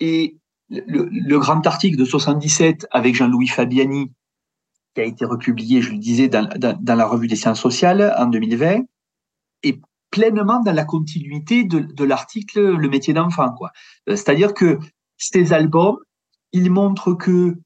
Et 0.00 0.36
le, 0.68 1.38
grand 1.38 1.66
article 1.66 1.96
de 1.96 2.04
77 2.04 2.86
avec 2.90 3.14
Jean-Louis 3.14 3.48
Fabiani, 3.48 4.12
qui 4.94 5.00
a 5.00 5.04
été 5.04 5.24
republié, 5.24 5.82
je 5.82 5.92
le 5.92 5.98
disais, 5.98 6.28
dans, 6.28 6.48
la 6.84 7.06
revue 7.06 7.26
des 7.26 7.36
sciences 7.36 7.60
sociales 7.60 8.14
en 8.16 8.26
2020, 8.26 8.82
est 9.62 9.80
pleinement 10.10 10.60
dans 10.62 10.72
la 10.72 10.84
continuité 10.84 11.64
de, 11.64 12.04
l'article 12.04 12.76
Le 12.76 12.88
métier 12.88 13.12
d'enfant. 13.12 13.52
quoi. 13.52 13.70
Euh, 14.08 14.16
c'est-à-dire 14.16 14.54
que 14.54 14.78
ces 15.16 15.52
albums, 15.52 15.98
ils 16.52 16.70
montrent 16.70 17.14
que 17.14 17.56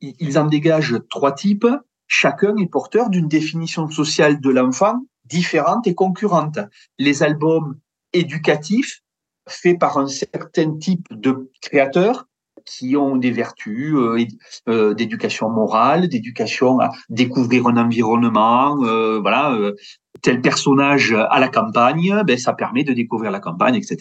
ils 0.00 0.38
en 0.38 0.46
dégagent 0.46 0.98
trois 1.10 1.32
types. 1.32 1.66
Chacun 2.14 2.54
est 2.58 2.66
porteur 2.66 3.08
d'une 3.08 3.26
définition 3.26 3.88
sociale 3.88 4.38
de 4.38 4.50
l'enfant 4.50 5.00
différente 5.24 5.86
et 5.86 5.94
concurrente. 5.94 6.58
Les 6.98 7.22
albums 7.22 7.78
éducatifs, 8.12 9.00
faits 9.48 9.78
par 9.78 9.96
un 9.96 10.06
certain 10.08 10.76
type 10.76 11.08
de 11.10 11.50
créateurs, 11.62 12.28
qui 12.66 12.98
ont 12.98 13.16
des 13.16 13.30
vertus 13.30 13.94
euh, 13.94 14.26
euh, 14.68 14.92
d'éducation 14.92 15.48
morale, 15.48 16.06
d'éducation 16.06 16.80
à 16.80 16.90
découvrir 17.08 17.66
un 17.66 17.78
environnement, 17.78 18.76
euh, 18.84 19.18
voilà, 19.18 19.58
tel 20.20 20.42
personnage 20.42 21.14
à 21.14 21.40
la 21.40 21.48
campagne, 21.48 22.22
ben 22.26 22.36
ça 22.36 22.52
permet 22.52 22.84
de 22.84 22.92
découvrir 22.92 23.30
la 23.30 23.40
campagne, 23.40 23.74
etc. 23.74 23.96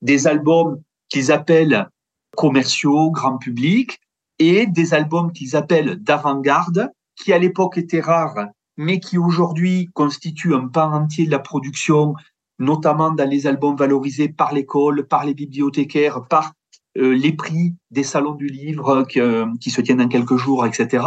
Des 0.00 0.26
albums 0.26 0.80
qu'ils 1.10 1.30
appellent 1.30 1.90
commerciaux, 2.34 3.10
grand 3.10 3.36
public, 3.36 4.00
et 4.38 4.66
des 4.66 4.94
albums 4.94 5.30
qu'ils 5.30 5.56
appellent 5.56 5.96
d'avant-garde, 6.02 6.90
qui 7.22 7.32
à 7.32 7.38
l'époque 7.38 7.78
étaient 7.78 8.00
rares, 8.00 8.48
mais 8.76 9.00
qui 9.00 9.18
aujourd'hui 9.18 9.88
constituent 9.92 10.54
un 10.54 10.68
pan 10.68 10.92
entier 10.92 11.26
de 11.26 11.30
la 11.30 11.38
production, 11.38 12.14
notamment 12.58 13.10
dans 13.10 13.28
les 13.28 13.46
albums 13.46 13.76
valorisés 13.76 14.28
par 14.28 14.52
l'école, 14.52 15.06
par 15.06 15.24
les 15.24 15.34
bibliothécaires, 15.34 16.26
par 16.28 16.52
euh, 16.96 17.14
les 17.14 17.32
prix 17.32 17.74
des 17.90 18.02
salons 18.02 18.34
du 18.34 18.46
livre 18.46 19.06
euh, 19.16 19.46
qui 19.60 19.70
se 19.70 19.80
tiennent 19.80 19.98
dans 19.98 20.08
quelques 20.08 20.36
jours, 20.36 20.66
etc. 20.66 21.06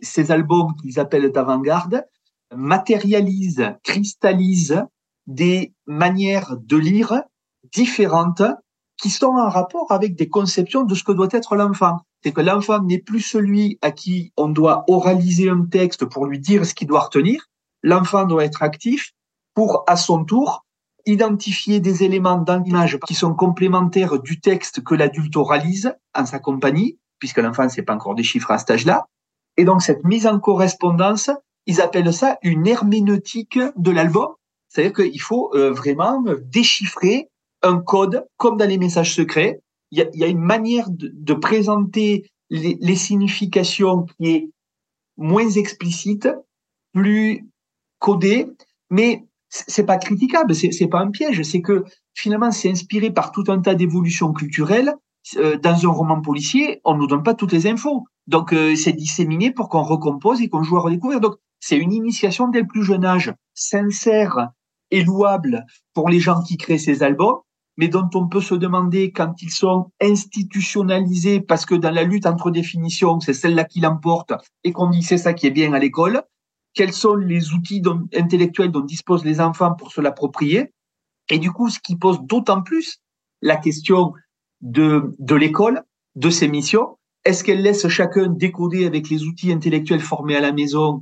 Ces 0.00 0.30
albums 0.30 0.74
qu'ils 0.80 0.98
appellent 0.98 1.30
d'avant-garde 1.30 2.04
matérialisent, 2.54 3.74
cristallisent 3.82 4.84
des 5.26 5.72
manières 5.86 6.56
de 6.56 6.76
lire 6.76 7.22
différentes 7.72 8.42
qui 8.96 9.10
sont 9.10 9.26
en 9.26 9.48
rapport 9.48 9.90
avec 9.90 10.14
des 10.16 10.28
conceptions 10.28 10.84
de 10.84 10.94
ce 10.94 11.04
que 11.04 11.12
doit 11.12 11.28
être 11.30 11.56
l'enfant. 11.56 11.98
C'est 12.22 12.32
que 12.32 12.40
l'enfant 12.40 12.80
n'est 12.82 13.00
plus 13.00 13.20
celui 13.20 13.78
à 13.82 13.90
qui 13.90 14.32
on 14.36 14.48
doit 14.48 14.84
oraliser 14.88 15.48
un 15.48 15.64
texte 15.64 16.04
pour 16.04 16.26
lui 16.26 16.38
dire 16.38 16.64
ce 16.64 16.74
qu'il 16.74 16.88
doit 16.88 17.00
retenir. 17.00 17.48
L'enfant 17.82 18.24
doit 18.24 18.44
être 18.44 18.62
actif 18.62 19.12
pour, 19.54 19.84
à 19.86 19.96
son 19.96 20.24
tour, 20.24 20.64
identifier 21.04 21.80
des 21.80 22.04
éléments 22.04 22.38
dans 22.38 22.58
l'image 22.58 22.98
qui 23.06 23.14
sont 23.14 23.34
complémentaires 23.34 24.20
du 24.20 24.40
texte 24.40 24.84
que 24.84 24.94
l'adulte 24.94 25.36
oralise 25.36 25.94
en 26.14 26.24
sa 26.24 26.38
compagnie, 26.38 26.98
puisque 27.18 27.38
l'enfant 27.38 27.64
ne 27.64 27.68
sait 27.68 27.82
pas 27.82 27.94
encore 27.94 28.14
des 28.14 28.22
chiffres 28.22 28.50
à 28.50 28.58
cet 28.58 28.70
âge-là. 28.70 29.06
Et 29.56 29.64
donc, 29.64 29.82
cette 29.82 30.04
mise 30.04 30.26
en 30.26 30.38
correspondance, 30.38 31.30
ils 31.66 31.80
appellent 31.80 32.12
ça 32.12 32.38
une 32.42 32.66
herméneutique 32.66 33.58
de 33.76 33.90
l'album. 33.90 34.28
C'est-à-dire 34.68 34.94
qu'il 34.94 35.20
faut 35.20 35.50
euh, 35.54 35.70
vraiment 35.70 36.22
déchiffrer 36.44 37.28
un 37.62 37.78
code, 37.78 38.26
comme 38.36 38.56
dans 38.56 38.68
les 38.68 38.78
messages 38.78 39.14
secrets. 39.14 39.60
Il 39.92 40.08
y 40.14 40.24
a, 40.24 40.26
une 40.26 40.40
manière 40.40 40.88
de, 40.90 41.34
présenter 41.34 42.26
les, 42.50 42.76
les 42.80 42.96
significations 42.96 44.06
qui 44.06 44.28
est 44.28 44.50
moins 45.16 45.48
explicite, 45.50 46.28
plus 46.92 47.46
codée, 47.98 48.48
mais 48.90 49.24
c'est 49.48 49.84
pas 49.84 49.98
critiquable, 49.98 50.54
c'est 50.54 50.86
pas 50.86 51.00
un 51.00 51.10
piège, 51.10 51.42
c'est 51.42 51.60
que 51.60 51.84
finalement 52.14 52.50
c'est 52.50 52.70
inspiré 52.70 53.10
par 53.10 53.32
tout 53.32 53.44
un 53.48 53.60
tas 53.60 53.74
d'évolutions 53.74 54.32
culturelles. 54.32 54.94
Euh, 55.36 55.56
dans 55.56 55.86
un 55.86 55.90
roman 55.90 56.20
policier, 56.20 56.80
on 56.84 56.96
nous 56.96 57.06
donne 57.06 57.22
pas 57.22 57.34
toutes 57.34 57.52
les 57.52 57.68
infos, 57.68 58.04
donc 58.26 58.52
euh, 58.52 58.74
c'est 58.74 58.92
disséminé 58.92 59.52
pour 59.52 59.68
qu'on 59.68 59.82
recompose 59.82 60.40
et 60.40 60.48
qu'on 60.48 60.64
joue 60.64 60.78
à 60.78 60.80
redécouvrir. 60.80 61.20
Donc 61.20 61.36
c'est 61.60 61.76
une 61.76 61.92
initiation 61.92 62.48
dès 62.48 62.62
le 62.62 62.66
plus 62.66 62.82
jeune 62.82 63.04
âge, 63.04 63.32
sincère 63.54 64.48
et 64.90 65.04
louable 65.04 65.64
pour 65.94 66.08
les 66.08 66.18
gens 66.18 66.42
qui 66.42 66.56
créent 66.56 66.78
ces 66.78 67.02
albums, 67.02 67.40
mais 67.76 67.88
dont 67.88 68.08
on 68.14 68.28
peut 68.28 68.40
se 68.40 68.54
demander 68.54 69.12
quand 69.12 69.40
ils 69.40 69.50
sont 69.50 69.90
institutionnalisés 70.00 71.40
parce 71.40 71.66
que 71.66 71.74
dans 71.74 71.90
la 71.90 72.04
lutte 72.04 72.26
entre 72.26 72.50
définitions, 72.50 73.20
c'est 73.20 73.32
celle-là 73.32 73.64
qui 73.64 73.80
l'emporte 73.80 74.32
et 74.64 74.72
qu'on 74.72 74.90
dit 74.90 75.02
c'est 75.02 75.18
ça 75.18 75.32
qui 75.32 75.46
est 75.46 75.50
bien 75.50 75.72
à 75.72 75.78
l'école, 75.78 76.22
quels 76.74 76.92
sont 76.92 77.14
les 77.14 77.52
outils 77.52 77.82
intellectuels 78.16 78.70
dont 78.70 78.80
disposent 78.80 79.24
les 79.24 79.40
enfants 79.40 79.74
pour 79.74 79.92
se 79.92 80.00
l'approprier? 80.00 80.72
Et 81.30 81.38
du 81.38 81.50
coup, 81.50 81.68
ce 81.68 81.78
qui 81.78 81.96
pose 81.96 82.20
d'autant 82.22 82.62
plus 82.62 82.98
la 83.42 83.56
question 83.56 84.12
de, 84.60 85.14
de 85.18 85.34
l'école, 85.34 85.82
de 86.14 86.30
ses 86.30 86.48
missions. 86.48 86.98
Est-ce 87.24 87.44
qu'elle 87.44 87.62
laisse 87.62 87.86
chacun 87.88 88.28
décoder 88.28 88.86
avec 88.86 89.08
les 89.08 89.24
outils 89.24 89.52
intellectuels 89.52 90.00
formés 90.00 90.36
à 90.36 90.40
la 90.40 90.52
maison 90.52 91.00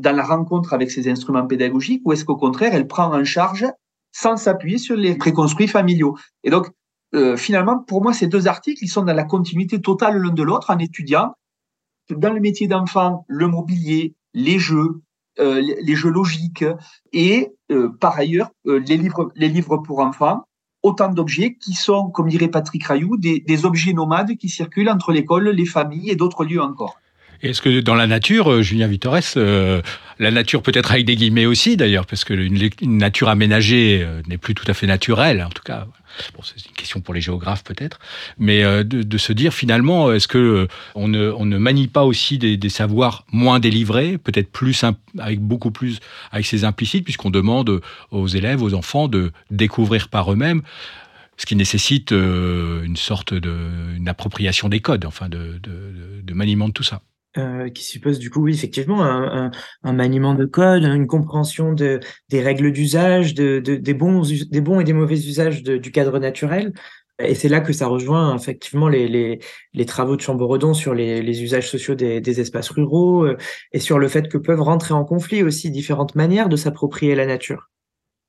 dans 0.00 0.14
la 0.14 0.24
rencontre 0.24 0.72
avec 0.72 0.90
ses 0.90 1.08
instruments 1.08 1.46
pédagogiques 1.46 2.02
ou 2.04 2.12
est-ce 2.12 2.24
qu'au 2.24 2.36
contraire, 2.36 2.74
elle 2.74 2.86
prend 2.86 3.14
en 3.14 3.24
charge 3.24 3.66
sans 4.12 4.36
s'appuyer 4.36 4.78
sur 4.78 4.96
les 4.96 5.16
préconstruits 5.16 5.68
familiaux 5.68 6.16
Et 6.44 6.50
donc, 6.50 6.68
euh, 7.14 7.36
finalement, 7.36 7.78
pour 7.78 8.02
moi, 8.02 8.12
ces 8.12 8.26
deux 8.26 8.46
articles, 8.46 8.82
ils 8.82 8.88
sont 8.88 9.02
dans 9.02 9.14
la 9.14 9.24
continuité 9.24 9.80
totale 9.80 10.18
l'un 10.18 10.32
de 10.32 10.42
l'autre 10.42 10.70
en 10.70 10.78
étudiant 10.78 11.34
dans 12.10 12.32
le 12.32 12.40
métier 12.40 12.66
d'enfant, 12.66 13.24
le 13.28 13.46
mobilier, 13.46 14.14
les 14.34 14.58
jeux, 14.58 15.02
euh, 15.38 15.60
les 15.60 15.94
jeux 15.94 16.10
logiques 16.10 16.64
et 17.12 17.52
euh, 17.70 17.90
par 18.00 18.18
ailleurs 18.18 18.50
les 18.64 18.96
livres, 18.96 19.30
les 19.34 19.48
livres 19.48 19.78
pour 19.78 20.00
enfants, 20.00 20.42
autant 20.82 21.08
d'objets 21.08 21.54
qui 21.54 21.74
sont, 21.74 22.10
comme 22.10 22.28
dirait 22.28 22.48
Patrick 22.48 22.84
Rayou, 22.84 23.16
des, 23.16 23.40
des 23.40 23.64
objets 23.64 23.92
nomades 23.92 24.36
qui 24.36 24.48
circulent 24.48 24.90
entre 24.90 25.12
l'école, 25.12 25.48
les 25.48 25.64
familles 25.64 26.10
et 26.10 26.16
d'autres 26.16 26.44
lieux 26.44 26.60
encore. 26.60 26.96
Est-ce 27.42 27.60
que 27.60 27.80
dans 27.80 27.94
la 27.94 28.06
nature, 28.06 28.62
Julien 28.62 28.86
Vittorès, 28.86 29.36
la 29.36 30.30
nature 30.30 30.62
peut-être 30.62 30.92
avec 30.92 31.04
des 31.04 31.16
guillemets 31.16 31.46
aussi 31.46 31.76
d'ailleurs, 31.76 32.06
parce 32.06 32.24
que 32.24 32.34
une, 32.34 32.98
nature 32.98 33.28
aménagée 33.28 34.06
n'est 34.28 34.38
plus 34.38 34.54
tout 34.54 34.64
à 34.68 34.74
fait 34.74 34.86
naturelle, 34.86 35.42
en 35.42 35.50
tout 35.50 35.62
cas, 35.64 35.86
Bon, 36.34 36.42
c'est 36.42 36.66
une 36.66 36.74
question 36.74 37.00
pour 37.00 37.14
les 37.14 37.20
géographes 37.20 37.64
peut-être, 37.64 37.98
mais 38.38 38.62
euh, 38.64 38.84
de, 38.84 39.18
se 39.18 39.32
dire 39.32 39.52
finalement, 39.52 40.12
est-ce 40.12 40.28
que 40.28 40.38
euh, 40.38 40.68
on 40.94 41.08
ne, 41.08 41.30
on 41.30 41.44
ne 41.44 41.58
manie 41.58 41.88
pas 41.88 42.04
aussi 42.04 42.38
des, 42.38 42.68
savoirs 42.68 43.24
moins 43.32 43.60
délivrés, 43.60 44.18
peut-être 44.18 44.50
plus 44.50 44.84
avec 45.18 45.40
beaucoup 45.40 45.70
plus 45.70 46.00
avec 46.30 46.46
ces 46.46 46.64
implicites, 46.64 47.04
puisqu'on 47.04 47.30
demande 47.30 47.80
aux 48.10 48.26
élèves, 48.26 48.62
aux 48.62 48.74
enfants 48.74 49.08
de 49.08 49.32
découvrir 49.50 50.08
par 50.08 50.32
eux-mêmes 50.32 50.62
ce 51.38 51.46
qui 51.46 51.56
nécessite 51.56 52.12
euh, 52.12 52.82
une 52.84 52.96
sorte 52.96 53.34
de 53.34 53.54
une 53.96 54.08
appropriation 54.08 54.68
des 54.68 54.80
codes, 54.80 55.04
enfin 55.06 55.28
de, 55.28 55.60
de 55.62 56.34
maniement 56.34 56.68
de 56.68 56.72
tout 56.72 56.84
ça. 56.84 57.00
Euh, 57.38 57.70
qui 57.70 57.82
suppose 57.82 58.18
du 58.18 58.28
coup, 58.28 58.42
oui, 58.42 58.52
effectivement, 58.52 59.02
un, 59.02 59.50
un, 59.84 59.92
maniement 59.94 60.34
de 60.34 60.44
code, 60.44 60.84
une 60.84 61.06
compréhension 61.06 61.72
de, 61.72 61.98
des 62.28 62.42
règles 62.42 62.72
d'usage, 62.72 63.32
de, 63.32 63.58
de, 63.58 63.76
des, 63.76 63.94
bons, 63.94 64.22
des 64.50 64.60
bons 64.60 64.80
et 64.80 64.84
des 64.84 64.92
mauvais 64.92 65.14
usages 65.14 65.62
du 65.62 65.92
cadre 65.92 66.18
naturel. 66.18 66.74
Et 67.18 67.34
c'est 67.34 67.48
là 67.48 67.60
que 67.60 67.72
ça 67.72 67.86
rejoint 67.86 68.36
effectivement 68.36 68.88
les, 68.88 69.08
les, 69.08 69.38
les 69.72 69.86
travaux 69.86 70.16
de 70.16 70.20
Chamboredon 70.20 70.74
sur 70.74 70.92
les, 70.94 71.22
les 71.22 71.42
usages 71.42 71.70
sociaux 71.70 71.94
des, 71.94 72.20
des, 72.20 72.40
espaces 72.40 72.68
ruraux 72.70 73.24
euh, 73.24 73.38
et 73.72 73.78
sur 73.78 73.98
le 73.98 74.08
fait 74.08 74.28
que 74.28 74.38
peuvent 74.38 74.60
rentrer 74.60 74.92
en 74.92 75.04
conflit 75.04 75.42
aussi 75.42 75.70
différentes 75.70 76.14
manières 76.14 76.48
de 76.50 76.56
s'approprier 76.56 77.14
la 77.14 77.24
nature. 77.24 77.70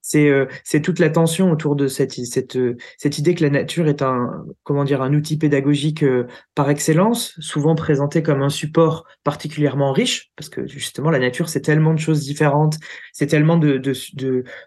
C'est 0.05 0.29
euh, 0.29 0.47
toute 0.83 0.99
la 0.99 1.09
tension 1.09 1.49
autour 1.49 1.77
de 1.77 1.87
cette 1.87 2.11
cette 2.11 2.57
euh, 2.57 2.75
cette 2.97 3.17
idée 3.19 3.35
que 3.35 3.43
la 3.43 3.49
nature 3.49 3.87
est 3.87 4.01
un 4.01 4.45
comment 4.63 4.83
dire 4.83 5.01
un 5.01 5.13
outil 5.13 5.37
pédagogique 5.37 6.03
euh, 6.03 6.27
par 6.55 6.69
excellence, 6.69 7.39
souvent 7.39 7.73
présenté 7.73 8.21
comme 8.21 8.41
un 8.41 8.49
support 8.49 9.05
particulièrement 9.23 9.93
riche 9.93 10.33
parce 10.35 10.49
que 10.49 10.67
justement 10.67 11.09
la 11.09 11.19
nature 11.19 11.47
c'est 11.47 11.61
tellement 11.61 11.93
de 11.93 11.99
choses 11.99 12.19
différentes, 12.25 12.75
c'est 13.13 13.27
tellement 13.27 13.55
de 13.55 13.77
de, 13.77 13.93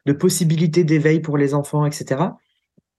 de, 0.07 0.13
possibilités 0.15 0.85
d'éveil 0.85 1.21
pour 1.21 1.37
les 1.37 1.53
enfants, 1.53 1.85
etc. 1.85 2.31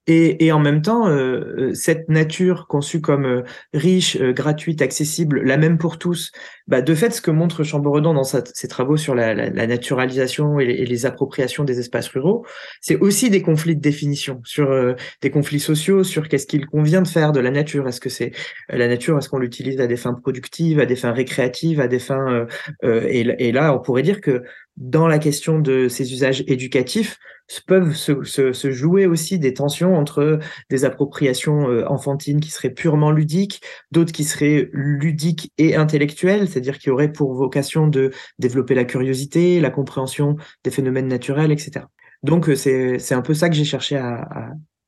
Et, 0.08 0.46
et, 0.46 0.52
en 0.52 0.58
même 0.58 0.80
temps, 0.80 1.06
euh, 1.06 1.74
cette 1.74 2.08
nature 2.08 2.66
conçue 2.66 3.02
comme 3.02 3.26
euh, 3.26 3.42
riche, 3.74 4.16
euh, 4.16 4.32
gratuite, 4.32 4.80
accessible, 4.80 5.42
la 5.42 5.58
même 5.58 5.76
pour 5.76 5.98
tous, 5.98 6.32
bah, 6.68 6.82
de 6.82 6.94
fait, 6.94 7.10
ce 7.10 7.20
que 7.20 7.30
montre 7.30 7.64
Chamboredon 7.64 8.14
dans 8.14 8.24
ses 8.24 8.68
travaux 8.68 8.96
sur 8.96 9.14
la, 9.14 9.50
naturalisation 9.66 10.60
et 10.60 10.66
les, 10.66 11.06
appropriations 11.06 11.64
des 11.64 11.80
espaces 11.80 12.08
ruraux, 12.08 12.46
c'est 12.80 12.96
aussi 12.96 13.30
des 13.30 13.42
conflits 13.42 13.74
de 13.74 13.80
définition, 13.80 14.40
sur 14.44 14.94
des 15.20 15.30
conflits 15.30 15.60
sociaux, 15.60 16.04
sur 16.04 16.28
qu'est-ce 16.28 16.46
qu'il 16.46 16.66
convient 16.66 17.02
de 17.02 17.08
faire 17.08 17.32
de 17.32 17.40
la 17.40 17.50
nature. 17.50 17.88
Est-ce 17.88 18.00
que 18.00 18.10
c'est 18.10 18.32
la 18.68 18.86
nature, 18.86 19.18
est-ce 19.18 19.28
qu'on 19.28 19.38
l'utilise 19.38 19.80
à 19.80 19.86
des 19.86 19.96
fins 19.96 20.14
productives, 20.14 20.78
à 20.78 20.86
des 20.86 20.96
fins 20.96 21.12
récréatives, 21.12 21.80
à 21.80 21.88
des 21.88 21.98
fins... 21.98 22.46
Et, 22.82 23.48
et, 23.48 23.52
là, 23.52 23.74
on 23.74 23.80
pourrait 23.80 24.02
dire 24.02 24.20
que 24.20 24.42
dans 24.76 25.08
la 25.08 25.18
question 25.18 25.58
de 25.58 25.88
ces 25.88 26.12
usages 26.12 26.44
éducatifs, 26.46 27.18
peuvent 27.66 27.94
se, 27.94 28.70
jouer 28.70 29.06
aussi 29.06 29.38
des 29.38 29.54
tensions 29.54 29.96
entre 29.96 30.38
des 30.70 30.84
appropriations 30.84 31.68
euh, 31.68 31.84
enfantines 31.88 32.40
qui 32.40 32.50
seraient 32.50 32.70
purement 32.70 33.10
ludiques, 33.10 33.62
d'autres 33.90 34.12
qui 34.12 34.24
seraient 34.24 34.68
ludiques 34.72 35.52
et 35.58 35.74
intellectuelles, 35.74 36.48
c'est-à-dire 36.58 36.78
qui 36.78 36.90
auraient 36.90 37.12
pour 37.12 37.34
vocation 37.34 37.86
de 37.86 38.10
développer 38.40 38.74
la 38.74 38.84
curiosité, 38.84 39.60
la 39.60 39.70
compréhension 39.70 40.36
des 40.64 40.72
phénomènes 40.72 41.06
naturels, 41.06 41.52
etc. 41.52 41.86
Donc 42.24 42.48
euh, 42.48 42.56
c'est 42.56 43.14
un 43.14 43.22
peu 43.22 43.32
ça 43.32 43.48
que 43.48 43.54
j'ai 43.54 43.64
cherché 43.64 43.96
à, 43.96 44.28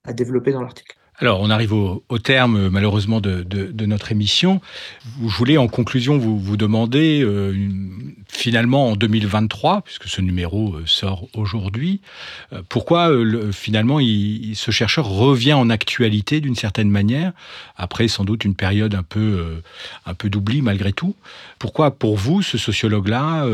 à, 0.04 0.12
développer 0.12 0.50
dans 0.50 0.62
l'article. 0.62 0.96
Alors, 1.18 1.40
on 1.42 1.50
arrive 1.50 1.74
au, 1.74 2.18
terme, 2.18 2.70
malheureusement, 2.70 3.20
de, 3.20 3.84
notre 3.84 4.10
émission. 4.10 4.60
Je 5.04 5.36
voulais, 5.36 5.58
en 5.58 5.68
conclusion, 5.68 6.16
vous, 6.16 6.38
vous 6.38 6.56
demander, 6.56 7.20
euh, 7.22 7.54
finalement, 8.30 8.90
en 8.90 8.96
2023, 8.96 9.82
puisque 9.82 10.08
ce 10.08 10.20
numéro 10.20 10.74
euh, 10.74 10.82
sort 10.86 11.26
aujourd'hui, 11.34 12.00
euh, 12.52 12.62
pourquoi, 12.68 13.10
finalement, 13.52 13.98
ce 14.00 14.70
chercheur 14.70 15.08
revient 15.08 15.52
en 15.52 15.70
actualité 15.70 16.40
d'une 16.40 16.54
certaine 16.54 16.90
manière, 16.90 17.32
après 17.76 18.08
sans 18.08 18.24
doute 18.24 18.44
une 18.44 18.54
période 18.54 18.94
un 18.94 19.02
peu, 19.02 19.62
un 20.06 20.14
peu 20.14 20.30
d'oubli, 20.30 20.62
malgré 20.62 20.92
tout. 20.92 21.14
Pourquoi, 21.58 21.90
pour 21.90 22.16
vous, 22.16 22.42
ce 22.42 22.58
sociologue-là 22.58 23.46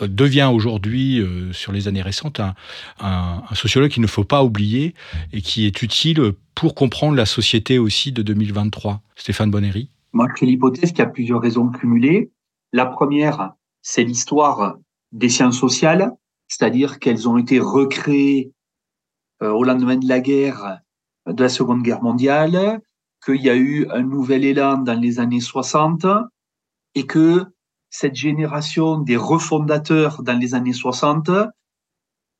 devient 0.00 0.50
aujourd'hui, 0.52 1.24
sur 1.52 1.72
les 1.72 1.88
années 1.88 2.02
récentes, 2.02 2.40
un, 2.40 2.54
un, 3.00 3.54
sociologue 3.54 3.90
qu'il 3.90 4.02
ne 4.02 4.06
faut 4.06 4.24
pas 4.24 4.42
oublier 4.44 4.94
et 5.32 5.40
qui 5.40 5.66
est 5.66 5.82
utile 5.82 6.32
pour 6.54 6.74
comprendre 6.74 7.16
la 7.16 7.26
société 7.26 7.78
aussi 7.78 8.12
de 8.12 8.22
2023 8.22 9.00
Stéphane 9.14 9.50
Bonnery 9.50 9.88
Moi, 10.12 10.26
je 10.34 10.40
fais 10.40 10.46
l'hypothèse 10.46 10.90
qu'il 10.90 11.00
y 11.00 11.02
a 11.02 11.06
plusieurs 11.06 11.40
raisons 11.40 11.68
cumulées. 11.68 12.30
La 12.76 12.84
première, 12.84 13.54
c'est 13.80 14.04
l'histoire 14.04 14.76
des 15.10 15.30
sciences 15.30 15.58
sociales, 15.58 16.12
c'est-à-dire 16.46 16.98
qu'elles 16.98 17.26
ont 17.26 17.38
été 17.38 17.58
recréées 17.58 18.52
euh, 19.42 19.50
au 19.50 19.64
lendemain 19.64 19.96
de 19.96 20.06
la 20.06 20.20
guerre, 20.20 20.80
de 21.26 21.42
la 21.42 21.48
Seconde 21.48 21.82
Guerre 21.82 22.02
mondiale, 22.02 22.82
qu'il 23.24 23.40
y 23.40 23.48
a 23.48 23.56
eu 23.56 23.88
un 23.90 24.02
nouvel 24.02 24.44
élan 24.44 24.76
dans 24.76 25.00
les 25.00 25.20
années 25.20 25.40
60 25.40 26.04
et 26.94 27.06
que 27.06 27.46
cette 27.88 28.14
génération 28.14 28.98
des 28.98 29.16
refondateurs 29.16 30.22
dans 30.22 30.38
les 30.38 30.54
années 30.54 30.74
60 30.74 31.30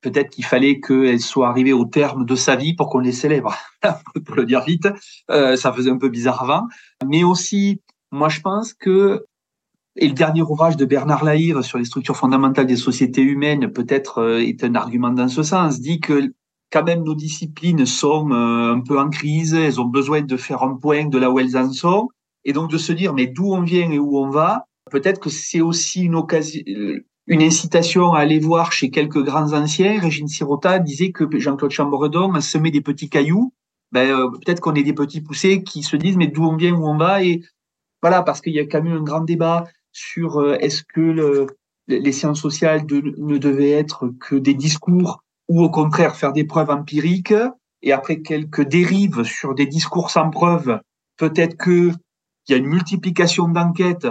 peut-être 0.01 0.29
qu'il 0.29 0.45
fallait 0.45 0.79
qu'elle 0.79 1.19
soit 1.19 1.49
arrivée 1.49 1.73
au 1.73 1.85
terme 1.85 2.25
de 2.25 2.35
sa 2.35 2.55
vie 2.55 2.75
pour 2.75 2.91
qu'on 2.91 2.99
les 2.99 3.11
célèbre, 3.11 3.57
pour 4.27 4.35
le 4.35 4.45
dire 4.45 4.61
vite. 4.61 4.87
Euh, 5.31 5.55
ça 5.55 5.73
faisait 5.73 5.89
un 5.89 5.97
peu 5.97 6.09
bizarre 6.09 6.43
avant. 6.43 6.67
Mais 7.07 7.23
aussi, 7.23 7.81
moi, 8.11 8.29
je 8.29 8.41
pense 8.41 8.75
que, 8.75 9.25
et 9.97 10.07
le 10.07 10.13
dernier 10.13 10.41
ouvrage 10.41 10.77
de 10.77 10.85
Bernard 10.85 11.23
Lahire 11.23 11.63
sur 11.63 11.77
les 11.77 11.85
structures 11.85 12.15
fondamentales 12.15 12.67
des 12.67 12.75
sociétés 12.75 13.21
humaines, 13.21 13.71
peut-être 13.71 14.19
euh, 14.19 14.39
est 14.39 14.63
un 14.63 14.75
argument 14.75 15.09
dans 15.09 15.27
ce 15.27 15.43
sens, 15.43 15.79
dit 15.79 15.99
que 15.99 16.33
quand 16.71 16.83
même 16.83 17.03
nos 17.03 17.15
disciplines 17.15 17.85
sont 17.85 18.29
euh, 18.31 18.73
un 18.73 18.81
peu 18.81 18.99
en 18.99 19.09
crise, 19.09 19.53
elles 19.53 19.81
ont 19.81 19.85
besoin 19.85 20.21
de 20.21 20.37
faire 20.37 20.63
un 20.63 20.75
point 20.75 21.05
de 21.05 21.17
là 21.17 21.31
où 21.31 21.39
elles 21.39 21.57
en 21.57 21.71
sont, 21.71 22.09
et 22.45 22.53
donc 22.53 22.69
de 22.69 22.77
se 22.77 22.93
dire, 22.93 23.13
mais 23.13 23.27
d'où 23.27 23.53
on 23.53 23.61
vient 23.61 23.91
et 23.91 23.99
où 23.99 24.17
on 24.17 24.29
va, 24.29 24.65
peut-être 24.91 25.19
que 25.19 25.29
c'est 25.29 25.61
aussi 25.61 26.03
une 26.03 26.15
occasion, 26.15 26.61
une 27.27 27.41
incitation 27.41 28.13
à 28.13 28.19
aller 28.19 28.39
voir 28.39 28.71
chez 28.71 28.89
quelques 28.89 29.21
grands 29.23 29.53
anciens. 29.53 29.99
Régine 29.99 30.27
Sirota 30.27 30.79
disait 30.79 31.11
que 31.11 31.25
Jean-Claude 31.37 31.71
Chamboredon 31.71 32.33
a 32.33 32.41
semé 32.41 32.71
des 32.71 32.81
petits 32.81 33.09
cailloux. 33.09 33.53
Ben, 33.91 34.09
euh, 34.09 34.29
peut-être 34.29 34.61
qu'on 34.61 34.75
est 34.75 34.83
des 34.83 34.93
petits 34.93 35.21
poussés 35.21 35.63
qui 35.63 35.83
se 35.83 35.95
disent 35.95 36.17
mais 36.17 36.27
d'où 36.27 36.45
on 36.45 36.55
vient, 36.55 36.73
où 36.73 36.87
on 36.87 36.97
va 36.97 37.23
et 37.23 37.41
voilà 38.01 38.21
parce 38.21 38.41
qu'il 38.41 38.53
y 38.53 38.59
a 38.59 38.65
quand 38.65 38.83
même 38.83 38.97
un 38.97 39.03
grand 39.03 39.21
débat 39.21 39.65
sur 39.91 40.37
euh, 40.37 40.55
est-ce 40.59 40.83
que 40.83 41.01
le, 41.01 41.47
les 41.87 42.11
sciences 42.11 42.41
sociales 42.41 42.85
ne 42.89 43.37
devaient 43.37 43.71
être 43.71 44.09
que 44.19 44.35
des 44.35 44.53
discours 44.53 45.23
ou 45.47 45.61
au 45.61 45.69
contraire 45.69 46.15
faire 46.15 46.33
des 46.33 46.43
preuves 46.43 46.69
empiriques 46.69 47.33
et 47.81 47.91
après 47.91 48.21
quelques 48.21 48.67
dérives 48.67 49.23
sur 49.23 49.55
des 49.55 49.65
discours 49.65 50.09
sans 50.09 50.29
preuves, 50.29 50.79
peut-être 51.17 51.55
que 51.57 51.91
il 52.47 52.51
y 52.51 52.55
a 52.55 52.57
une 52.57 52.67
multiplication 52.67 53.47
d'enquêtes 53.49 54.07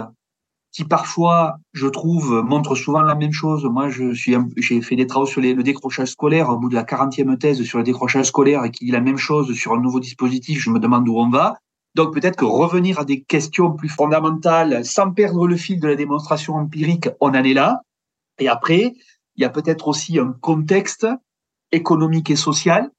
qui 0.71 0.83
parfois, 0.83 1.57
je 1.73 1.87
trouve, 1.87 2.43
montre 2.43 2.75
souvent 2.75 3.01
la 3.01 3.15
même 3.15 3.31
chose. 3.31 3.65
Moi, 3.65 3.89
je 3.89 4.13
suis, 4.13 4.35
j'ai 4.57 4.81
fait 4.81 4.95
des 4.95 5.07
travaux 5.07 5.25
sur 5.25 5.41
le 5.41 5.63
décrochage 5.63 6.09
scolaire 6.09 6.49
au 6.49 6.57
bout 6.57 6.69
de 6.69 6.75
la 6.75 6.83
40e 6.83 7.35
thèse 7.37 7.63
sur 7.63 7.79
le 7.79 7.83
décrochage 7.83 8.27
scolaire 8.27 8.63
et 8.63 8.69
qui 8.69 8.85
dit 8.85 8.91
la 8.91 9.01
même 9.01 9.17
chose 9.17 9.51
sur 9.53 9.73
un 9.73 9.81
nouveau 9.81 9.99
dispositif. 9.99 10.59
Je 10.59 10.69
me 10.69 10.79
demande 10.79 11.09
où 11.09 11.17
on 11.17 11.29
va. 11.29 11.55
Donc 11.97 12.13
peut-être 12.13 12.35
que 12.35 12.45
revenir 12.45 12.99
à 12.99 13.05
des 13.05 13.23
questions 13.23 13.71
plus 13.71 13.89
fondamentales 13.89 14.85
sans 14.85 15.09
perdre 15.11 15.47
le 15.47 15.57
fil 15.57 15.79
de 15.79 15.87
la 15.87 15.95
démonstration 15.95 16.53
empirique, 16.53 17.09
on 17.19 17.29
en 17.29 17.43
est 17.43 17.55
là. 17.55 17.81
Et 18.37 18.47
après, 18.47 18.93
il 19.35 19.41
y 19.41 19.45
a 19.45 19.49
peut-être 19.49 19.87
aussi 19.87 20.19
un 20.19 20.31
contexte 20.39 21.07
économique 21.71 22.29
et 22.29 22.35
social. 22.35 22.91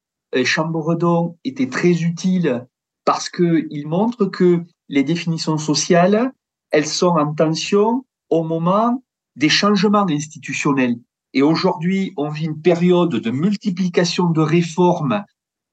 Chamboredon 0.45 1.39
était 1.45 1.69
très 1.69 2.03
utile 2.03 2.67
parce 3.05 3.31
qu'il 3.31 3.87
montre 3.87 4.27
que 4.27 4.65
les 4.89 5.05
définitions 5.05 5.59
sociales 5.59 6.33
elles 6.73 6.87
sont 6.87 7.17
en 7.17 7.33
tension 7.33 8.05
au 8.31 8.43
moment 8.43 9.05
des 9.37 9.49
changements 9.49 10.07
institutionnels. 10.11 10.99
Et 11.35 11.43
aujourd'hui, 11.43 12.13
on 12.17 12.31
vit 12.31 12.47
une 12.47 12.61
période 12.61 13.15
de 13.15 13.31
multiplication 13.31 14.31
de 14.31 14.41
réformes 14.41 15.25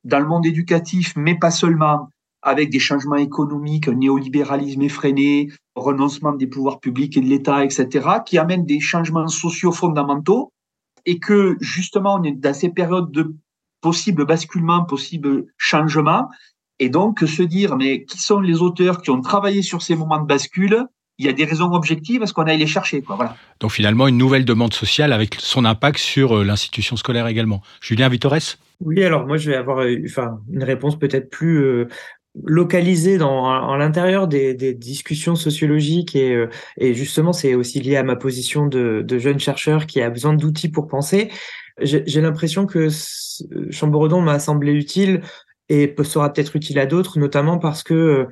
dans 0.03 0.19
le 0.19 0.27
monde 0.27 0.45
éducatif, 0.45 1.13
mais 1.15 1.39
pas 1.39 1.51
seulement, 1.51 2.09
avec 2.45 2.69
des 2.69 2.79
changements 2.79 3.15
économiques, 3.15 3.89
un 3.89 3.95
néolibéralisme 3.95 4.83
effréné, 4.83 5.51
renoncement 5.75 6.31
des 6.31 6.47
pouvoirs 6.47 6.79
publics 6.79 7.17
et 7.17 7.21
de 7.21 7.27
l'État, 7.27 7.65
etc., 7.65 8.07
qui 8.25 8.37
amènent 8.37 8.65
des 8.65 8.79
changements 8.79 9.27
sociaux 9.27 9.73
fondamentaux, 9.73 10.53
et 11.05 11.19
que 11.19 11.57
justement, 11.59 12.15
on 12.15 12.23
est 12.23 12.31
dans 12.31 12.53
ces 12.53 12.69
périodes 12.69 13.11
de 13.11 13.35
possibles 13.81 14.25
basculements, 14.25 14.85
possibles 14.85 15.45
changements, 15.57 16.29
et 16.79 16.89
donc, 16.89 17.19
se 17.19 17.41
dire, 17.41 17.75
mais 17.77 18.03
qui 18.03 18.19
sont 18.19 18.39
les 18.39 18.61
auteurs 18.61 19.01
qui 19.01 19.09
ont 19.09 19.21
travaillé 19.21 19.61
sur 19.61 19.81
ces 19.81 19.95
moments 19.95 20.19
de 20.19 20.27
bascule? 20.27 20.85
Il 21.17 21.25
y 21.25 21.29
a 21.29 21.33
des 21.33 21.45
raisons 21.45 21.71
objectives 21.71 22.21
à 22.23 22.27
ce 22.27 22.33
qu'on 22.33 22.43
aille 22.43 22.57
les 22.57 22.67
chercher. 22.67 23.01
Quoi, 23.01 23.15
voilà. 23.15 23.37
Donc 23.61 23.71
finalement, 23.71 24.07
une 24.09 24.17
nouvelle 24.17 24.43
demande 24.43 24.73
sociale 24.73 25.13
avec 25.13 25.35
son 25.39 25.63
impact 25.63 25.97
sur 25.97 26.37
euh, 26.37 26.43
l'institution 26.43 26.97
scolaire 26.97 27.27
également. 27.27 27.61
Julien 27.79 28.09
Vitores 28.09 28.57
Oui, 28.81 29.01
alors 29.01 29.25
moi 29.25 29.37
je 29.37 29.51
vais 29.51 29.55
avoir 29.55 29.79
euh, 29.79 29.95
enfin, 30.05 30.41
une 30.51 30.63
réponse 30.63 30.99
peut-être 30.99 31.29
plus 31.29 31.63
euh, 31.63 31.87
localisée 32.43 33.17
dans, 33.17 33.75
l'intérieur 33.77 34.27
des, 34.27 34.53
des, 34.53 34.73
discussions 34.73 35.35
sociologiques 35.35 36.15
et, 36.15 36.45
et 36.77 36.93
justement 36.93 37.31
c'est 37.31 37.55
aussi 37.55 37.79
lié 37.79 37.95
à 37.95 38.03
ma 38.03 38.15
position 38.15 38.67
de, 38.67 39.01
de 39.05 39.17
jeune 39.17 39.39
chercheur 39.39 39.85
qui 39.85 40.01
a 40.01 40.09
besoin 40.09 40.33
d'outils 40.33 40.69
pour 40.69 40.87
penser. 40.87 41.29
J'ai 41.81 42.21
l'impression 42.21 42.65
que 42.65 42.87
Chamboredon 43.69 44.21
m'a 44.21 44.39
semblé 44.39 44.71
utile 44.71 45.21
et 45.69 45.93
sera 46.03 46.31
peut-être 46.31 46.55
utile 46.55 46.79
à 46.79 46.85
d'autres, 46.85 47.19
notamment 47.19 47.57
parce 47.57 47.83
que 47.83 47.93
euh, 47.93 48.25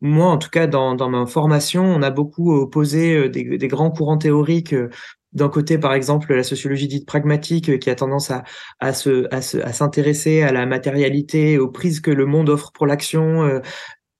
moi, 0.00 0.26
en 0.26 0.38
tout 0.38 0.50
cas, 0.50 0.66
dans, 0.66 0.94
dans, 0.94 1.08
ma 1.08 1.26
formation, 1.26 1.84
on 1.84 2.02
a 2.02 2.10
beaucoup 2.10 2.52
opposé 2.52 3.14
euh, 3.14 3.28
des, 3.28 3.58
des 3.58 3.68
grands 3.68 3.90
courants 3.90 4.18
théoriques. 4.18 4.74
Euh, 5.34 5.38
d'un 5.38 5.48
côté, 5.48 5.78
par 5.78 5.94
exemple, 5.94 6.34
la 6.34 6.42
sociologie 6.42 6.88
dite 6.88 7.06
pragmatique, 7.06 7.78
qui 7.78 7.90
a 7.90 7.94
tendance 7.94 8.30
à, 8.30 8.42
à, 8.80 8.92
se, 8.92 9.26
à, 9.32 9.36
à 9.38 9.72
s'intéresser 9.72 10.42
à 10.42 10.52
la 10.52 10.66
matérialité, 10.66 11.58
aux 11.58 11.68
prises 11.68 12.00
que 12.00 12.10
le 12.10 12.26
monde 12.26 12.48
offre 12.48 12.72
pour 12.72 12.86
l'action, 12.86 13.60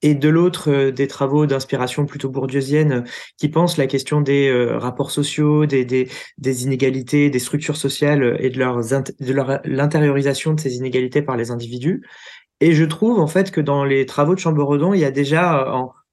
et 0.02 0.14
de 0.14 0.28
l'autre 0.28 0.70
euh, 0.70 0.90
des 0.90 1.06
travaux 1.06 1.46
d'inspiration 1.46 2.06
plutôt 2.06 2.28
bourdieusienne 2.28 2.92
euh, 2.92 3.02
qui 3.36 3.48
pensent 3.48 3.76
la 3.76 3.86
question 3.86 4.20
des 4.20 4.48
euh, 4.48 4.78
rapports 4.78 5.10
sociaux, 5.10 5.66
des, 5.66 5.84
des, 5.84 6.08
des, 6.38 6.64
inégalités, 6.64 7.30
des 7.30 7.38
structures 7.38 7.76
sociales 7.76 8.36
et 8.40 8.50
de, 8.50 8.58
leurs, 8.58 8.78
de 8.78 9.32
leur, 9.32 9.60
l'intériorisation 9.64 10.54
de 10.54 10.60
ces 10.60 10.76
inégalités 10.76 11.22
par 11.22 11.36
les 11.36 11.50
individus. 11.50 12.02
Et 12.60 12.72
je 12.72 12.84
trouve 12.84 13.18
en 13.18 13.26
fait 13.26 13.50
que 13.50 13.60
dans 13.60 13.84
les 13.84 14.06
travaux 14.06 14.34
de 14.34 14.40
Chamboredon, 14.40 14.92
il 14.92 15.00
y 15.00 15.04
a 15.04 15.10
déjà 15.10 15.66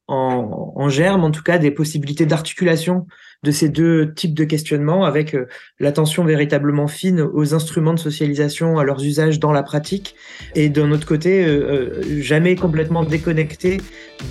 en, 0.08 0.90
germe 0.90 1.24
en 1.24 1.32
tout 1.32 1.44
cas 1.44 1.58
des 1.58 1.72
possibilités 1.72 2.26
d'articulation 2.26 3.08
de 3.44 3.52
ces 3.52 3.70
deux 3.70 4.14
types 4.14 4.34
de 4.34 4.46
questionnements 4.46 5.06
avec 5.06 5.36
euh, 5.36 5.48
l'attention 5.80 6.24
véritablement 6.24 6.88
fine 6.88 7.22
aux 7.22 7.54
instruments 7.54 7.94
de 7.94 8.00
socialisation, 8.00 8.80
à 8.80 8.84
leurs 8.84 9.04
usages 9.04 9.40
dans 9.40 9.52
la 9.52 9.64
pratique, 9.64 10.16
et 10.56 10.70
d'un 10.70 10.92
autre 10.92 11.06
côté, 11.06 11.46
euh, 11.46 12.02
euh, 12.04 12.22
jamais 12.22 12.56
complètement 12.56 13.04
déconnecté 13.04 13.80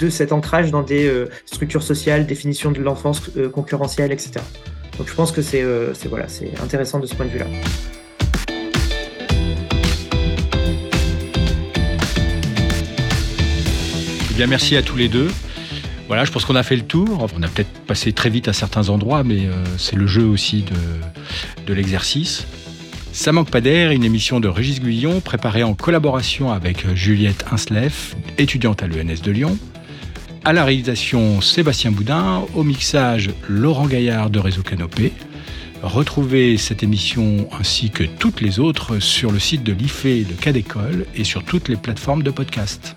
de 0.00 0.08
cet 0.08 0.32
ancrage 0.32 0.70
dans 0.70 0.82
des 0.82 1.08
structures 1.44 1.84
sociales, 1.84 2.26
définition 2.26 2.72
de 2.72 2.80
l'enfance 2.80 3.30
concurrentielle, 3.52 4.10
etc. 4.10 4.32
Donc 4.98 5.08
je 5.08 5.14
pense 5.14 5.30
que 5.30 5.42
c'est 5.42 5.62
voilà, 6.08 6.26
intéressant 6.62 6.98
de 6.98 7.06
ce 7.06 7.14
point 7.14 7.26
de 7.26 7.30
vue-là. 7.30 7.46
Eh 14.30 14.34
bien, 14.34 14.48
merci 14.48 14.76
à 14.76 14.82
tous 14.82 14.96
les 14.96 15.08
deux. 15.08 15.28
Voilà, 16.08 16.24
je 16.24 16.30
pense 16.30 16.44
qu'on 16.44 16.54
a 16.54 16.62
fait 16.62 16.76
le 16.76 16.82
tour. 16.82 17.26
On 17.36 17.42
a 17.42 17.48
peut-être 17.48 17.72
passé 17.86 18.12
très 18.12 18.30
vite 18.30 18.48
à 18.48 18.52
certains 18.52 18.88
endroits, 18.90 19.24
mais 19.24 19.46
euh, 19.46 19.64
c'est 19.76 19.96
le 19.96 20.06
jeu 20.06 20.24
aussi 20.24 20.64
de, 21.66 21.74
l'exercice. 21.74 22.46
Ça 23.12 23.32
manque 23.32 23.50
pas 23.50 23.60
d'air, 23.60 23.90
une 23.90 24.04
émission 24.04 24.40
de 24.40 24.46
Régis 24.46 24.80
Guillon 24.80 25.20
préparée 25.20 25.62
en 25.62 25.74
collaboration 25.74 26.52
avec 26.52 26.86
Juliette 26.94 27.44
Insleff, 27.50 28.14
étudiante 28.38 28.82
à 28.82 28.86
l'ENS 28.86 29.20
de 29.22 29.30
Lyon. 29.32 29.58
À 30.44 30.52
la 30.52 30.64
réalisation, 30.64 31.40
Sébastien 31.40 31.90
Boudin. 31.90 32.44
Au 32.54 32.62
mixage, 32.62 33.30
Laurent 33.48 33.86
Gaillard 33.86 34.30
de 34.30 34.38
Réseau 34.38 34.62
Canopé. 34.62 35.12
Retrouvez 35.82 36.56
cette 36.56 36.82
émission 36.82 37.48
ainsi 37.58 37.90
que 37.90 38.04
toutes 38.04 38.40
les 38.40 38.60
autres 38.60 39.00
sur 39.00 39.32
le 39.32 39.40
site 39.40 39.64
de 39.64 39.72
l'IFE 39.72 40.04
de 40.04 40.34
Cadécole 40.40 41.06
et 41.16 41.24
sur 41.24 41.42
toutes 41.42 41.68
les 41.68 41.76
plateformes 41.76 42.22
de 42.22 42.30
podcast. 42.30 42.94